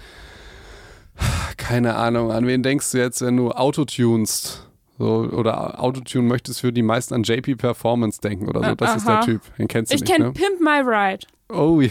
keine 1.57 1.97
Ahnung, 1.97 2.31
an 2.31 2.47
wen 2.47 2.63
denkst 2.63 2.93
du 2.93 2.99
jetzt, 2.99 3.23
wenn 3.23 3.37
du 3.37 3.51
Autotunst? 3.51 4.69
So, 4.99 5.29
oder 5.33 5.83
Autotune 5.83 6.29
möchtest 6.29 6.61
für 6.61 6.73
die 6.73 6.83
meisten 6.83 7.15
an 7.15 7.23
JP 7.23 7.57
Performance 7.57 8.21
denken 8.21 8.49
oder 8.49 8.63
so. 8.63 8.75
Das 8.75 8.91
Aha. 8.91 8.97
ist 8.97 9.09
der 9.09 9.21
Typ. 9.23 9.41
Den 9.57 9.67
kennst 9.67 9.91
du 9.91 9.97
ich 9.97 10.03
nicht. 10.03 10.11
Ich 10.11 10.17
kenne 10.17 10.29
ne? 10.29 10.33
Pimp 10.33 10.61
My 10.61 10.81
Ride. 10.81 11.27
Oh 11.49 11.81
ja. 11.81 11.91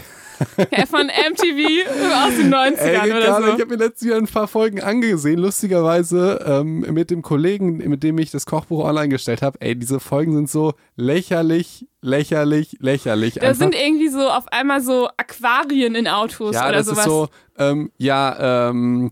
ja. 0.58 0.86
Von 0.86 1.06
MTV 1.06 2.24
aus 2.24 2.36
den 2.36 2.52
90ern 2.52 2.76
Ey, 2.78 3.12
oder 3.12 3.36
so. 3.36 3.46
Ich 3.48 3.60
habe 3.60 3.66
mir 3.66 3.76
letztes 3.76 4.08
Jahr 4.08 4.18
ein 4.18 4.26
paar 4.26 4.48
Folgen 4.48 4.80
angesehen, 4.80 5.38
lustigerweise 5.38 6.44
ähm, 6.46 6.80
mit 6.80 7.10
dem 7.10 7.22
Kollegen, 7.22 7.76
mit 7.76 8.02
dem 8.02 8.18
ich 8.18 8.30
das 8.30 8.46
Kochbuch 8.46 8.84
online 8.84 9.08
gestellt 9.08 9.42
habe. 9.42 9.60
Ey, 9.60 9.76
diese 9.76 10.00
Folgen 10.00 10.32
sind 10.32 10.50
so 10.50 10.74
lächerlich, 10.96 11.86
lächerlich, 12.02 12.76
lächerlich. 12.80 13.34
Da 13.34 13.54
sind 13.54 13.74
irgendwie 13.74 14.08
so 14.08 14.28
auf 14.28 14.48
einmal 14.48 14.82
so 14.82 15.08
Aquarien 15.16 15.94
in 15.94 16.08
Autos 16.08 16.54
ja, 16.54 16.68
oder 16.68 16.78
das 16.78 16.86
sowas. 16.86 16.98
Ist 16.98 17.04
so, 17.04 17.28
ähm, 17.58 17.92
ja, 17.96 18.70
ähm, 18.70 19.10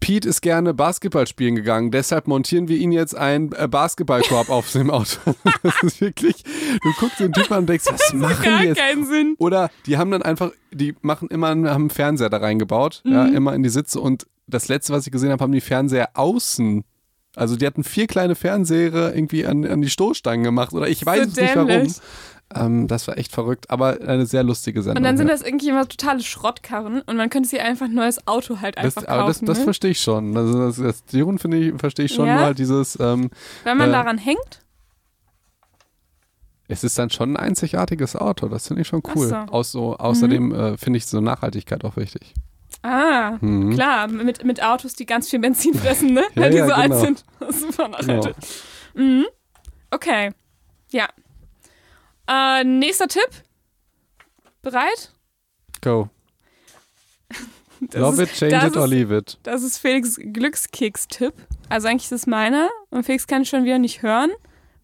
Pete 0.00 0.28
ist 0.28 0.40
gerne 0.40 0.72
Basketball 0.72 1.26
spielen 1.26 1.56
gegangen, 1.56 1.90
deshalb 1.90 2.28
montieren 2.28 2.68
wir 2.68 2.76
ihn 2.76 2.92
jetzt 2.92 3.16
einen 3.16 3.52
äh, 3.52 3.66
Basketballkorb 3.68 4.48
auf 4.48 4.70
dem 4.72 4.90
Auto. 4.90 5.34
das 5.62 5.82
ist 5.82 6.00
wirklich, 6.00 6.44
du 6.44 6.92
guckst 6.98 7.20
den 7.20 7.32
Typ 7.32 7.50
an 7.50 7.60
und 7.60 7.68
denkst, 7.68 7.86
was 7.90 8.12
machen 8.14 8.42
gar 8.42 8.60
die 8.60 8.68
jetzt? 8.68 8.78
keinen 8.78 9.04
Sinn. 9.04 9.34
Oder 9.38 9.70
die 9.86 9.98
haben 9.98 10.10
dann 10.10 10.22
einfach, 10.22 10.52
die 10.70 10.94
machen 11.02 11.28
immer, 11.28 11.48
haben 11.48 11.64
einen 11.64 11.90
Fernseher 11.90 12.30
da 12.30 12.38
reingebaut, 12.38 13.02
mhm. 13.04 13.12
ja, 13.12 13.26
immer 13.26 13.54
in 13.54 13.62
die 13.62 13.68
Sitze 13.68 14.00
und 14.00 14.26
das 14.46 14.68
letzte, 14.68 14.92
was 14.92 15.04
ich 15.06 15.12
gesehen 15.12 15.32
habe, 15.32 15.42
haben 15.42 15.52
die 15.52 15.60
Fernseher 15.60 16.10
außen 16.14 16.84
also 17.36 17.54
die 17.54 17.66
hatten 17.66 17.84
vier 17.84 18.06
kleine 18.06 18.34
Fernseher 18.34 19.14
irgendwie 19.14 19.46
an, 19.46 19.64
an 19.64 19.82
die 19.82 19.90
Stoßstangen 19.90 20.42
gemacht 20.42 20.72
oder 20.72 20.88
ich 20.88 21.04
weiß 21.04 21.34
so 21.34 21.40
nicht 21.40 21.54
warum. 21.54 21.94
Ähm, 22.54 22.86
das 22.86 23.08
war 23.08 23.18
echt 23.18 23.32
verrückt, 23.32 23.70
aber 23.70 23.98
eine 24.00 24.24
sehr 24.24 24.42
lustige 24.44 24.80
Sendung. 24.82 24.98
Und 24.98 25.02
dann 25.02 25.16
sind 25.16 25.26
ja. 25.26 25.34
das 25.34 25.42
irgendwie 25.42 25.68
immer 25.68 25.86
totale 25.86 26.22
Schrottkarren 26.22 27.02
und 27.02 27.16
man 27.16 27.28
könnte 27.28 27.48
sich 27.48 27.60
einfach 27.60 27.86
ein 27.86 27.94
neues 27.94 28.26
Auto 28.26 28.60
halt 28.60 28.78
einfach 28.78 29.02
das, 29.02 29.04
kaufen. 29.04 29.20
Aber 29.20 29.28
das, 29.28 29.40
das 29.40 29.58
ne? 29.58 29.64
verstehe 29.64 29.90
ich 29.90 30.00
schon. 30.00 30.36
Also 30.36 30.66
das, 30.66 30.76
das, 30.76 31.04
die 31.06 31.24
finde 31.38 31.56
ich, 31.58 31.74
verstehe 31.76 32.04
ich 32.06 32.14
schon, 32.14 32.26
ja? 32.26 32.36
nur 32.36 32.44
halt 32.44 32.58
dieses. 32.58 32.98
Ähm, 33.00 33.30
Wenn 33.64 33.76
man 33.76 33.90
äh, 33.90 33.92
daran 33.92 34.16
hängt? 34.16 34.62
Es 36.68 36.84
ist 36.84 36.98
dann 36.98 37.10
schon 37.10 37.32
ein 37.32 37.36
einzigartiges 37.36 38.16
Auto, 38.16 38.48
das 38.48 38.68
finde 38.68 38.82
ich 38.82 38.88
schon 38.88 39.02
cool. 39.14 39.28
So. 39.28 39.36
Aus 39.36 39.72
so, 39.72 39.96
außerdem 39.96 40.54
äh, 40.54 40.78
finde 40.78 40.98
ich 40.98 41.06
so 41.06 41.20
Nachhaltigkeit 41.20 41.84
auch 41.84 41.96
wichtig. 41.96 42.32
Ah, 42.82 43.38
Mhm. 43.40 43.74
klar, 43.74 44.06
mit, 44.08 44.44
mit 44.44 44.62
Autos, 44.62 44.94
die 44.94 45.06
ganz 45.06 45.28
viel 45.30 45.38
Benzin 45.40 45.74
fressen, 45.78 46.12
ne? 46.14 46.24
Ja, 46.34 46.42
Weil 46.42 46.50
die 46.52 46.56
ja, 46.58 46.66
so 46.66 46.72
alt 46.72 46.90
genau. 46.90 47.00
sind. 47.00 47.24
Super 47.50 47.90
Genau. 48.00 48.30
Mhm. 48.94 49.26
Okay. 49.90 50.30
Ja. 50.90 51.08
Äh, 52.28 52.64
nächster 52.64 53.08
Tipp. 53.08 53.28
Bereit? 54.62 55.12
Go. 55.82 56.08
Das 57.80 58.00
Love 58.00 58.22
ist, 58.22 58.30
it, 58.32 58.50
change 58.50 58.66
it 58.68 58.76
or 58.76 58.86
leave 58.88 59.14
it. 59.16 59.38
Das 59.42 59.62
ist 59.62 59.78
Felix 59.78 60.16
Glückskeks-Tipp. 60.18 61.34
Also 61.68 61.88
eigentlich 61.88 62.04
ist 62.04 62.12
es 62.12 62.26
meiner. 62.26 62.70
Und 62.90 63.04
Felix 63.04 63.26
kann 63.26 63.44
schon 63.44 63.64
wieder 63.64 63.78
nicht 63.78 64.02
hören, 64.02 64.30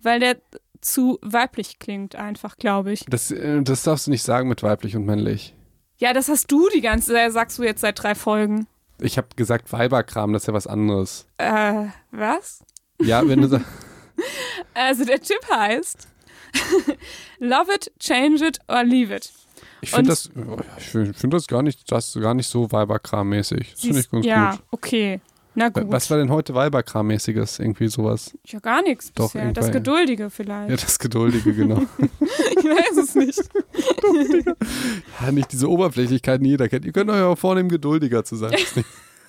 weil 0.02 0.20
der 0.20 0.36
zu 0.82 1.18
weiblich 1.22 1.78
klingt 1.78 2.16
einfach, 2.16 2.56
glaube 2.56 2.92
ich. 2.92 3.04
Das, 3.08 3.30
äh, 3.30 3.62
das 3.62 3.82
darfst 3.84 4.06
du 4.06 4.10
nicht 4.10 4.22
sagen 4.22 4.48
mit 4.48 4.62
weiblich 4.62 4.94
und 4.96 5.04
männlich. 5.06 5.54
Ja, 6.02 6.12
das 6.12 6.28
hast 6.28 6.50
du 6.50 6.68
die 6.68 6.80
ganze 6.80 7.12
Zeit, 7.12 7.32
sagst 7.32 7.60
du 7.60 7.62
jetzt 7.62 7.80
seit 7.80 8.02
drei 8.02 8.16
Folgen. 8.16 8.66
Ich 8.98 9.18
habe 9.18 9.28
gesagt 9.36 9.72
Weiberkram, 9.72 10.32
das 10.32 10.42
ist 10.42 10.46
ja 10.48 10.52
was 10.52 10.66
anderes. 10.66 11.28
Äh, 11.38 11.86
was? 12.10 12.64
Ja, 13.00 13.24
wenn 13.28 13.40
du 13.40 13.46
sagst, 13.46 13.66
Also 14.74 15.04
der 15.04 15.20
Tipp 15.20 15.38
heißt 15.48 16.08
Love 17.38 17.72
it, 17.72 17.92
change 18.00 18.44
it 18.44 18.58
or 18.66 18.82
leave 18.82 19.14
it. 19.14 19.32
ich 19.80 19.92
finde 19.92 20.10
das, 20.10 20.28
ich 20.76 21.16
find 21.16 21.32
das 21.32 21.46
gar 21.46 21.62
nicht, 21.62 21.92
das 21.92 22.18
gar 22.20 22.34
nicht 22.34 22.48
so 22.48 22.64
Weiberkram-mäßig. 22.64 23.70
Das 23.70 23.80
finde 23.82 24.00
ich 24.00 24.10
ganz 24.10 24.26
ja, 24.26 24.50
gut. 24.50 24.60
okay. 24.72 25.20
Na 25.54 25.68
gut. 25.68 25.84
Was 25.88 26.10
war 26.10 26.16
denn 26.18 26.30
heute 26.30 26.54
Weiberkram-mäßiges? 26.54 27.60
Irgendwie 27.60 27.88
sowas. 27.88 28.36
Ja, 28.46 28.58
gar 28.58 28.82
nichts 28.82 29.12
Doch, 29.12 29.32
bisher. 29.32 29.52
Das 29.52 29.70
Geduldige 29.70 30.24
Ja, 30.24 30.30
vielleicht. 30.30 30.82
das 30.82 30.98
Geduldige, 30.98 31.52
genau. 31.52 31.82
Ich 32.56 32.64
weiß 32.68 32.96
es 32.96 33.14
nicht. 33.14 33.40
ja, 35.20 35.32
nicht 35.32 35.52
diese 35.52 35.68
Oberflächlichkeiten, 35.68 36.44
die 36.44 36.50
jeder 36.50 36.68
kennt. 36.68 36.84
Ihr 36.84 36.92
könnt 36.92 37.10
euch 37.10 37.22
auch 37.22 37.36
vornehmen, 37.36 37.68
geduldiger 37.68 38.24
zu 38.24 38.36
sein. 38.36 38.52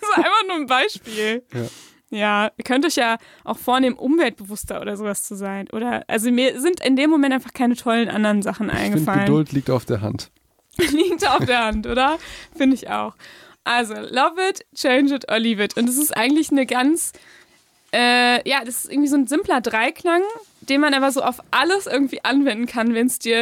Das 0.04 0.10
ist 0.12 0.18
einfach 0.18 0.48
nur 0.48 0.56
ein 0.58 0.66
Beispiel. 0.68 1.44
Ja. 1.54 1.62
Ja, 2.10 2.52
ihr 2.58 2.64
könnt 2.66 2.86
euch 2.86 2.98
ja 2.98 3.18
auch 3.46 3.58
vornehmen, 3.58 3.96
umweltbewusster 3.96 4.82
oder 4.82 4.98
sowas 4.98 5.24
zu 5.24 5.36
sein. 5.36 5.68
Oder, 5.72 6.04
also 6.08 6.30
mir 6.30 6.60
sind 6.60 6.86
in 6.86 6.98
dem 6.98 7.10
Moment 7.10 7.34
einfach 7.34 7.54
keine 7.54 7.76
tollen 7.78 8.10
anderen 8.10 8.42
Sachen 8.42 8.68
Ich 8.68 8.74
finde, 8.74 8.84
eingefallen. 8.86 9.26
Geduld 9.26 9.54
liegt 9.54 9.70
auf 9.70 9.86
der 9.86 10.02
Hand. 10.02 10.30
Liegt 10.78 11.28
auf 11.28 11.46
der 11.46 11.66
Hand, 11.66 11.88
oder? 11.88 12.20
Finde 12.56 12.76
ich 12.76 12.90
auch. 12.90 13.16
Also, 13.64 13.94
love 13.94 14.36
it, 14.50 14.66
change 14.76 15.14
it 15.14 15.30
or 15.32 15.40
leave 15.40 15.64
it. 15.64 15.78
Und 15.78 15.88
es 15.88 15.98
ist 15.98 16.16
eigentlich 16.16 16.52
eine 16.52 16.66
ganz, 16.66 17.14
äh, 17.94 18.48
ja, 18.48 18.64
das 18.66 18.86
ist 18.86 18.92
irgendwie 18.92 19.10
so 19.10 19.16
ein 19.16 19.28
simpler 19.28 19.62
Dreiklang, 19.62 20.22
den 20.62 20.82
man 20.82 20.94
aber 20.94 21.12
so 21.12 21.22
auf 21.22 21.40
alles 21.52 21.88
irgendwie 21.88 22.24
anwenden 22.24 22.66
kann, 22.66 22.94
wenn 22.94 23.08
es 23.08 23.20
dir, 23.20 23.42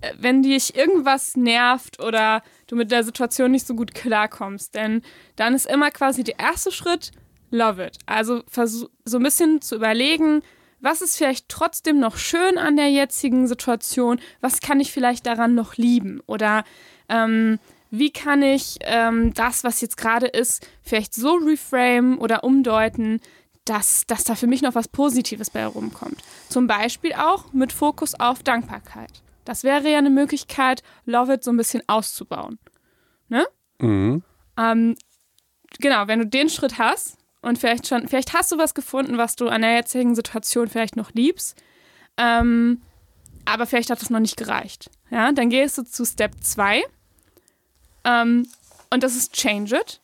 äh, 0.00 0.12
wenn 0.18 0.42
dich 0.42 0.76
irgendwas 0.76 1.36
nervt 1.36 2.02
oder 2.02 2.42
du 2.68 2.76
mit 2.76 2.90
der 2.90 3.04
Situation 3.04 3.50
nicht 3.50 3.66
so 3.66 3.74
gut 3.74 3.94
klarkommst. 3.94 4.74
Denn 4.74 5.02
dann 5.36 5.54
ist 5.54 5.66
immer 5.66 5.90
quasi 5.90 6.24
der 6.24 6.38
erste 6.38 6.72
Schritt, 6.72 7.10
love 7.50 7.84
it. 7.84 7.98
Also 8.06 8.42
versuch, 8.48 8.88
so 9.04 9.18
ein 9.18 9.22
bisschen 9.22 9.60
zu 9.60 9.76
überlegen, 9.76 10.42
was 10.80 11.02
ist 11.02 11.16
vielleicht 11.16 11.48
trotzdem 11.48 11.98
noch 11.98 12.16
schön 12.16 12.56
an 12.56 12.76
der 12.76 12.90
jetzigen 12.90 13.48
Situation? 13.48 14.20
Was 14.40 14.60
kann 14.60 14.80
ich 14.80 14.92
vielleicht 14.92 15.26
daran 15.26 15.54
noch 15.54 15.76
lieben? 15.76 16.22
Oder 16.26 16.64
ähm, 17.08 17.58
wie 17.90 18.10
kann 18.10 18.42
ich 18.42 18.78
ähm, 18.82 19.32
das, 19.34 19.64
was 19.64 19.80
jetzt 19.80 19.96
gerade 19.96 20.26
ist, 20.26 20.66
vielleicht 20.82 21.14
so 21.14 21.34
reframe 21.34 22.18
oder 22.18 22.44
umdeuten, 22.44 23.20
dass, 23.64 24.06
dass 24.06 24.24
da 24.24 24.34
für 24.34 24.46
mich 24.46 24.62
noch 24.62 24.74
was 24.74 24.88
Positives 24.88 25.50
bei 25.50 25.60
herumkommt? 25.60 26.22
Zum 26.48 26.66
Beispiel 26.66 27.12
auch 27.14 27.52
mit 27.52 27.72
Fokus 27.72 28.14
auf 28.14 28.42
Dankbarkeit. 28.42 29.22
Das 29.44 29.64
wäre 29.64 29.90
ja 29.90 29.98
eine 29.98 30.10
Möglichkeit, 30.10 30.82
Love 31.06 31.34
It 31.34 31.44
so 31.44 31.50
ein 31.50 31.56
bisschen 31.56 31.82
auszubauen. 31.86 32.58
Mhm. 33.78 34.22
Ähm, 34.58 34.96
genau, 35.78 36.06
wenn 36.06 36.18
du 36.18 36.26
den 36.26 36.48
Schritt 36.50 36.78
hast 36.78 37.16
und 37.40 37.58
vielleicht 37.58 37.86
schon, 37.86 38.08
vielleicht 38.08 38.34
hast 38.34 38.52
du 38.52 38.58
was 38.58 38.74
gefunden, 38.74 39.16
was 39.16 39.36
du 39.36 39.48
an 39.48 39.62
der 39.62 39.74
jetzigen 39.74 40.14
Situation 40.14 40.68
vielleicht 40.68 40.96
noch 40.96 41.12
liebst, 41.12 41.62
ähm, 42.16 42.82
aber 43.44 43.66
vielleicht 43.66 43.88
hat 43.90 44.02
das 44.02 44.10
noch 44.10 44.20
nicht 44.20 44.36
gereicht. 44.36 44.90
Ja, 45.10 45.32
dann 45.32 45.48
gehst 45.48 45.78
du 45.78 45.84
zu 45.84 46.04
Step 46.04 46.32
2 46.42 46.84
ähm, 48.08 48.48
und 48.90 49.02
das 49.02 49.16
ist 49.16 49.32
Change 49.34 49.76
It. 49.76 50.00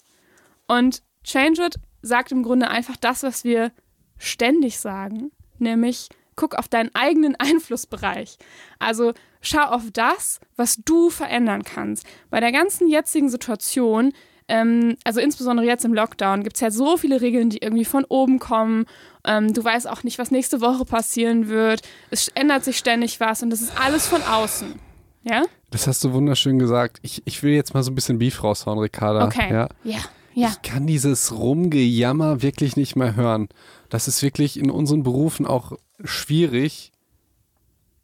Und 0.67 1.03
Change 1.25 1.67
It 1.67 1.77
sagt 2.03 2.33
im 2.33 2.43
Grunde 2.43 2.69
einfach 2.69 2.97
das, 2.97 3.23
was 3.23 3.45
wir 3.45 3.73
ständig 4.19 4.79
sagen, 4.79 5.31
nämlich 5.59 6.09
guck 6.37 6.55
auf 6.57 6.69
deinen 6.69 6.95
eigenen 6.95 7.37
Einflussbereich. 7.39 8.37
Also 8.79 9.15
schau 9.41 9.63
auf 9.63 9.83
das, 9.93 10.41
was 10.57 10.77
du 10.85 11.11
verändern 11.11 11.63
kannst. 11.63 12.07
Bei 12.31 12.41
der 12.41 12.53
ganzen 12.53 12.89
jetzigen 12.89 13.31
Situation, 13.31 14.13
ähm, 14.49 14.97
also 15.05 15.21
insbesondere 15.21 15.67
jetzt 15.67 15.85
im 15.85 15.95
Lockdown, 15.95 16.43
gibt 16.43 16.57
es 16.57 16.61
ja 16.61 16.71
so 16.71 16.97
viele 16.97 17.21
Regeln, 17.23 17.51
die 17.51 17.59
irgendwie 17.59 17.85
von 17.87 18.05
oben 18.05 18.39
kommen. 18.39 18.85
Ähm, 19.25 19.55
du 19.55 19.65
weißt 19.65 19.89
auch 19.89 20.03
nicht, 20.03 20.19
was 20.19 20.31
nächste 20.31 20.61
Woche 20.61 20.85
passieren 20.85 21.49
wird. 21.49 21.83
Es 22.11 22.29
ändert 22.29 22.65
sich 22.65 22.77
ständig 22.77 23.21
was 23.21 23.43
und 23.43 23.51
das 23.51 23.63
ist 23.63 23.81
alles 23.81 24.07
von 24.07 24.23
außen. 24.23 24.79
Ja? 25.23 25.45
Das 25.75 25.89
hast 25.89 26.05
du 26.05 26.13
wunderschön 26.13 26.61
gesagt. 26.61 27.01
Ich, 27.03 27.23
ich 27.25 27.43
will 27.43 27.53
jetzt 27.53 27.75
mal 27.75 27.83
so 27.83 27.91
ein 27.91 27.97
bisschen 27.97 28.19
Beef 28.19 28.45
raushauen, 28.45 28.79
Ricarda. 28.79 29.25
Okay. 29.25 29.53
Ja. 29.53 29.69
Ja. 29.83 29.99
Ja. 30.33 30.49
Ich 30.53 30.63
kann 30.63 30.87
dieses 30.87 31.37
Rumgejammer 31.37 32.43
wirklich 32.43 32.77
nicht 32.77 32.95
mehr 32.95 33.17
hören. 33.17 33.49
Das 33.89 34.07
ist 34.07 34.23
wirklich 34.23 34.57
in 34.57 34.71
unseren 34.71 35.03
Berufen 35.03 35.47
auch 35.47 35.73
schwierig, 36.05 36.93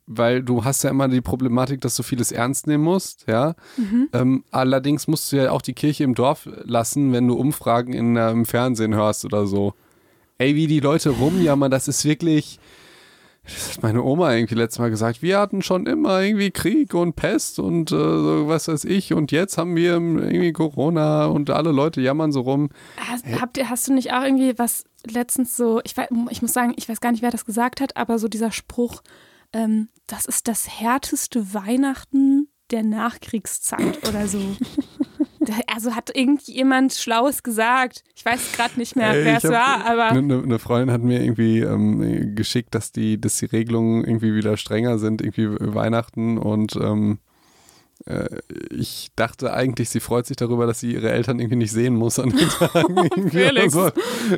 weil 0.06 0.42
du 0.42 0.64
hast 0.64 0.82
ja 0.82 0.90
immer 0.90 1.06
die 1.06 1.20
Problematik, 1.20 1.80
dass 1.80 1.94
du 1.94 2.02
vieles 2.02 2.32
ernst 2.32 2.66
nehmen 2.66 2.82
musst, 2.82 3.26
ja. 3.28 3.54
Ähm, 4.12 4.42
allerdings 4.50 5.06
musst 5.06 5.30
du 5.30 5.36
ja 5.36 5.52
auch 5.52 5.62
die 5.62 5.72
Kirche 5.72 6.02
im 6.02 6.16
Dorf 6.16 6.48
lassen, 6.64 7.12
wenn 7.12 7.28
du 7.28 7.34
Umfragen 7.34 7.92
in, 7.92 8.16
äh, 8.16 8.32
im 8.32 8.46
Fernsehen 8.46 8.96
hörst 8.96 9.24
oder 9.24 9.46
so. 9.46 9.74
Ey, 10.38 10.56
wie 10.56 10.66
die 10.66 10.80
Leute 10.80 11.10
rumjammern, 11.10 11.70
das 11.70 11.86
ist 11.86 12.04
wirklich. 12.04 12.58
Das 13.44 13.76
hat 13.76 13.82
meine 13.82 14.02
Oma 14.02 14.34
irgendwie 14.34 14.54
letztes 14.54 14.78
Mal 14.78 14.90
gesagt. 14.90 15.22
Wir 15.22 15.38
hatten 15.38 15.62
schon 15.62 15.86
immer 15.86 16.20
irgendwie 16.20 16.50
Krieg 16.50 16.94
und 16.94 17.16
Pest 17.16 17.58
und 17.58 17.90
äh, 17.90 17.94
so, 17.94 18.48
was 18.48 18.68
weiß 18.68 18.84
ich. 18.84 19.12
Und 19.12 19.32
jetzt 19.32 19.58
haben 19.58 19.76
wir 19.76 19.94
irgendwie 19.94 20.52
Corona 20.52 21.26
und 21.26 21.50
alle 21.50 21.72
Leute 21.72 22.00
jammern 22.00 22.32
so 22.32 22.42
rum. 22.42 22.70
Hast, 22.96 23.24
habt 23.40 23.56
ihr, 23.56 23.70
hast 23.70 23.88
du 23.88 23.94
nicht 23.94 24.12
auch 24.12 24.22
irgendwie 24.22 24.58
was 24.58 24.84
letztens 25.06 25.56
so, 25.56 25.80
ich, 25.84 25.96
weiß, 25.96 26.08
ich 26.30 26.42
muss 26.42 26.52
sagen, 26.52 26.74
ich 26.76 26.88
weiß 26.88 27.00
gar 27.00 27.12
nicht, 27.12 27.22
wer 27.22 27.30
das 27.30 27.46
gesagt 27.46 27.80
hat, 27.80 27.96
aber 27.96 28.18
so 28.18 28.28
dieser 28.28 28.52
Spruch, 28.52 29.02
ähm, 29.52 29.88
das 30.06 30.26
ist 30.26 30.48
das 30.48 30.68
härteste 30.80 31.54
Weihnachten 31.54 32.48
der 32.70 32.82
Nachkriegszeit 32.82 34.06
oder 34.08 34.26
so. 34.26 34.38
Also 35.66 35.94
hat 35.94 36.14
irgendjemand 36.14 36.92
Schlaues 36.92 37.42
gesagt. 37.42 38.02
Ich 38.14 38.24
weiß 38.24 38.52
gerade 38.52 38.78
nicht 38.78 38.96
mehr, 38.96 39.12
wer 39.14 39.38
es 39.38 39.44
war, 39.44 39.84
aber 39.86 40.06
Eine 40.06 40.22
ne, 40.22 40.46
ne 40.46 40.58
Freundin 40.58 40.92
hat 40.92 41.02
mir 41.02 41.22
irgendwie 41.22 41.60
ähm, 41.60 42.34
geschickt, 42.34 42.74
dass 42.74 42.92
die, 42.92 43.20
dass 43.20 43.38
die 43.38 43.46
Regelungen 43.46 44.04
irgendwie 44.04 44.34
wieder 44.34 44.56
strenger 44.56 44.98
sind, 44.98 45.22
irgendwie 45.22 45.48
Weihnachten 45.74 46.38
und 46.38 46.76
ähm, 46.76 47.18
äh, 48.06 48.40
ich 48.70 49.08
dachte 49.16 49.52
eigentlich, 49.52 49.90
sie 49.90 50.00
freut 50.00 50.26
sich 50.26 50.36
darüber, 50.36 50.66
dass 50.66 50.80
sie 50.80 50.92
ihre 50.92 51.10
Eltern 51.10 51.38
irgendwie 51.38 51.56
nicht 51.56 51.72
sehen 51.72 51.94
muss 51.94 52.18
an 52.18 52.30
den 52.30 52.48
Tagen. 52.48 53.28
Felix. 53.30 53.76
Also, 53.76 53.90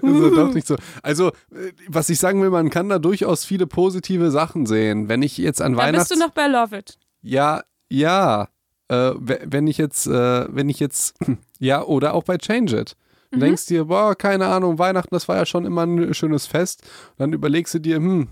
also 0.02 0.34
doch 0.34 0.52
nicht 0.52 0.66
so. 0.66 0.76
Also, 1.02 1.28
äh, 1.28 1.72
was 1.88 2.08
ich 2.08 2.18
sagen 2.18 2.42
will, 2.42 2.50
man 2.50 2.70
kann 2.70 2.88
da 2.88 2.98
durchaus 2.98 3.44
viele 3.44 3.66
positive 3.66 4.30
Sachen 4.30 4.66
sehen. 4.66 5.08
Wenn 5.08 5.22
ich 5.22 5.38
jetzt 5.38 5.62
an 5.62 5.74
da 5.74 5.90
bist 5.92 6.10
du 6.10 6.18
noch 6.18 6.30
bei 6.30 6.48
Love 6.48 6.76
It. 6.76 6.98
Ja, 7.22 7.62
ja. 7.88 8.48
Äh, 8.92 9.14
we- 9.18 9.40
wenn 9.44 9.66
ich 9.66 9.78
jetzt, 9.78 10.06
äh, 10.06 10.46
wenn 10.54 10.68
ich 10.68 10.78
jetzt, 10.80 11.14
ja, 11.58 11.82
oder 11.82 12.12
auch 12.14 12.24
bei 12.24 12.36
Change 12.38 12.76
It. 12.80 12.96
Du 13.30 13.38
denkst 13.38 13.64
dir, 13.66 13.86
boah, 13.86 14.14
keine 14.14 14.46
Ahnung, 14.46 14.78
Weihnachten, 14.78 15.14
das 15.14 15.26
war 15.26 15.36
ja 15.36 15.46
schon 15.46 15.64
immer 15.64 15.84
ein 15.86 16.12
schönes 16.12 16.46
Fest. 16.46 16.82
Und 17.12 17.20
dann 17.20 17.32
überlegst 17.32 17.72
du 17.72 17.78
dir, 17.78 17.96
hm, 17.96 18.28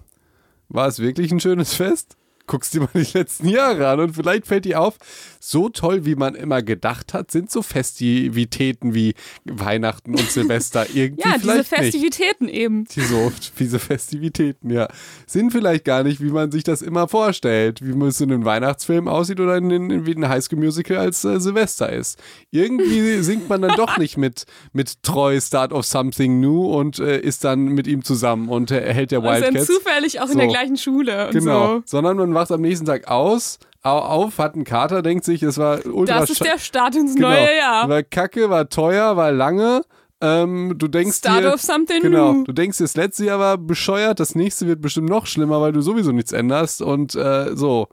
war 0.69 0.87
es 0.89 0.99
wirklich 0.99 1.33
ein 1.33 1.41
schönes 1.41 1.73
Fest? 1.75 2.17
Guckst 2.51 2.75
dir 2.75 2.81
mal 2.81 2.89
die 2.95 3.07
letzten 3.17 3.49
Jahre 3.49 3.87
an 3.87 4.01
und 4.01 4.17
vielleicht 4.17 4.45
fällt 4.49 4.65
dir 4.65 4.81
auf, 4.81 4.97
so 5.39 5.69
toll, 5.69 6.05
wie 6.05 6.17
man 6.17 6.35
immer 6.35 6.63
gedacht 6.63 7.15
hat, 7.15 7.31
sind 7.31 7.49
so 7.49 7.63
Festivitäten 7.63 8.93
wie 8.93 9.15
Weihnachten 9.45 10.11
und 10.17 10.29
Silvester 10.31 10.87
irgendwie 10.95 11.23
Ja, 11.23 11.35
diese 11.37 11.41
vielleicht 11.45 11.59
nicht. 11.71 11.81
Festivitäten 11.81 12.49
eben. 12.49 12.87
So, 12.89 13.31
diese 13.59 13.79
Festivitäten, 13.79 14.71
ja. 14.71 14.89
Sind 15.27 15.53
vielleicht 15.53 15.85
gar 15.85 16.03
nicht, 16.03 16.21
wie 16.21 16.31
man 16.31 16.51
sich 16.51 16.65
das 16.65 16.83
immer 16.83 17.07
vorstellt. 17.09 17.81
Wie 17.83 17.91
es 18.07 18.21
in 18.21 18.33
einem 18.33 18.45
Weihnachtsfilm 18.45 19.07
aussieht 19.07 19.39
oder 19.39 19.57
in, 19.57 19.71
in, 19.71 20.07
wie 20.07 20.15
ein 20.15 20.29
Highschool-Musical 20.29 20.97
als 20.97 21.25
äh, 21.25 21.39
Silvester 21.39 21.93
ist. 21.93 22.19
Irgendwie 22.51 23.19
singt 23.23 23.49
man 23.49 23.63
dann 23.63 23.77
doch 23.77 23.97
nicht 23.99 24.17
mit, 24.17 24.45
mit 24.73 25.03
Troy 25.05 25.41
Start 25.41 25.73
of 25.73 25.85
Something 25.87 26.41
New 26.41 26.67
und 26.67 26.99
äh, 26.99 27.21
ist 27.21 27.45
dann 27.45 27.67
mit 27.67 27.87
ihm 27.87 28.03
zusammen 28.03 28.49
und 28.49 28.71
äh, 28.73 28.93
hält 28.93 29.13
der 29.13 29.23
Und 29.23 29.33
sind 29.37 29.55
Wildcats. 29.55 29.67
zufällig 29.67 30.21
auch 30.21 30.27
in 30.27 30.33
So. 30.33 30.39
der 30.39 30.49
gleichen 30.49 30.77
Schule 30.77 31.27
und 31.27 31.33
Genau. 31.33 31.77
so. 31.77 31.83
Sondern 31.87 32.17
man 32.17 32.33
wacht 32.41 32.53
am 32.53 32.61
nächsten 32.63 32.87
Tag 32.87 33.09
aus, 33.09 33.59
au- 33.83 33.99
auf, 33.99 34.39
hat 34.39 34.55
einen 34.55 34.65
Kater, 34.65 35.03
denkt 35.03 35.25
sich, 35.25 35.43
es 35.43 35.59
war 35.59 35.85
ultra 35.87 36.21
Das 36.21 36.31
ist 36.31 36.45
der 36.45 36.59
Start 36.59 36.97
ins 36.97 37.15
Genau. 37.15 37.29
neue 37.31 37.57
Jahr. 37.57 37.89
War 37.89 38.03
kacke, 38.03 38.51
war 38.51 38.69
teuer, 38.69 39.17
war 39.17 39.33
lange. 39.33 39.83
Ähm, 40.23 40.75
du 40.77 40.87
denkst 40.89 41.17
Start 41.19 41.45
dir, 41.45 41.55
of 41.55 41.63
something 41.63 42.03
genau, 42.03 42.33
new. 42.35 42.45
du 42.45 42.53
denkst 42.53 42.77
dir, 42.79 42.85
das 42.85 42.95
letzte 42.95 43.25
Jahr 43.25 43.39
war 43.39 43.57
bescheuert, 43.57 44.21
das 44.21 44.35
nächste 44.35 44.67
wird 44.67 44.83
bestimmt 44.83 45.09
noch 45.09 45.27
schlimmer, 45.27 45.63
weil 45.63 45.73
du 45.73 45.81
sowieso 45.81 46.13
nichts 46.13 46.33
änderst 46.33 46.83
und 46.83 47.15
äh, 47.15 47.57
so. 47.57 47.89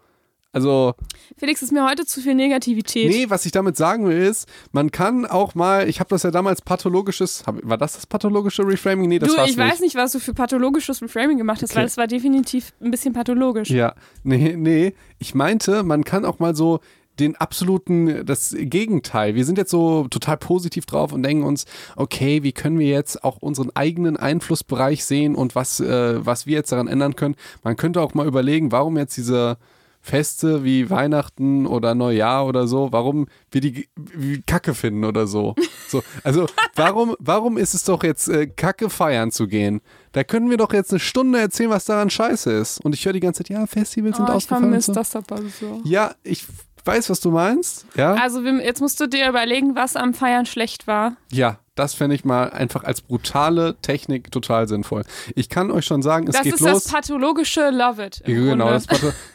Also, 0.54 0.96
Felix, 1.38 1.62
ist 1.62 1.72
mir 1.72 1.86
heute 1.88 2.06
zu 2.06 2.22
viel 2.22 2.34
Negativität. 2.34 3.10
nee, 3.10 3.30
was 3.30 3.46
ich 3.46 3.52
damit 3.52 3.78
sagen 3.78 4.08
will, 4.08 4.18
ist, 4.18 4.48
man 4.72 4.92
kann 4.92 5.26
auch 5.26 5.54
mal, 5.56 5.88
ich 5.88 6.00
habe 6.00 6.10
das 6.10 6.24
ja 6.24 6.32
damals 6.32 6.62
pathologisches, 6.62 7.44
hab, 7.46 7.58
war 7.64 7.78
das 7.78 7.94
das 7.94 8.08
pathologische 8.08 8.66
Reframing? 8.66 9.08
Nee, 9.10 9.20
das 9.20 9.30
du, 9.32 9.38
war's 9.38 9.52
ich 9.52 9.58
nicht. 9.58 9.66
weiß 9.72 9.80
nicht, 9.82 9.96
was 9.96 10.14
du 10.14 10.20
für 10.20 10.34
pathologisches 10.34 11.02
Reframing 11.02 11.38
gemacht 11.38 11.62
hast, 11.62 11.72
Okay. 11.72 11.80
weil 11.80 11.86
es 11.86 11.98
war 11.98 12.08
definitiv 12.08 12.74
ein 12.82 12.92
bisschen 12.92 13.14
pathologisch. 13.14 13.70
Ja, 13.70 13.94
nee, 14.24 14.56
nee. 14.58 14.94
Ich 15.20 15.36
meinte, 15.36 15.84
man 15.84 16.04
kann 16.04 16.26
auch 16.26 16.40
mal 16.40 16.56
so 16.56 16.80
den 17.20 17.36
absoluten, 17.36 18.26
das 18.26 18.56
Gegenteil. 18.58 19.34
Wir 19.36 19.44
sind 19.44 19.58
jetzt 19.58 19.72
so 19.72 20.08
total 20.08 20.38
positiv 20.38 20.86
drauf 20.86 21.12
und 21.14 21.24
denken 21.24 21.44
uns, 21.44 21.66
okay, 21.96 22.44
wie 22.44 22.52
können 22.52 22.78
wir 22.80 22.88
jetzt 22.88 23.24
auch 23.24 23.38
unseren 23.38 23.76
eigenen 23.76 24.18
Einflussbereich 24.18 25.04
sehen 25.04 25.36
und 25.36 25.56
was, 25.56 25.80
äh, 25.80 26.26
was 26.26 26.46
wir 26.46 26.54
jetzt 26.54 26.72
daran 26.72 26.88
ändern 26.88 27.16
können. 27.16 27.36
Man 27.64 27.76
könnte 27.76 28.02
auch 28.02 28.14
mal 28.14 28.28
überlegen, 28.28 28.72
warum 28.72 28.98
jetzt 28.98 29.18
diese 29.18 29.58
Feste 30.02 30.64
wie 30.64 30.90
Weihnachten 30.90 31.66
oder 31.66 31.94
Neujahr 31.96 32.46
oder 32.46 32.68
so, 32.68 32.92
warum 32.92 33.28
wir 33.52 33.62
die 33.62 33.90
wie 33.96 34.42
Kacke 34.42 34.74
finden 34.74 35.04
oder 35.04 35.28
so. 35.28 35.56
so 35.88 36.02
also 36.24 36.48
warum, 36.76 37.16
warum 37.20 37.58
ist 37.58 37.74
es 37.74 37.84
doch 37.84 38.04
jetzt 38.04 38.30
äh, 38.30 38.48
Kacke 38.48 38.90
feiern 38.90 39.32
zu 39.32 39.48
gehen? 39.48 39.82
Da 40.14 40.24
können 40.24 40.50
wir 40.50 40.58
doch 40.58 40.74
jetzt 40.74 40.92
eine 40.92 41.00
Stunde 41.00 41.40
erzählen, 41.40 41.70
was 41.70 41.86
daran 41.86 42.10
scheiße 42.10 42.52
ist. 42.52 42.80
Und 42.84 42.96
ich 42.96 43.06
höre 43.06 43.14
die 43.14 43.20
ganze 43.20 43.44
Zeit, 43.44 43.50
ja, 43.50 43.68
Festivals 43.68 44.16
sind 44.18 44.26
Oh, 44.26 44.30
ich 44.30 44.36
ausgefallen. 44.36 44.64
und 44.64 44.70
vermisse 44.70 44.94
so. 44.94 45.00
das 45.00 45.16
aber 45.16 45.38
so. 45.60 45.82
Ja, 45.84 46.16
ich 46.24 46.46
weiß, 46.88 47.10
was 47.10 47.20
du 47.20 47.30
meinst. 47.32 47.86
Ja, 47.96 48.14
Also 48.16 48.42
jetzt 48.42 48.80
musst 48.82 49.00
du 49.00 49.08
dir 49.08 49.28
überlegen, 49.30 49.76
was 49.76 49.96
am 49.96 50.14
Feiern 50.14 50.46
schlecht 50.46 50.88
war. 50.88 51.18
ja 51.32 51.60
das 51.76 51.94
fände 51.94 52.16
ich 52.16 52.26
mal 52.26 52.50
einfach 52.50 52.84
als 52.86 53.02
brutale 53.02 53.76
Technik 53.84 54.32
total 54.32 54.68
sinnvoll. 54.68 55.04
Ich 55.36 55.48
kann 55.48 55.70
euch 55.70 55.86
schon 55.86 56.02
sagen, 56.02 56.26
es 56.28 56.34
das 56.34 56.42
geht 56.42 56.56
ist 56.56 56.62
los. 56.62 56.86
das 56.86 56.92
pathologische 56.92 57.70
Love 57.70 58.04
It. 58.04 58.24
Genau, 58.26 58.72
das 58.72 58.88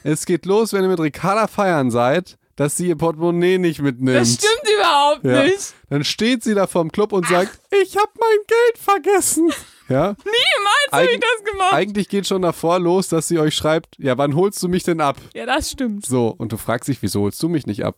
es 0.02 0.26
geht 0.26 0.44
los, 0.44 0.72
wenn 0.72 0.82
ihr 0.82 0.88
mit 0.88 0.98
Ricarda 0.98 1.46
feiern 1.46 1.92
seid, 1.92 2.36
dass 2.56 2.76
sie 2.76 2.88
ihr 2.88 2.96
Portemonnaie 2.96 3.58
nicht 3.58 3.80
mitnimmt. 3.80 4.16
das 4.18 4.34
stimmt 4.34 4.76
überhaupt 4.76 5.24
Ja. 5.24 5.44
nicht. 5.44 5.72
Dann 5.88 6.02
steht 6.02 6.42
sie 6.42 6.54
da 6.54 6.66
vorm 6.66 6.90
Club 6.90 7.12
und 7.12 7.28
sagt, 7.28 7.60
ich 7.80 7.96
habe 7.96 8.10
mein 8.18 8.38
Geld 8.48 8.78
vergessen. 8.78 9.52
Ja, 9.88 10.14
Niemals 10.24 10.92
habe 10.92 11.04
ich 11.06 11.20
das 11.20 11.52
gemacht. 11.52 11.72
eigentlich 11.74 12.08
geht 12.08 12.26
schon 12.26 12.42
davor 12.42 12.78
los, 12.78 13.08
dass 13.08 13.28
sie 13.28 13.38
euch 13.38 13.54
schreibt, 13.54 13.96
ja, 13.98 14.16
wann 14.18 14.34
holst 14.36 14.62
du 14.62 14.68
mich 14.68 14.84
denn 14.84 15.00
ab? 15.00 15.16
ja, 15.34 15.46
das 15.46 15.70
stimmt. 15.70 16.06
So, 16.06 16.34
und 16.36 16.52
du 16.52 16.56
fragst 16.56 16.88
dich, 16.88 17.02
wieso 17.02 17.22
holst 17.22 17.42
du 17.42 17.48
mich 17.48 17.66
nicht 17.66 17.84
ab? 17.84 17.96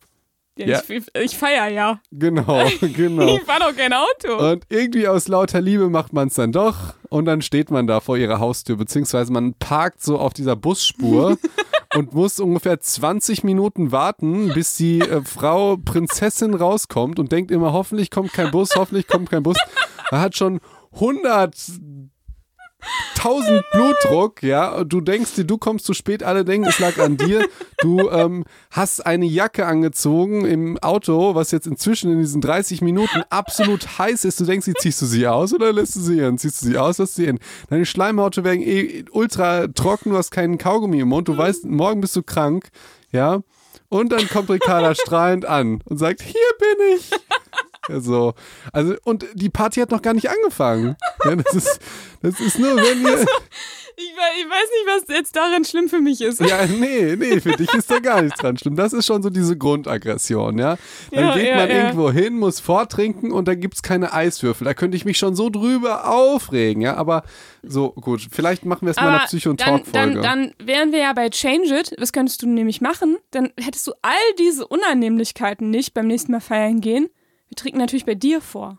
Ja, 0.56 0.66
Ja. 0.66 0.82
Ich, 0.88 1.06
ich 1.14 1.36
feier 1.36 1.68
ja. 1.68 2.00
Genau, 2.12 2.64
genau. 2.80 3.26
Ich 3.36 3.42
fahr 3.42 3.58
doch 3.58 3.76
kein 3.76 3.92
Auto. 3.92 4.50
Und 4.52 4.64
irgendwie 4.68 5.08
aus 5.08 5.26
lauter 5.28 5.60
Liebe 5.60 5.88
macht 5.90 6.12
man 6.12 6.28
es 6.28 6.34
dann 6.34 6.52
doch 6.52 6.94
und 7.10 7.24
dann 7.26 7.42
steht 7.42 7.70
man 7.70 7.86
da 7.88 8.00
vor 8.00 8.16
ihrer 8.16 8.38
Haustür, 8.38 8.76
beziehungsweise 8.76 9.32
man 9.32 9.54
parkt 9.54 10.02
so 10.02 10.18
auf 10.18 10.32
dieser 10.32 10.54
Busspur 10.54 11.36
und 11.96 12.14
muss 12.14 12.38
ungefähr 12.38 12.78
20 12.78 13.42
Minuten 13.42 13.90
warten, 13.90 14.52
bis 14.54 14.76
die 14.76 15.00
äh, 15.00 15.22
Frau 15.24 15.76
Prinzessin 15.76 16.54
rauskommt 16.54 17.18
und 17.18 17.32
denkt 17.32 17.50
immer, 17.50 17.72
hoffentlich 17.72 18.10
kommt 18.12 18.32
kein 18.32 18.52
Bus, 18.52 18.70
hoffentlich 18.76 19.08
kommt 19.08 19.30
kein 19.30 19.42
Bus. 19.42 19.56
Man 20.12 20.20
hat 20.20 20.36
schon 20.36 20.60
100 20.94 21.54
1000 23.16 23.64
Blutdruck, 23.72 24.42
ja, 24.42 24.74
und 24.74 24.92
du 24.92 25.00
denkst 25.00 25.34
dir, 25.34 25.44
du 25.44 25.56
kommst 25.56 25.86
zu 25.86 25.94
spät, 25.94 26.22
alle 26.22 26.44
denken, 26.44 26.68
es 26.68 26.78
lag 26.78 26.98
an 26.98 27.16
dir. 27.16 27.48
Du 27.80 28.10
ähm, 28.10 28.44
hast 28.70 29.04
eine 29.04 29.24
Jacke 29.24 29.66
angezogen 29.66 30.44
im 30.44 30.78
Auto, 30.78 31.34
was 31.34 31.50
jetzt 31.50 31.66
inzwischen 31.66 32.12
in 32.12 32.18
diesen 32.18 32.40
30 32.40 32.82
Minuten 32.82 33.22
absolut 33.30 33.98
heiß 33.98 34.24
ist. 34.24 34.40
Du 34.40 34.44
denkst, 34.44 34.70
ziehst 34.78 35.00
du 35.00 35.06
sie 35.06 35.26
aus 35.26 35.54
oder 35.54 35.72
lässt 35.72 35.96
du 35.96 36.00
sie 36.00 36.20
in? 36.20 36.38
Ziehst 36.38 36.62
du 36.62 36.66
sie 36.66 36.78
aus, 36.78 36.98
lässt 36.98 37.16
du 37.18 37.22
sie 37.22 37.28
in? 37.28 37.38
Deine 37.70 37.86
Schleimhaute 37.86 38.44
werden 38.44 38.62
eh 38.62 39.04
ultra 39.10 39.68
trocken, 39.68 40.10
du 40.10 40.16
hast 40.16 40.30
keinen 40.30 40.58
Kaugummi 40.58 41.00
im 41.00 41.08
Mund, 41.08 41.28
du 41.28 41.36
weißt, 41.36 41.64
morgen 41.64 42.00
bist 42.00 42.16
du 42.16 42.22
krank, 42.22 42.68
ja. 43.10 43.40
Und 43.88 44.12
dann 44.12 44.28
kommt 44.28 44.50
Ricarda 44.50 44.94
strahlend 44.94 45.46
an 45.46 45.80
und 45.84 45.98
sagt, 45.98 46.20
hier 46.22 46.34
bin 46.58 46.96
ich. 46.96 47.10
So. 47.88 48.34
Also, 48.72 48.94
und 49.04 49.26
die 49.34 49.50
Party 49.50 49.80
hat 49.80 49.90
noch 49.90 50.02
gar 50.02 50.14
nicht 50.14 50.30
angefangen. 50.30 50.96
Ja, 51.24 51.36
das, 51.36 51.54
ist, 51.54 51.80
das 52.22 52.40
ist 52.40 52.58
nur, 52.58 52.76
wenn 52.76 53.02
ihr. 53.02 53.26
Ich, 53.96 54.10
we- 54.10 54.40
ich 54.40 54.50
weiß 54.50 54.68
nicht, 54.70 54.86
was 55.08 55.16
jetzt 55.16 55.36
darin 55.36 55.64
schlimm 55.64 55.88
für 55.88 56.00
mich 56.00 56.20
ist. 56.20 56.40
Ja, 56.40 56.66
nee, 56.66 57.14
nee, 57.16 57.40
für 57.40 57.52
dich 57.52 57.72
ist 57.74 57.88
da 57.88 58.00
gar 58.00 58.22
nichts 58.22 58.40
dran 58.40 58.56
schlimm. 58.56 58.74
Das 58.74 58.92
ist 58.92 59.06
schon 59.06 59.22
so 59.22 59.30
diese 59.30 59.56
Grundaggression, 59.56 60.58
ja. 60.58 60.76
Dann 61.12 61.24
Ja, 61.28 61.34
geht 61.34 61.46
ja, 61.46 61.56
man 61.56 61.70
irgendwo 61.70 62.10
hin, 62.10 62.36
muss 62.36 62.58
vortrinken 62.58 63.30
und 63.30 63.46
dann 63.46 63.60
gibt's 63.60 63.82
keine 63.82 64.12
Eiswürfel. 64.12 64.64
Da 64.64 64.74
könnte 64.74 64.96
ich 64.96 65.04
mich 65.04 65.16
schon 65.16 65.36
so 65.36 65.48
drüber 65.48 66.10
aufregen, 66.10 66.82
ja. 66.82 66.96
Aber 66.96 67.22
so, 67.62 67.90
gut, 67.92 68.26
vielleicht 68.32 68.64
machen 68.64 68.86
wir 68.86 68.90
es 68.90 68.96
mal 68.96 69.14
in 69.20 69.26
Psycho- 69.26 69.50
und 69.50 69.60
dann, 69.60 69.84
Talk-Folge. 69.84 70.20
dann, 70.20 70.52
dann 70.56 70.66
wären 70.66 70.90
wir 70.90 70.98
ja 70.98 71.12
bei 71.12 71.28
Change 71.30 71.78
It. 71.78 71.94
Was 71.98 72.12
könntest 72.12 72.42
du 72.42 72.48
nämlich 72.48 72.80
machen? 72.80 73.16
Dann 73.30 73.52
hättest 73.60 73.86
du 73.86 73.92
all 74.02 74.12
diese 74.40 74.66
Unannehmlichkeiten 74.66 75.70
nicht 75.70 75.94
beim 75.94 76.08
nächsten 76.08 76.32
Mal 76.32 76.40
feiern 76.40 76.80
gehen. 76.80 77.08
Wir 77.54 77.62
trinken 77.62 77.78
natürlich 77.78 78.04
bei 78.04 78.16
dir 78.16 78.40
vor. 78.40 78.78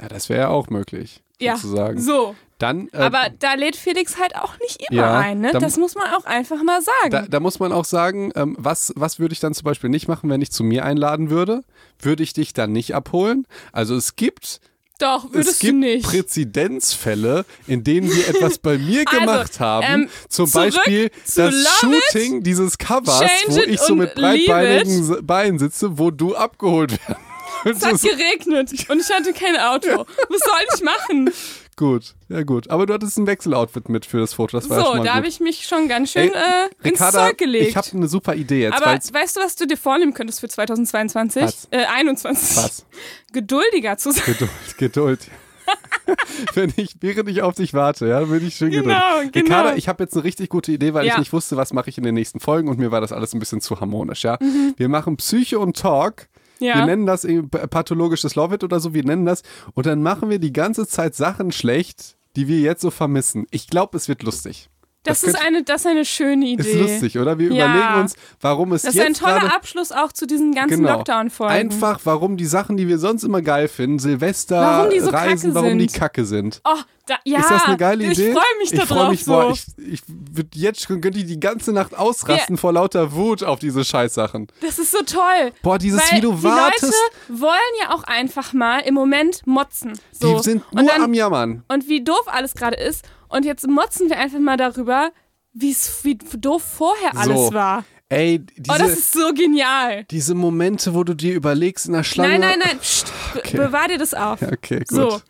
Ja, 0.00 0.08
das 0.08 0.30
wäre 0.30 0.40
ja 0.40 0.48
auch 0.48 0.70
möglich, 0.70 1.22
Ja, 1.38 1.56
sozusagen. 1.56 2.00
so. 2.00 2.34
Dann, 2.56 2.88
äh, 2.92 2.96
Aber 2.96 3.26
da 3.38 3.52
lädt 3.52 3.76
Felix 3.76 4.18
halt 4.18 4.34
auch 4.34 4.58
nicht 4.60 4.80
immer 4.88 5.02
Ja, 5.02 5.18
ein, 5.18 5.40
ne? 5.42 5.50
da- 5.52 5.58
Das 5.58 5.76
muss 5.76 5.94
man 5.94 6.06
auch 6.14 6.24
einfach 6.24 6.62
mal 6.62 6.80
sagen. 6.80 7.10
Da, 7.10 7.22
da 7.28 7.38
muss 7.40 7.58
man 7.58 7.70
auch 7.70 7.84
sagen, 7.84 8.32
ähm, 8.34 8.56
was, 8.58 8.94
was 8.96 9.18
würde 9.18 9.34
ich 9.34 9.40
dann 9.40 9.52
zum 9.52 9.64
Beispiel 9.64 9.90
nicht 9.90 10.08
machen, 10.08 10.30
wenn 10.30 10.40
ich 10.40 10.50
zu 10.52 10.64
mir 10.64 10.86
einladen 10.86 11.28
würde? 11.28 11.64
Würde 12.00 12.22
ich 12.22 12.32
dich 12.32 12.54
dann 12.54 12.72
nicht 12.72 12.94
abholen? 12.94 13.46
Also 13.72 13.94
es 13.94 14.16
gibt, 14.16 14.60
Doch, 14.98 15.26
es 15.26 15.32
würdest 15.34 15.60
gibt 15.60 15.72
du 15.74 15.78
nicht. 15.80 16.06
Präzedenzfälle, 16.06 17.44
in 17.66 17.84
denen 17.84 18.10
wir 18.10 18.28
etwas 18.28 18.56
bei 18.58 18.78
mir 18.78 19.04
Also, 19.06 19.20
gemacht 19.20 19.60
haben. 19.60 19.86
ähm, 20.04 20.08
zum 20.30 20.50
Beispiel 20.50 21.10
zu 21.26 21.42
das 21.42 21.52
Love 21.82 21.96
It, 21.96 22.02
Shooting 22.12 22.42
dieses 22.42 22.78
Covers, 22.78 23.28
wo 23.48 23.58
ich 23.60 23.80
so 23.80 23.94
mit 23.94 24.14
breitbeinigen 24.14 25.26
Beinen 25.26 25.58
sitze, 25.58 25.98
wo 25.98 26.10
du 26.10 26.34
abgeholt 26.36 26.92
werden 27.06 27.22
Es 27.76 27.84
hat 27.84 28.00
geregnet 28.02 28.72
und 28.88 29.00
ich 29.00 29.10
hatte 29.10 29.32
kein 29.32 29.56
Auto. 29.56 30.06
Was 30.28 30.40
soll 30.40 30.60
ich 30.76 30.82
machen? 30.82 31.30
Gut, 31.76 32.14
ja 32.28 32.42
gut. 32.42 32.68
Aber 32.70 32.84
du 32.86 32.92
hattest 32.92 33.18
ein 33.18 33.26
Wechseloutfit 33.26 33.88
mit 33.88 34.04
für 34.04 34.18
das 34.20 34.34
Foto, 34.34 34.58
das 34.58 34.68
war 34.68 34.78
ja 34.78 34.84
So, 34.84 34.90
schon 34.90 34.98
mal 34.98 35.04
da 35.04 35.14
habe 35.14 35.26
ich 35.26 35.40
mich 35.40 35.66
schon 35.66 35.88
ganz 35.88 36.12
schön 36.12 36.24
Ey, 36.24 36.28
äh, 36.28 36.88
ins 36.88 37.00
Ricarda, 37.00 37.26
Zeug 37.28 37.38
gelegt. 37.38 37.68
ich 37.68 37.76
habe 37.76 37.88
eine 37.94 38.08
super 38.08 38.34
Idee 38.34 38.62
jetzt. 38.62 38.74
Aber 38.76 38.92
weißt 38.94 39.36
du, 39.36 39.40
was 39.40 39.56
du 39.56 39.66
dir 39.66 39.76
vornehmen 39.78 40.12
könntest 40.12 40.40
für 40.40 40.48
2022? 40.48 41.42
Was? 41.42 41.68
Äh, 41.70 41.86
21. 41.86 42.56
was? 42.58 42.84
Geduldiger 43.32 43.96
zu 43.96 44.12
sein. 44.12 44.22
Geduld, 44.26 44.50
Geduld. 44.76 45.20
Wenn 46.54 46.72
ich, 46.76 46.96
während 47.00 47.28
ich 47.28 47.40
auf 47.42 47.54
dich 47.54 47.72
warte, 47.72 48.06
ja, 48.08 48.20
bin 48.20 48.46
ich 48.46 48.56
schön 48.56 48.70
Genau, 48.70 48.98
geduldig. 49.20 49.32
genau. 49.32 49.44
Ricarda, 49.46 49.76
ich 49.76 49.88
habe 49.88 50.02
jetzt 50.02 50.14
eine 50.14 50.24
richtig 50.24 50.50
gute 50.50 50.72
Idee, 50.72 50.92
weil 50.92 51.06
Ja. 51.06 51.12
ich 51.14 51.18
nicht 51.20 51.32
wusste, 51.32 51.56
was 51.56 51.72
mache 51.72 51.88
ich 51.88 51.96
in 51.98 52.04
den 52.04 52.14
nächsten 52.14 52.40
Folgen 52.40 52.68
und 52.68 52.78
mir 52.78 52.90
war 52.90 53.00
das 53.00 53.12
alles 53.12 53.32
ein 53.32 53.38
bisschen 53.38 53.60
zu 53.60 53.80
harmonisch, 53.80 54.24
ja. 54.24 54.36
Mhm. 54.40 54.74
Wir 54.76 54.88
machen 54.88 55.16
Psyche 55.16 55.58
und 55.58 55.76
Talk. 55.78 56.26
Wir 56.62 56.68
Ja. 56.68 56.86
nennen 56.86 57.06
das 57.06 57.26
pathologisches 57.70 58.34
Love 58.34 58.54
It 58.54 58.64
oder 58.64 58.80
so, 58.80 58.94
wir 58.94 59.04
nennen 59.04 59.26
das. 59.26 59.42
Und 59.74 59.86
dann 59.86 60.02
machen 60.02 60.30
wir 60.30 60.38
die 60.38 60.52
ganze 60.52 60.86
Zeit 60.86 61.14
Sachen 61.14 61.52
schlecht, 61.52 62.16
die 62.36 62.48
wir 62.48 62.58
jetzt 62.60 62.80
so 62.82 62.90
vermissen. 62.90 63.46
Ich 63.50 63.66
glaube, 63.68 63.96
es 63.96 64.08
wird 64.08 64.22
lustig. 64.22 64.68
Das, 65.04 65.22
das 65.22 65.30
ist 65.30 65.40
eine, 65.44 65.62
das 65.64 65.80
ist 65.80 65.86
eine 65.88 66.04
schöne 66.04 66.46
Idee. 66.46 66.70
Ist 66.70 66.90
lustig, 66.90 67.18
oder? 67.18 67.38
Wir 67.38 67.50
Ja. 67.52 67.64
überlegen 67.74 68.00
uns, 68.02 68.14
warum 68.40 68.72
es 68.72 68.82
Das 68.82 68.90
ist 68.94 68.96
jetzt 68.98 69.06
ein 69.06 69.14
toller 69.14 69.40
gerade 69.40 69.54
Abschluss 69.54 69.90
auch 69.90 70.12
zu 70.12 70.26
diesen 70.26 70.54
ganzen 70.54 70.78
Genau. 70.82 70.92
Lockdown-Folgen. 70.98 71.52
Einfach, 71.52 72.00
warum 72.04 72.36
die 72.36 72.46
Sachen, 72.46 72.76
die 72.76 72.86
wir 72.86 72.98
sonst 72.98 73.24
immer 73.24 73.42
geil 73.42 73.66
finden, 73.68 73.98
Silvester, 73.98 74.60
Warum 74.60 74.90
die 74.90 75.00
so 75.00 75.10
Reisen, 75.10 75.52
kacke 75.52 75.54
warum 75.54 75.78
die 75.78 75.88
sind. 75.88 75.98
kacke 75.98 76.24
sind. 76.24 76.60
Oh, 76.64 76.76
da, 77.06 77.16
ja. 77.24 77.40
ist 77.40 77.50
das 77.50 77.64
eine 77.64 77.76
geile 77.78 78.04
ich 78.04 78.12
Idee? 78.12 78.28
Ich 78.28 78.32
freue 78.32 78.58
mich 78.60 78.72
ich 78.72 78.78
da 78.78 78.86
freu 78.86 78.94
drauf 79.00 79.10
mich, 79.10 79.24
so. 79.24 79.32
boah, 79.32 79.50
ich, 79.50 79.64
ich 79.92 80.02
würd 80.06 80.54
jetzt 80.54 80.82
schon 80.82 81.00
könnte 81.00 81.18
ich 81.18 81.26
die 81.26 81.40
ganze 81.40 81.72
Nacht 81.72 81.98
ausrasten 81.98 82.56
vor 82.56 82.72
lauter 82.72 83.12
Wut 83.12 83.42
auf 83.42 83.58
diese 83.58 83.84
Scheißsachen. 83.84 84.46
das 84.60 84.78
ist 84.78 84.92
so 84.92 84.98
toll. 85.04 85.50
Boah, 85.62 85.78
dieses 85.78 86.00
Weil 86.12 86.18
wie 86.18 86.20
du 86.20 86.32
die 86.34 86.42
wartest, 86.44 86.94
Leute 87.28 87.40
wollen 87.42 87.58
ja 87.80 87.92
auch 87.92 88.04
einfach 88.04 88.52
mal 88.52 88.78
im 88.80 88.94
Moment 88.94 89.44
motzen. 89.48 89.98
So. 90.12 90.36
die 90.36 90.42
sind 90.44 90.62
und 90.70 90.82
nur 90.82 90.90
dann, 90.92 91.02
am 91.02 91.12
Jammern. 91.14 91.64
Und 91.66 91.88
wie 91.88 92.04
doof 92.04 92.22
alles 92.26 92.54
gerade 92.54 92.76
ist. 92.76 93.04
Und 93.32 93.44
jetzt 93.44 93.66
motzen 93.66 94.08
wir 94.10 94.18
einfach 94.18 94.38
mal 94.38 94.56
darüber, 94.56 95.10
wie's, 95.52 96.00
wie 96.04 96.16
doof 96.16 96.62
vorher 96.62 97.16
alles 97.16 97.48
So. 97.48 97.54
war. 97.54 97.84
Ey, 98.08 98.40
Oh, 98.40 98.62
das 98.66 98.78
diese, 98.78 98.92
ist 98.92 99.12
so 99.12 99.32
genial. 99.32 100.04
diese 100.10 100.34
Momente, 100.34 100.92
wo 100.94 101.02
du 101.02 101.14
dir 101.14 101.34
überlegst 101.34 101.86
in 101.86 101.94
der 101.94 102.04
Schlange. 102.04 102.38
Nein, 102.38 102.40
nein, 102.40 102.58
nein. 102.62 102.78
Psst, 102.78 103.10
be- 103.32 103.38
Okay. 103.38 103.56
bewahr 103.56 103.88
dir 103.88 103.96
das 103.98 104.12
auf. 104.12 104.40
Okay, 104.52 104.80
gut. 104.80 104.88
So. 104.88 105.20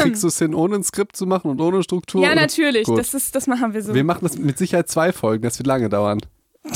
Kriegst 0.00 0.22
du 0.24 0.28
es 0.28 0.38
hin, 0.38 0.54
ohne 0.54 0.76
ein 0.76 0.82
Skript 0.82 1.14
zu 1.14 1.26
machen 1.26 1.50
und 1.50 1.60
ohne 1.60 1.82
Struktur? 1.82 2.22
Ja, 2.22 2.32
Oder- 2.32 2.40
natürlich. 2.40 2.84
Gut. 2.86 2.98
Das, 2.98 3.12
ist, 3.14 3.34
das 3.36 3.46
machen 3.46 3.72
wir 3.74 3.82
so. 3.82 3.94
Wir 3.94 4.02
machen 4.02 4.20
das 4.22 4.36
mit 4.38 4.56
Sicherheit 4.58 4.88
zwei 4.88 5.12
Folgen, 5.12 5.42
das 5.44 5.58
wird 5.58 5.66
lange 5.66 5.88
dauern. 5.90 6.20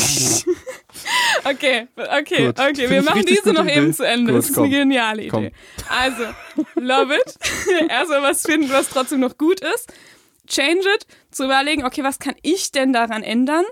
Okay, 1.46 1.88
okay, 1.96 2.46
Gut. 2.46 2.58
okay. 2.58 2.74
Finde 2.74 2.90
Wir 2.90 3.02
machen 3.02 3.24
diese 3.26 3.52
noch 3.52 3.62
gute 3.64 3.74
eben 3.74 3.86
Idee. 3.86 3.92
zu 3.96 4.02
Ende. 4.06 4.32
Gut, 4.32 4.38
das 4.38 4.48
ist 4.50 4.54
komm. 4.54 4.64
eine 4.64 4.74
geniale 4.76 5.22
Idee. 5.22 5.28
Komm. 5.30 5.50
Also, 5.90 6.22
love 6.76 7.14
it. 7.14 7.34
Erstmal 7.90 8.22
was 8.22 8.42
finden, 8.42 8.70
was 8.70 8.88
trotzdem 8.88 9.20
noch 9.20 9.36
gut 9.36 9.60
ist. 9.60 9.92
Change 10.46 10.86
it. 10.96 11.06
Zu 11.30 11.44
überlegen, 11.44 11.84
okay, 11.84 12.02
was 12.02 12.18
kann 12.18 12.34
ich 12.42 12.72
denn 12.72 12.92
daran 12.92 13.22
ändern? 13.22 13.64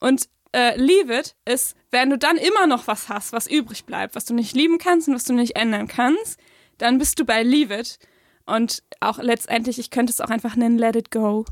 Und 0.00 0.28
äh, 0.52 0.76
leave 0.76 1.18
it 1.18 1.34
ist, 1.44 1.76
wenn 1.90 2.10
du 2.10 2.18
dann 2.18 2.36
immer 2.36 2.66
noch 2.66 2.86
was 2.86 3.08
hast, 3.08 3.32
was 3.32 3.46
übrig 3.46 3.84
bleibt, 3.84 4.14
was 4.14 4.24
du 4.24 4.34
nicht 4.34 4.54
lieben 4.54 4.78
kannst 4.78 5.08
und 5.08 5.14
was 5.14 5.24
du 5.24 5.32
nicht 5.32 5.56
ändern 5.56 5.88
kannst, 5.88 6.38
dann 6.78 6.98
bist 6.98 7.18
du 7.18 7.24
bei 7.24 7.42
leave 7.42 7.74
it. 7.74 7.98
und 8.46 8.82
auch 9.00 9.18
letztendlich, 9.18 9.78
ich 9.78 9.90
könnte 9.90 10.12
es 10.12 10.20
auch 10.20 10.30
einfach 10.30 10.56
nennen, 10.56 10.78
let 10.78 10.96
it 10.96 11.10
go. 11.10 11.44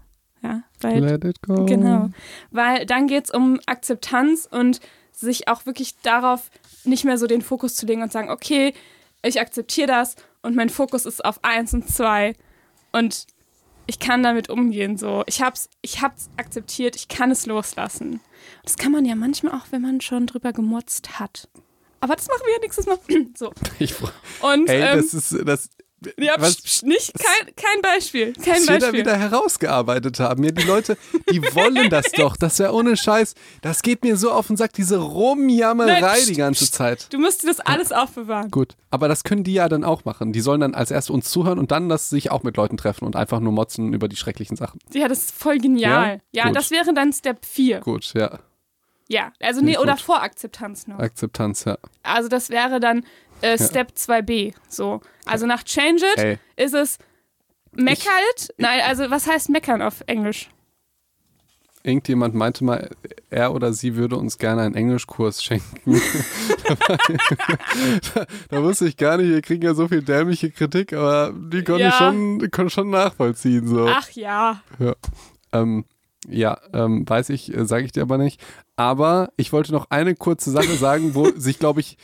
Ja, 0.43 0.62
weil, 0.81 1.03
Let 1.03 1.24
it 1.24 1.43
go. 1.43 1.64
Genau. 1.64 2.11
Weil 2.51 2.87
dann 2.87 3.07
geht 3.07 3.24
es 3.24 3.31
um 3.31 3.59
Akzeptanz 3.66 4.47
und 4.51 4.81
sich 5.12 5.49
auch 5.49 5.66
wirklich 5.66 5.97
darauf 6.03 6.51
nicht 6.85 7.05
mehr 7.05 7.18
so 7.18 7.27
den 7.27 7.43
Fokus 7.43 7.74
zu 7.74 7.87
legen 7.87 8.03
und 8.03 8.12
sagen, 8.12 8.31
okay, 8.31 8.74
ich 9.22 9.41
akzeptiere 9.41 9.89
das 9.89 10.14
und 10.43 10.55
mein 10.55 10.68
Fokus 10.68 11.07
ist 11.07 11.24
auf 11.24 11.43
eins 11.43 11.72
und 11.74 11.89
zwei 11.89 12.35
und 12.93 13.27
ich 13.87 13.99
kann 13.99 14.22
damit 14.22 14.51
umgehen. 14.51 14.97
So, 14.97 15.22
ich 15.26 15.43
hab's, 15.43 15.68
ich 15.82 16.03
hab's 16.03 16.30
akzeptiert, 16.37 16.97
ich 16.97 17.09
kann 17.09 17.30
es 17.30 17.47
loslassen. 17.47 18.20
Das 18.64 18.76
kann 18.76 18.93
man 18.93 19.05
ja 19.05 19.14
manchmal 19.14 19.55
auch, 19.55 19.66
wenn 19.70 19.82
man 19.82 20.01
schon 20.01 20.26
drüber 20.26 20.53
gemotzt 20.53 21.18
hat. 21.18 21.49
Aber 22.01 22.14
das 22.14 22.28
machen 22.28 22.43
wir 22.45 22.55
ja 22.55 22.61
nächstes 22.61 22.87
Mal. 22.87 22.99
so. 23.37 23.53
Ich, 23.78 23.95
Und 24.41 24.68
ey, 24.68 24.82
ähm, 24.82 24.97
das 24.97 25.14
ist 25.14 25.37
das. 25.45 25.70
Ja, 26.18 26.34
was- 26.38 26.82
nicht 26.82 27.12
kein, 27.14 27.55
kein 27.57 27.80
Beispiel. 27.82 28.32
Kein 28.34 28.55
was 28.57 28.61
wir 28.68 28.78
da 28.78 28.86
Beispiel. 28.86 29.01
wieder 29.01 29.16
herausgearbeitet 29.16 30.20
haben. 30.20 30.44
Ja, 30.44 30.51
die 30.51 30.62
Leute, 30.64 30.97
die 31.30 31.42
wollen 31.42 31.88
das 31.90 32.12
doch. 32.16 32.36
Das 32.36 32.59
wäre 32.59 32.72
ohne 32.74 32.97
Scheiß. 32.97 33.34
Das 33.62 33.82
geht 33.82 34.05
mir 34.05 34.16
so 34.16 34.30
auf 34.30 34.49
den 34.49 34.57
Sack, 34.57 34.72
diese 34.74 34.99
Rumjammerei 34.99 36.01
Nein, 36.01 36.20
die 36.28 36.34
ganze. 36.34 36.70
Zeit. 36.70 37.12
Du 37.12 37.18
musst 37.18 37.42
dir 37.42 37.47
das 37.49 37.61
alles 37.61 37.92
aufbewahren. 37.92 38.51
Gut, 38.51 38.74
aber 38.90 39.09
das 39.09 39.24
können 39.24 39.44
die 39.44 39.55
ja 39.55 39.68
dann 39.68 39.84
auch 39.84 40.05
machen. 40.05 40.32
Die 40.32 40.40
sollen 40.40 40.61
dann 40.61 40.74
als 40.74 40.90
erst 40.90 41.11
uns 41.11 41.30
zuhören 41.30 41.59
und 41.59 41.70
dann 41.70 41.88
das 41.88 42.11
sich 42.11 42.30
auch 42.30 42.42
mit 42.42 42.57
Leuten 42.57 42.76
treffen 42.76 43.05
und 43.05 43.16
einfach 43.16 43.40
nur 43.40 43.53
motzen 43.53 43.92
über 43.94 44.09
die 44.09 44.16
schrecklichen 44.16 44.57
Sachen. 44.57 44.78
Ja, 44.92 45.09
das 45.09 45.18
ist 45.20 45.30
voll 45.34 45.59
genial. 45.59 46.20
Ja? 46.32 46.47
Ja, 46.47 46.53
das 46.53 46.70
wäre 46.70 46.92
dann 46.92 47.12
Step 47.12 47.44
4. 47.44 47.80
Gut, 47.80 48.12
ja. 48.14 48.38
Ja, 49.09 49.32
also 49.40 49.61
nee, 49.61 49.78
oder 49.78 49.92
gut. 49.92 50.01
Vorakzeptanz 50.03 50.88
noch. 50.88 50.99
Akzeptanz, 50.99 51.64
ja. 51.64 51.78
Also 52.03 52.28
das 52.28 52.51
wäre 52.51 52.80
dann 52.80 53.05
äh, 53.43 53.59
Step 53.59 53.93
2b. 53.97 54.55
So. 54.68 55.01
Also 55.24 55.47
nach 55.47 55.62
Change 55.62 56.05
It 56.14 56.18
Ey, 56.18 56.39
ist 56.57 56.74
es 56.74 56.99
Mecker 57.72 58.11
it. 58.34 58.55
Nein, 58.59 58.80
also 58.87 59.11
was 59.11 59.26
heißt 59.26 59.51
meckern 59.51 59.82
auf 59.82 60.03
Englisch? 60.07 60.49
irgendjemand 61.87 62.34
meinte 62.34 62.64
mal, 62.64 62.91
er 63.30 63.55
oder 63.55 63.72
sie 63.72 63.95
würde 63.95 64.16
uns 64.16 64.39
gerne 64.39 64.62
einen 64.62 64.74
Englischkurs 64.74 65.41
schenken. 65.43 66.01
da, 68.14 68.26
da 68.49 68.62
wusste 68.62 68.87
ich 68.89 68.97
gar 68.97 69.16
nicht, 69.18 69.28
wir 69.30 69.41
kriegen 69.41 69.62
ja 69.62 69.72
so 69.72 69.87
viel 69.87 70.03
dämliche 70.03 70.51
Kritik, 70.51 70.93
aber 70.93 71.32
die 71.32 71.62
konnte 71.62 71.82
Ja. 71.82 71.89
ich 71.91 71.95
schon, 71.95 72.51
konnte 72.51 72.70
schon 72.70 72.91
nachvollziehen. 72.91 73.68
So. 73.68 73.87
Ach 73.89 74.11
ja. 74.11 74.62
Ähm, 75.53 75.84
ja, 76.28 76.59
ähm, 76.72 77.09
weiß 77.09 77.28
ich, 77.30 77.55
äh, 77.57 77.64
sage 77.66 77.84
ich 77.84 77.93
dir 77.93 78.03
aber 78.03 78.18
nicht. 78.18 78.43
Aber 78.74 79.30
ich 79.37 79.53
wollte 79.53 79.70
noch 79.72 79.89
eine 79.91 80.16
kurze 80.16 80.51
Sache 80.51 80.74
sagen, 80.74 81.14
wo 81.14 81.30
sich, 81.37 81.61
glaube 81.61 81.78
ich, 81.80 81.99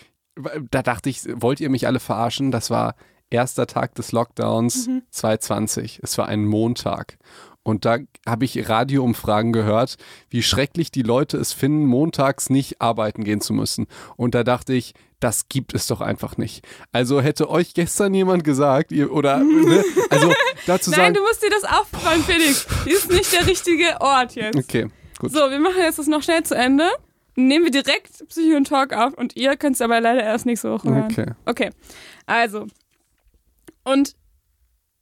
da 0.71 0.83
dachte 0.83 1.11
ich, 1.11 1.21
wollt 1.35 1.61
ihr 1.61 1.71
mich 1.71 1.87
alle 1.87 2.01
verarschen? 2.01 2.51
Das 2.51 2.71
war 2.71 2.95
erster 3.31 3.67
Tag 3.67 3.95
des 3.95 4.13
Lockdowns 4.13 4.89
2020. 5.11 6.01
Es 6.03 6.19
war 6.19 6.27
ein 6.27 6.45
Montag. 6.45 7.19
Und 7.65 7.85
da 7.85 7.99
habe 8.27 8.45
ich 8.45 8.69
Radioumfragen 8.69 9.53
gehört, 9.53 9.97
wie 10.31 10.43
schrecklich 10.43 10.91
die 10.91 11.03
Leute 11.03 11.37
es 11.37 11.53
finden, 11.53 11.87
montags 11.87 12.51
nicht 12.51 12.81
arbeiten 12.83 13.23
gehen 13.23 13.41
zu 13.41 13.53
müssen. 13.53 13.87
Und 14.17 14.35
da 14.35 14.43
dachte 14.43 14.73
ich, 14.73 14.95
das 15.21 15.49
gibt 15.49 15.73
es 15.73 15.87
doch 15.87 16.01
einfach 16.01 16.37
nicht. 16.37 16.67
Also 16.91 17.21
hätte 17.21 17.49
euch 17.49 17.75
gestern 17.75 18.15
jemand 18.15 18.43
gesagt, 18.43 18.91
ihr, 18.91 19.13
oder, 19.13 19.39
ne, 19.45 19.85
also 20.11 20.33
dazu 20.67 20.91
Nein, 20.91 20.99
sagen, 20.99 21.15
du 21.15 21.23
musst 21.23 21.43
dir 21.43 21.51
das 21.51 21.65
aufbauen, 21.65 22.23
Felix. 22.25 22.67
Hier 22.85 22.95
ist 22.95 23.11
nicht 23.11 23.33
der 23.33 23.47
richtige 23.47 24.01
Ort 24.01 24.35
jetzt. 24.35 24.57
okay, 24.57 24.89
gut. 25.21 25.31
So, 25.31 25.49
wir 25.49 25.61
machen 25.61 25.79
jetzt 25.79 26.01
das 26.01 26.09
noch 26.09 26.23
schnell 26.23 26.43
zu 26.43 26.57
Ende. 26.57 26.91
Nehmen 27.35 27.65
wir 27.65 27.71
direkt 27.71 28.27
Psycho 28.29 28.57
und 28.57 28.67
Talk 28.67 28.93
auf 28.93 29.15
und 29.15 29.37
ihr 29.37 29.57
könnt 29.57 29.77
es 29.77 29.81
aber 29.83 30.01
leider 30.01 30.23
erst 30.23 30.47
nächste 30.47 30.71
Woche 30.71 30.91
hören. 30.91 31.05
Okay. 31.11 31.27
Okay, 31.47 31.71
also. 32.27 32.67
Und 33.85 34.15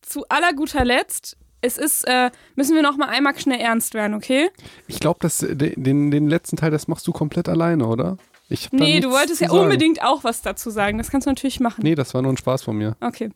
zu 0.02 0.24
aller 0.28 0.52
guter 0.52 0.84
Letzt, 0.84 1.36
es 1.60 1.76
ist, 1.76 2.04
äh, 2.06 2.30
müssen 2.54 2.74
wir 2.74 2.82
noch 2.82 2.96
mal 2.96 3.08
einmal 3.08 3.38
schnell 3.38 3.60
ernst 3.60 3.94
werden, 3.94 4.14
okay? 4.14 4.48
Ich 4.86 5.00
glaube, 5.00 5.28
den, 5.40 6.10
den 6.10 6.28
letzten 6.28 6.56
Teil, 6.56 6.70
das 6.70 6.88
machst 6.88 7.06
du 7.06 7.12
komplett 7.12 7.48
alleine, 7.48 7.86
oder? 7.86 8.16
Ich 8.48 8.72
Nee, 8.72 8.98
du 8.98 9.10
wolltest 9.10 9.40
ja 9.40 9.48
sagen. 9.48 9.60
unbedingt 9.60 10.02
auch 10.02 10.24
was 10.24 10.42
dazu 10.42 10.70
sagen. 10.70 10.98
Das 10.98 11.10
kannst 11.10 11.26
du 11.26 11.30
natürlich 11.30 11.60
machen. 11.60 11.82
Nee, 11.84 11.94
das 11.94 12.14
war 12.14 12.22
nur 12.22 12.32
ein 12.32 12.36
Spaß 12.36 12.64
von 12.64 12.76
mir. 12.76 12.96
Okay. 13.00 13.30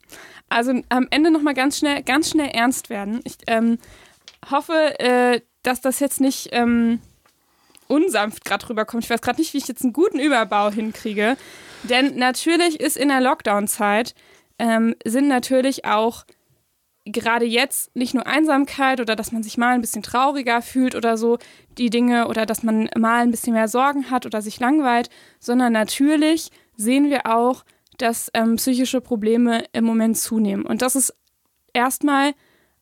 Also 0.48 0.72
am 0.88 1.06
Ende 1.10 1.30
noch 1.30 1.40
mal 1.40 1.54
ganz 1.54 1.78
schnell, 1.78 2.02
ganz 2.02 2.30
schnell 2.30 2.48
ernst 2.48 2.90
werden. 2.90 3.20
Ich 3.22 3.36
ähm, 3.46 3.78
hoffe, 4.50 4.98
äh, 4.98 5.40
dass 5.62 5.80
das 5.80 6.00
jetzt 6.00 6.20
nicht 6.20 6.48
ähm, 6.50 6.98
unsanft 7.88 8.44
gerade 8.44 8.68
rüberkommt. 8.68 9.04
Ich 9.04 9.10
weiß 9.10 9.20
gerade 9.20 9.40
nicht, 9.40 9.52
wie 9.54 9.58
ich 9.58 9.68
jetzt 9.68 9.82
einen 9.82 9.92
guten 9.92 10.18
Überbau 10.18 10.70
hinkriege. 10.70 11.36
Denn 11.84 12.16
natürlich 12.16 12.80
ist 12.80 12.96
in 12.96 13.08
der 13.08 13.20
Lockdown-Zeit 13.20 14.14
ähm, 14.58 14.94
sind 15.04 15.28
natürlich 15.28 15.84
auch 15.84 16.24
gerade 17.06 17.44
jetzt 17.44 17.94
nicht 17.94 18.14
nur 18.14 18.26
Einsamkeit 18.26 19.00
oder 19.00 19.14
dass 19.14 19.30
man 19.30 19.42
sich 19.42 19.58
mal 19.58 19.74
ein 19.74 19.82
bisschen 19.82 20.02
trauriger 20.02 20.62
fühlt 20.62 20.94
oder 20.94 21.18
so, 21.18 21.38
die 21.76 21.90
Dinge 21.90 22.28
oder 22.28 22.46
dass 22.46 22.62
man 22.62 22.88
mal 22.96 23.22
ein 23.22 23.30
bisschen 23.30 23.52
mehr 23.52 23.68
Sorgen 23.68 24.10
hat 24.10 24.24
oder 24.24 24.40
sich 24.40 24.58
langweilt, 24.58 25.10
sondern 25.38 25.72
natürlich 25.72 26.50
sehen 26.76 27.10
wir 27.10 27.26
auch, 27.26 27.64
dass 27.98 28.30
ähm, 28.34 28.56
psychische 28.56 29.00
Probleme 29.00 29.64
im 29.72 29.84
Moment 29.84 30.16
zunehmen. 30.16 30.64
Und 30.64 30.82
das 30.82 30.96
ist 30.96 31.14
erstmal 31.74 32.32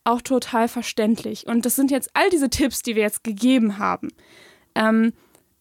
auch 0.05 0.23
total 0.23 0.69
verständlich. 0.69 1.47
Und 1.47 1.67
das 1.67 1.77
sind 1.77 1.91
jetzt 1.91 2.11
all 2.15 2.31
diese 2.31 2.49
Tipps, 2.49 2.83
die 2.83 2.95
wir 2.95 3.03
jetzt 3.03 3.25
gegeben 3.25 3.79
haben, 3.79 4.09
ähm, 4.75 5.13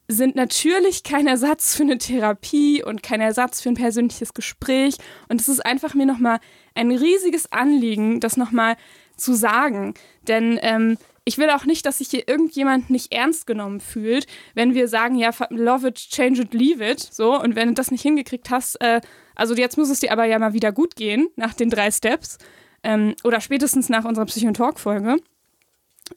sind 0.07 0.35
natürlich 0.35 1.03
kein 1.03 1.27
Ersatz 1.27 1.75
für 1.75 1.83
eine 1.83 1.97
Therapie 1.97 2.83
und 2.83 3.01
kein 3.01 3.21
Ersatz 3.21 3.61
für 3.61 3.69
ein 3.69 3.75
persönliches 3.75 4.33
Gespräch. 4.33 4.95
Und 5.29 5.39
es 5.39 5.47
ist 5.47 5.65
einfach 5.65 5.93
mir 5.93 6.05
nochmal 6.05 6.39
ein 6.75 6.91
riesiges 6.91 7.51
Anliegen, 7.51 8.19
das 8.19 8.37
nochmal 8.37 8.75
zu 9.15 9.33
sagen. 9.33 9.93
Denn 10.27 10.59
ähm, 10.61 10.97
ich 11.23 11.37
will 11.37 11.49
auch 11.49 11.65
nicht, 11.65 11.85
dass 11.85 11.99
sich 11.99 12.09
hier 12.09 12.27
irgendjemand 12.27 12.89
nicht 12.89 13.13
ernst 13.13 13.45
genommen 13.45 13.79
fühlt, 13.79 14.25
wenn 14.53 14.73
wir 14.73 14.87
sagen, 14.87 15.15
ja, 15.15 15.31
love 15.49 15.87
it, 15.87 15.95
change 15.95 16.41
it, 16.41 16.53
leave 16.53 16.85
it. 16.85 16.99
So, 16.99 17.39
und 17.39 17.55
wenn 17.55 17.69
du 17.69 17.73
das 17.73 17.91
nicht 17.91 18.01
hingekriegt 18.01 18.49
hast, 18.49 18.81
äh, 18.81 19.01
also 19.35 19.55
jetzt 19.55 19.77
muss 19.77 19.89
es 19.89 19.99
dir 19.99 20.11
aber 20.11 20.25
ja 20.25 20.39
mal 20.39 20.53
wieder 20.53 20.71
gut 20.71 20.95
gehen, 20.95 21.29
nach 21.35 21.53
den 21.53 21.69
drei 21.69 21.91
Steps. 21.91 22.37
Ähm, 22.83 23.15
oder 23.23 23.39
spätestens 23.41 23.89
nach 23.89 24.05
unserer 24.05 24.25
Psycho- 24.25 24.47
und 24.47 24.57
Talk-Folge. 24.57 25.17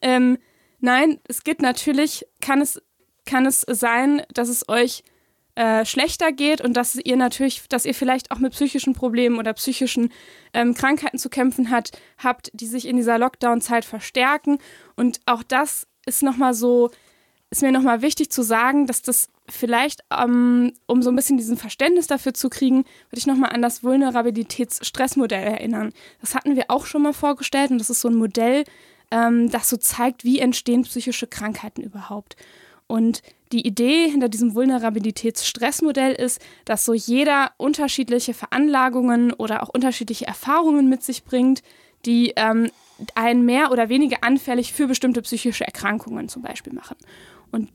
Ähm, 0.01 0.37
nein, 0.85 1.19
es 1.27 1.43
geht 1.43 1.61
natürlich, 1.61 2.25
kann 2.39 2.61
es, 2.61 2.81
kann 3.25 3.45
es 3.45 3.61
sein, 3.61 4.21
dass 4.33 4.47
es 4.47 4.69
euch 4.69 5.03
äh, 5.55 5.85
schlechter 5.85 6.31
geht 6.31 6.61
und 6.61 6.75
dass 6.75 6.95
ihr 6.95 7.15
natürlich, 7.15 7.67
dass 7.67 7.85
ihr 7.85 7.95
vielleicht 7.95 8.31
auch 8.31 8.39
mit 8.39 8.53
psychischen 8.53 8.93
Problemen 8.93 9.39
oder 9.39 9.53
psychischen 9.53 10.11
ähm, 10.53 10.73
Krankheiten 10.73 11.17
zu 11.17 11.29
kämpfen 11.29 11.69
hat, 11.69 11.91
habt, 12.17 12.51
die 12.53 12.67
sich 12.67 12.87
in 12.87 12.97
dieser 12.97 13.17
Lockdown-Zeit 13.17 13.85
verstärken. 13.85 14.59
Und 14.95 15.19
auch 15.25 15.43
das 15.43 15.87
ist 16.05 16.23
nochmal 16.23 16.53
so, 16.53 16.91
ist 17.49 17.61
mir 17.61 17.71
nochmal 17.71 18.01
wichtig 18.01 18.31
zu 18.31 18.43
sagen, 18.43 18.85
dass 18.85 19.01
das 19.01 19.29
vielleicht, 19.47 20.01
ähm, 20.11 20.73
um 20.87 21.01
so 21.01 21.09
ein 21.09 21.15
bisschen 21.15 21.37
diesen 21.37 21.57
Verständnis 21.57 22.07
dafür 22.07 22.33
zu 22.33 22.49
kriegen, 22.49 22.79
würde 23.09 23.17
ich 23.17 23.27
nochmal 23.27 23.51
an 23.51 23.61
das 23.61 23.81
Vulnerabilitätsstressmodell 23.83 25.43
erinnern. 25.43 25.93
Das 26.19 26.35
hatten 26.35 26.55
wir 26.55 26.65
auch 26.67 26.85
schon 26.85 27.01
mal 27.01 27.13
vorgestellt 27.13 27.71
und 27.71 27.77
das 27.77 27.89
ist 27.89 28.01
so 28.01 28.09
ein 28.09 28.15
Modell, 28.15 28.65
ähm, 29.11 29.49
das 29.49 29.69
so 29.69 29.77
zeigt, 29.77 30.23
wie 30.23 30.39
entstehen 30.39 30.83
psychische 30.83 31.27
Krankheiten 31.27 31.81
überhaupt. 31.81 32.35
Und 32.87 33.21
die 33.51 33.65
Idee 33.65 34.09
hinter 34.09 34.29
diesem 34.29 34.53
Vulnerabilitätsstressmodell 34.53 36.13
ist, 36.13 36.41
dass 36.65 36.85
so 36.85 36.93
jeder 36.93 37.51
unterschiedliche 37.57 38.33
Veranlagungen 38.33 39.33
oder 39.33 39.63
auch 39.63 39.69
unterschiedliche 39.69 40.27
Erfahrungen 40.27 40.89
mit 40.89 41.03
sich 41.03 41.23
bringt, 41.23 41.61
die 42.05 42.33
ähm, 42.35 42.69
einen 43.15 43.45
mehr 43.45 43.71
oder 43.71 43.89
weniger 43.89 44.17
anfällig 44.21 44.73
für 44.73 44.87
bestimmte 44.87 45.21
psychische 45.21 45.65
Erkrankungen 45.65 46.29
zum 46.29 46.41
Beispiel 46.41 46.73
machen. 46.73 46.97
Und 47.51 47.69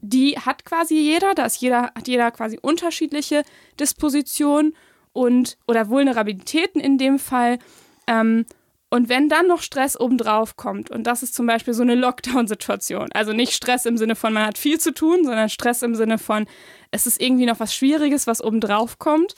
die 0.00 0.38
hat 0.38 0.64
quasi 0.64 0.94
jeder, 0.98 1.34
da 1.34 1.46
ist 1.46 1.60
jeder, 1.60 1.92
hat 1.94 2.08
jeder 2.08 2.30
quasi 2.30 2.58
unterschiedliche 2.60 3.42
Dispositionen 3.80 4.74
und 5.12 5.56
oder 5.66 5.88
Vulnerabilitäten 5.88 6.80
in 6.80 6.98
dem 6.98 7.18
Fall. 7.18 7.58
Ähm, 8.06 8.46
und 8.88 9.08
wenn 9.08 9.28
dann 9.28 9.48
noch 9.48 9.62
Stress 9.62 9.98
obendrauf 9.98 10.56
kommt, 10.56 10.90
und 10.90 11.04
das 11.04 11.22
ist 11.22 11.34
zum 11.34 11.46
Beispiel 11.46 11.74
so 11.74 11.82
eine 11.82 11.96
Lockdown-Situation, 11.96 13.10
also 13.12 13.32
nicht 13.32 13.52
Stress 13.52 13.84
im 13.84 13.96
Sinne 13.96 14.14
von, 14.14 14.32
man 14.32 14.46
hat 14.46 14.58
viel 14.58 14.78
zu 14.78 14.94
tun, 14.94 15.24
sondern 15.24 15.48
Stress 15.48 15.82
im 15.82 15.94
Sinne 15.94 16.18
von, 16.18 16.46
es 16.92 17.06
ist 17.06 17.20
irgendwie 17.20 17.46
noch 17.46 17.58
was 17.58 17.74
Schwieriges, 17.74 18.26
was 18.26 18.42
obendrauf 18.42 18.98
kommt, 18.98 19.34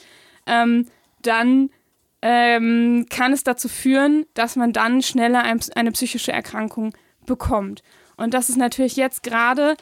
ähm, 0.46 0.86
dann 1.22 1.70
ähm, 2.20 3.06
kann 3.08 3.32
es 3.32 3.42
dazu 3.42 3.68
führen, 3.68 4.26
dass 4.34 4.56
man 4.56 4.72
dann 4.72 5.02
schneller 5.02 5.42
ein, 5.42 5.60
eine 5.74 5.92
psychische 5.92 6.32
Erkrankung 6.32 6.94
bekommt. 7.24 7.82
Und 8.16 8.34
das 8.34 8.50
ist 8.50 8.56
natürlich 8.56 8.96
jetzt 8.96 9.22
gerade, 9.22 9.76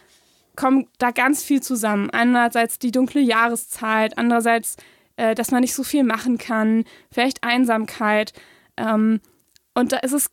kommt 0.55 0.89
da 0.99 1.11
ganz 1.11 1.43
viel 1.43 1.63
zusammen. 1.63 2.11
Einerseits 2.11 2.79
die 2.79 2.93
dunkle 2.93 3.21
Jahreszeit, 3.21 4.17
andererseits, 4.17 4.77
äh, 5.17 5.35
dass 5.35 5.51
man 5.51 5.63
nicht 5.63 5.75
so 5.75 5.83
viel 5.83 6.05
machen 6.05 6.39
kann, 6.39 6.85
vielleicht 7.11 7.43
Einsamkeit. 7.43 8.33
Ähm, 8.77 9.21
und 9.77 9.93
da 9.93 9.99
ist 9.99 10.13
es 10.13 10.31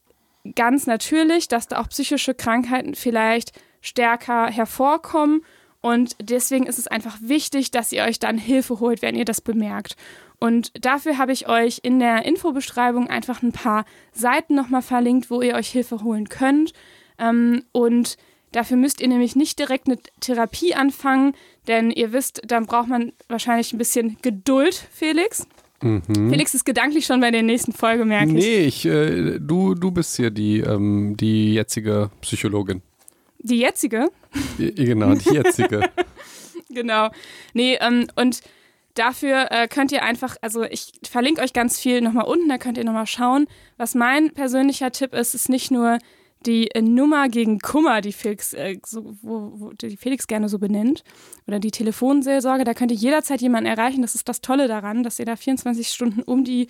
ganz 0.56 0.88
natürlich, 0.88 1.50
dass 1.50 1.68
da 1.68 1.80
auch 1.80 1.90
psychische 1.90 2.34
Krankheiten 2.34 2.96
vielleicht 2.96 3.52
stärker 3.82 4.48
hervorkommen. 4.48 5.44
Und 5.82 6.16
deswegen 6.22 6.66
ist 6.66 6.80
es 6.80 6.88
einfach 6.88 7.18
wichtig, 7.22 7.70
dass 7.70 7.92
ihr 7.92 8.04
euch 8.04 8.20
dann 8.20 8.38
Hilfe 8.38 8.80
holt, 8.80 9.02
wenn 9.02 9.16
ihr 9.16 9.26
das 9.26 9.42
bemerkt. 9.42 9.98
und 10.40 10.72
dafür 10.80 11.18
habe 11.18 11.32
ich 11.34 11.48
euch 11.48 11.80
in 11.84 12.00
der 12.00 12.26
Infobeschreibung 12.26 13.10
einfach 13.10 13.44
ein 13.44 13.52
paar 13.52 13.86
Seiten 14.14 14.56
nochmal 14.56 14.82
verlinkt, 14.82 15.30
wo 15.30 15.42
ihr 15.42 15.56
euch 15.56 15.70
Hilfe 15.70 16.04
holen 16.04 16.28
könnt. 16.28 16.74
Ähm, 17.18 17.64
und 17.72 18.18
dafür 18.52 18.78
müsst 18.78 19.02
ihr 19.02 19.08
nämlich 19.10 19.36
nicht 19.36 19.60
direkt 19.60 19.88
eine 19.88 20.00
Therapie 20.20 20.74
anfangen, 20.74 21.34
denn 21.68 21.92
ihr 21.92 22.12
wisst, 22.14 22.42
dann 22.46 22.66
braucht 22.66 22.88
man 22.88 23.14
wahrscheinlich 23.28 23.74
ein 23.74 23.78
bisschen 23.78 24.18
Geduld, 24.22 24.76
Felix. 24.92 25.48
Mhm. 25.84 26.30
Felix 26.30 26.54
ist 26.54 26.66
gedanklich 26.66 27.06
schon 27.06 27.20
bei 27.20 27.30
der 27.30 27.44
nächsten 27.44 27.74
Folge, 27.74 28.06
merke 28.06 28.30
ich. 28.30 28.46
Nee, 28.46 28.60
ich, 28.62 28.86
äh, 28.86 29.40
du, 29.40 29.76
du 29.76 29.92
bist 29.92 30.16
hier 30.16 30.32
die, 30.32 30.60
ähm, 30.60 31.16
die 31.18 31.56
jetzige 31.56 32.10
Psychologin. 32.22 32.82
Die 33.40 33.60
jetzige? 33.60 34.10
Genau, 34.58 35.16
die 35.16 35.34
jetzige. 35.34 35.82
genau. 36.70 37.10
Nee, 37.54 37.78
ähm, 37.82 38.08
und 38.16 38.42
dafür 38.94 39.52
äh, 39.52 39.68
könnt 39.68 39.92
ihr 39.92 40.04
einfach, 40.04 40.38
also 40.42 40.64
ich 40.64 40.94
verlinke 41.10 41.42
euch 41.42 41.52
ganz 41.52 41.80
viel 41.80 42.00
nochmal 42.00 42.26
unten, 42.26 42.48
da 42.48 42.58
könnt 42.58 42.78
ihr 42.78 42.86
nochmal 42.86 43.08
schauen. 43.08 43.48
Was 43.78 43.96
mein 43.96 44.32
persönlicher 44.32 44.92
Tipp 44.92 45.14
ist, 45.14 45.36
ist 45.36 45.50
nicht 45.50 45.72
nur 45.72 46.00
die 46.46 46.70
äh, 46.72 46.82
Nummer 46.82 47.30
gegen 47.30 47.60
Kummer, 47.60 48.02
die 48.02 48.14
Felix, 48.14 48.54
äh, 48.54 48.78
so, 48.86 49.16
wo, 49.22 49.52
wo, 49.56 49.74
die 49.74 49.98
Felix 49.98 50.28
gerne 50.28 50.50
so 50.50 50.60
benennt, 50.60 51.04
oder 51.48 51.60
die 51.60 51.72
Telefonseelsorge, 51.72 52.64
da 52.64 52.74
könnt 52.74 52.92
ihr 52.92 52.98
jederzeit 52.98 53.42
jemanden 53.42 53.70
erreichen. 53.70 54.02
Das 54.02 54.16
ist 54.16 54.30
das 54.30 54.42
Tolle 54.42 54.68
daran, 54.68 55.04
dass 55.04 55.20
ihr 55.20 55.26
da 55.26 55.36
24 55.36 55.88
Stunden 55.88 56.22
um 56.22 56.44
die 56.44 56.68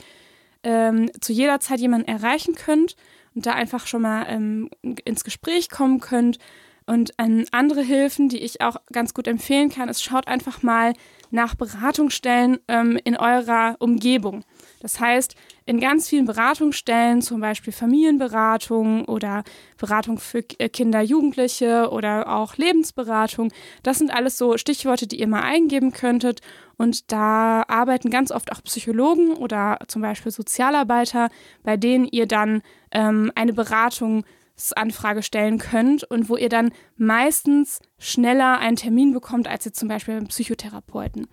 ähm, 0.63 1.09
zu 1.19 1.33
jeder 1.33 1.59
Zeit 1.59 1.79
jemanden 1.79 2.07
erreichen 2.07 2.55
könnt 2.55 2.95
und 3.35 3.45
da 3.45 3.51
einfach 3.53 3.87
schon 3.87 4.01
mal 4.01 4.25
ähm, 4.29 4.69
ins 5.05 5.23
Gespräch 5.23 5.69
kommen 5.69 5.99
könnt. 5.99 6.39
Und 6.85 7.13
ähm, 7.17 7.45
andere 7.51 7.81
Hilfen, 7.81 8.27
die 8.27 8.39
ich 8.39 8.61
auch 8.61 8.77
ganz 8.91 9.13
gut 9.13 9.27
empfehlen 9.27 9.69
kann, 9.69 9.89
ist, 9.89 10.03
schaut 10.03 10.27
einfach 10.27 10.63
mal 10.63 10.93
nach 11.31 11.55
Beratungsstellen 11.55 12.59
ähm, 12.67 12.99
in 13.03 13.15
eurer 13.15 13.77
Umgebung. 13.79 14.43
Das 14.83 14.99
heißt, 14.99 15.35
in 15.65 15.79
ganz 15.79 16.09
vielen 16.09 16.25
Beratungsstellen, 16.25 17.21
zum 17.21 17.39
Beispiel 17.39 17.71
Familienberatung 17.71 19.05
oder 19.05 19.45
Beratung 19.77 20.19
für 20.19 20.43
äh, 20.59 20.67
Kinder, 20.67 21.01
Jugendliche 21.01 21.89
oder 21.89 22.27
auch 22.27 22.57
Lebensberatung, 22.57 23.51
das 23.81 23.97
sind 23.97 24.13
alles 24.13 24.37
so 24.37 24.57
Stichworte, 24.57 25.07
die 25.07 25.21
ihr 25.21 25.27
mal 25.27 25.41
eingeben 25.41 25.93
könntet. 25.93 26.41
Und 26.75 27.13
da 27.13 27.63
arbeiten 27.69 28.09
ganz 28.09 28.29
oft 28.29 28.51
auch 28.51 28.61
Psychologen 28.63 29.31
oder 29.31 29.79
zum 29.87 30.01
Beispiel 30.01 30.33
Sozialarbeiter, 30.33 31.29
bei 31.63 31.77
denen 31.77 32.05
ihr 32.05 32.27
dann 32.27 32.61
ähm, 32.91 33.31
eine 33.35 33.53
Beratungsanfrage 33.53 35.23
stellen 35.23 35.59
könnt 35.59 36.03
und 36.03 36.27
wo 36.27 36.35
ihr 36.35 36.49
dann 36.49 36.73
meistens 36.97 37.79
schneller 37.99 38.59
einen 38.59 38.75
Termin 38.75 39.13
bekommt, 39.13 39.47
als 39.47 39.65
ihr 39.65 39.71
zum 39.71 39.87
Beispiel 39.87 40.15
beim 40.15 40.27
Psychotherapeuten. 40.27 41.27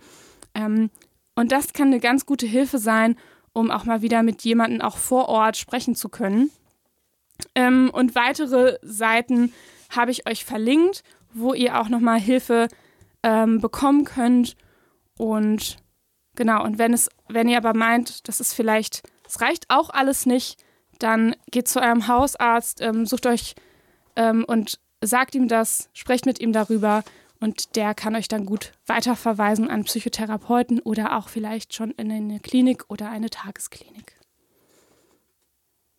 Ähm, 0.55 0.89
und 1.35 1.51
das 1.51 1.73
kann 1.73 1.87
eine 1.87 1.99
ganz 1.99 2.25
gute 2.25 2.45
Hilfe 2.45 2.77
sein, 2.77 3.15
um 3.53 3.71
auch 3.71 3.85
mal 3.85 4.01
wieder 4.01 4.23
mit 4.23 4.43
jemandem 4.43 4.81
auch 4.81 4.97
vor 4.97 5.29
Ort 5.29 5.57
sprechen 5.57 5.95
zu 5.95 6.09
können. 6.09 6.51
Ähm, 7.55 7.89
und 7.93 8.15
weitere 8.15 8.77
Seiten 8.81 9.53
habe 9.89 10.11
ich 10.11 10.27
euch 10.27 10.45
verlinkt, 10.45 11.03
wo 11.33 11.53
ihr 11.53 11.79
auch 11.79 11.89
nochmal 11.89 12.19
Hilfe 12.19 12.67
ähm, 13.23 13.59
bekommen 13.59 14.05
könnt. 14.05 14.55
Und 15.17 15.77
genau, 16.35 16.63
und 16.63 16.77
wenn 16.77 16.93
es, 16.93 17.09
wenn 17.27 17.49
ihr 17.49 17.57
aber 17.57 17.73
meint, 17.73 18.27
das 18.27 18.39
ist 18.39 18.53
vielleicht, 18.53 19.03
es 19.27 19.41
reicht 19.41 19.65
auch 19.69 19.89
alles 19.89 20.25
nicht, 20.25 20.63
dann 20.99 21.35
geht 21.49 21.67
zu 21.67 21.81
eurem 21.81 22.07
Hausarzt, 22.07 22.81
ähm, 22.81 23.05
sucht 23.05 23.25
euch 23.25 23.55
ähm, 24.15 24.45
und 24.45 24.79
sagt 25.03 25.35
ihm 25.35 25.47
das, 25.47 25.89
sprecht 25.93 26.25
mit 26.25 26.39
ihm 26.39 26.53
darüber 26.53 27.03
und 27.41 27.75
der 27.75 27.93
kann 27.93 28.15
euch 28.15 28.27
dann 28.27 28.45
gut 28.45 28.71
weiterverweisen 28.85 29.69
an 29.69 29.83
Psychotherapeuten 29.83 30.79
oder 30.79 31.17
auch 31.17 31.27
vielleicht 31.27 31.73
schon 31.73 31.91
in 31.91 32.11
eine 32.11 32.39
Klinik 32.39 32.85
oder 32.87 33.09
eine 33.09 33.29
Tagesklinik. 33.29 34.15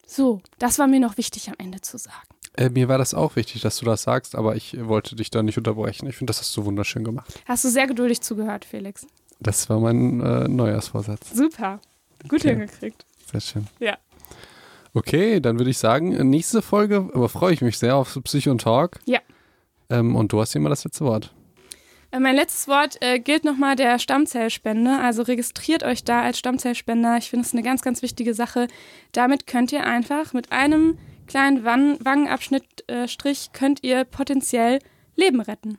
So, 0.06 0.40
das 0.58 0.78
war 0.78 0.86
mir 0.86 1.00
noch 1.00 1.18
wichtig 1.18 1.48
am 1.48 1.54
Ende 1.58 1.80
zu 1.80 1.98
sagen. 1.98 2.28
Äh, 2.54 2.70
mir 2.70 2.88
war 2.88 2.98
das 2.98 3.14
auch 3.14 3.36
wichtig, 3.36 3.62
dass 3.62 3.78
du 3.78 3.84
das 3.84 4.02
sagst, 4.02 4.34
aber 4.34 4.56
ich 4.56 4.76
wollte 4.86 5.16
dich 5.16 5.30
da 5.30 5.42
nicht 5.42 5.58
unterbrechen. 5.58 6.06
Ich 6.06 6.16
finde, 6.16 6.30
das 6.30 6.40
hast 6.40 6.56
du 6.56 6.64
wunderschön 6.64 7.02
gemacht. 7.02 7.40
Hast 7.46 7.64
du 7.64 7.70
sehr 7.70 7.86
geduldig 7.86 8.20
zugehört, 8.20 8.64
Felix. 8.64 9.06
Das 9.40 9.68
war 9.68 9.80
mein 9.80 10.20
äh, 10.20 10.48
Neujahrsvorsatz. 10.48 11.30
Super. 11.32 11.80
Gut 12.28 12.40
okay. 12.40 12.50
hingekriegt. 12.50 13.04
Sehr 13.30 13.40
schön. 13.40 13.66
Ja. 13.80 13.96
Okay, 14.94 15.40
dann 15.40 15.58
würde 15.58 15.70
ich 15.70 15.78
sagen, 15.78 16.10
nächste 16.28 16.60
Folge, 16.60 17.08
aber 17.14 17.30
freue 17.30 17.54
ich 17.54 17.62
mich 17.62 17.78
sehr 17.78 17.96
auf 17.96 18.18
Psycho 18.22 18.50
und 18.50 18.60
Talk. 18.60 19.00
Ja. 19.06 19.20
Ähm, 19.92 20.16
und 20.16 20.32
du 20.32 20.40
hast 20.40 20.54
immer 20.56 20.70
das 20.70 20.84
letzte 20.84 21.04
Wort. 21.04 21.32
Äh, 22.10 22.20
mein 22.20 22.34
letztes 22.34 22.66
Wort 22.66 22.96
äh, 23.00 23.18
gilt 23.18 23.44
nochmal 23.44 23.76
der 23.76 23.98
Stammzellspende. 23.98 24.98
Also 24.98 25.22
registriert 25.22 25.82
euch 25.82 26.04
da 26.04 26.22
als 26.22 26.38
Stammzellspender. 26.38 27.16
Ich 27.18 27.30
finde 27.30 27.46
es 27.46 27.52
eine 27.52 27.62
ganz, 27.62 27.82
ganz 27.82 28.02
wichtige 28.02 28.34
Sache. 28.34 28.68
Damit 29.12 29.46
könnt 29.46 29.72
ihr 29.72 29.84
einfach 29.84 30.32
mit 30.32 30.50
einem 30.50 30.98
kleinen 31.26 31.64
Wangenabschnittstrich 31.64 33.46
äh, 33.52 33.58
könnt 33.58 33.82
ihr 33.82 34.04
potenziell 34.04 34.78
Leben 35.14 35.40
retten. 35.40 35.78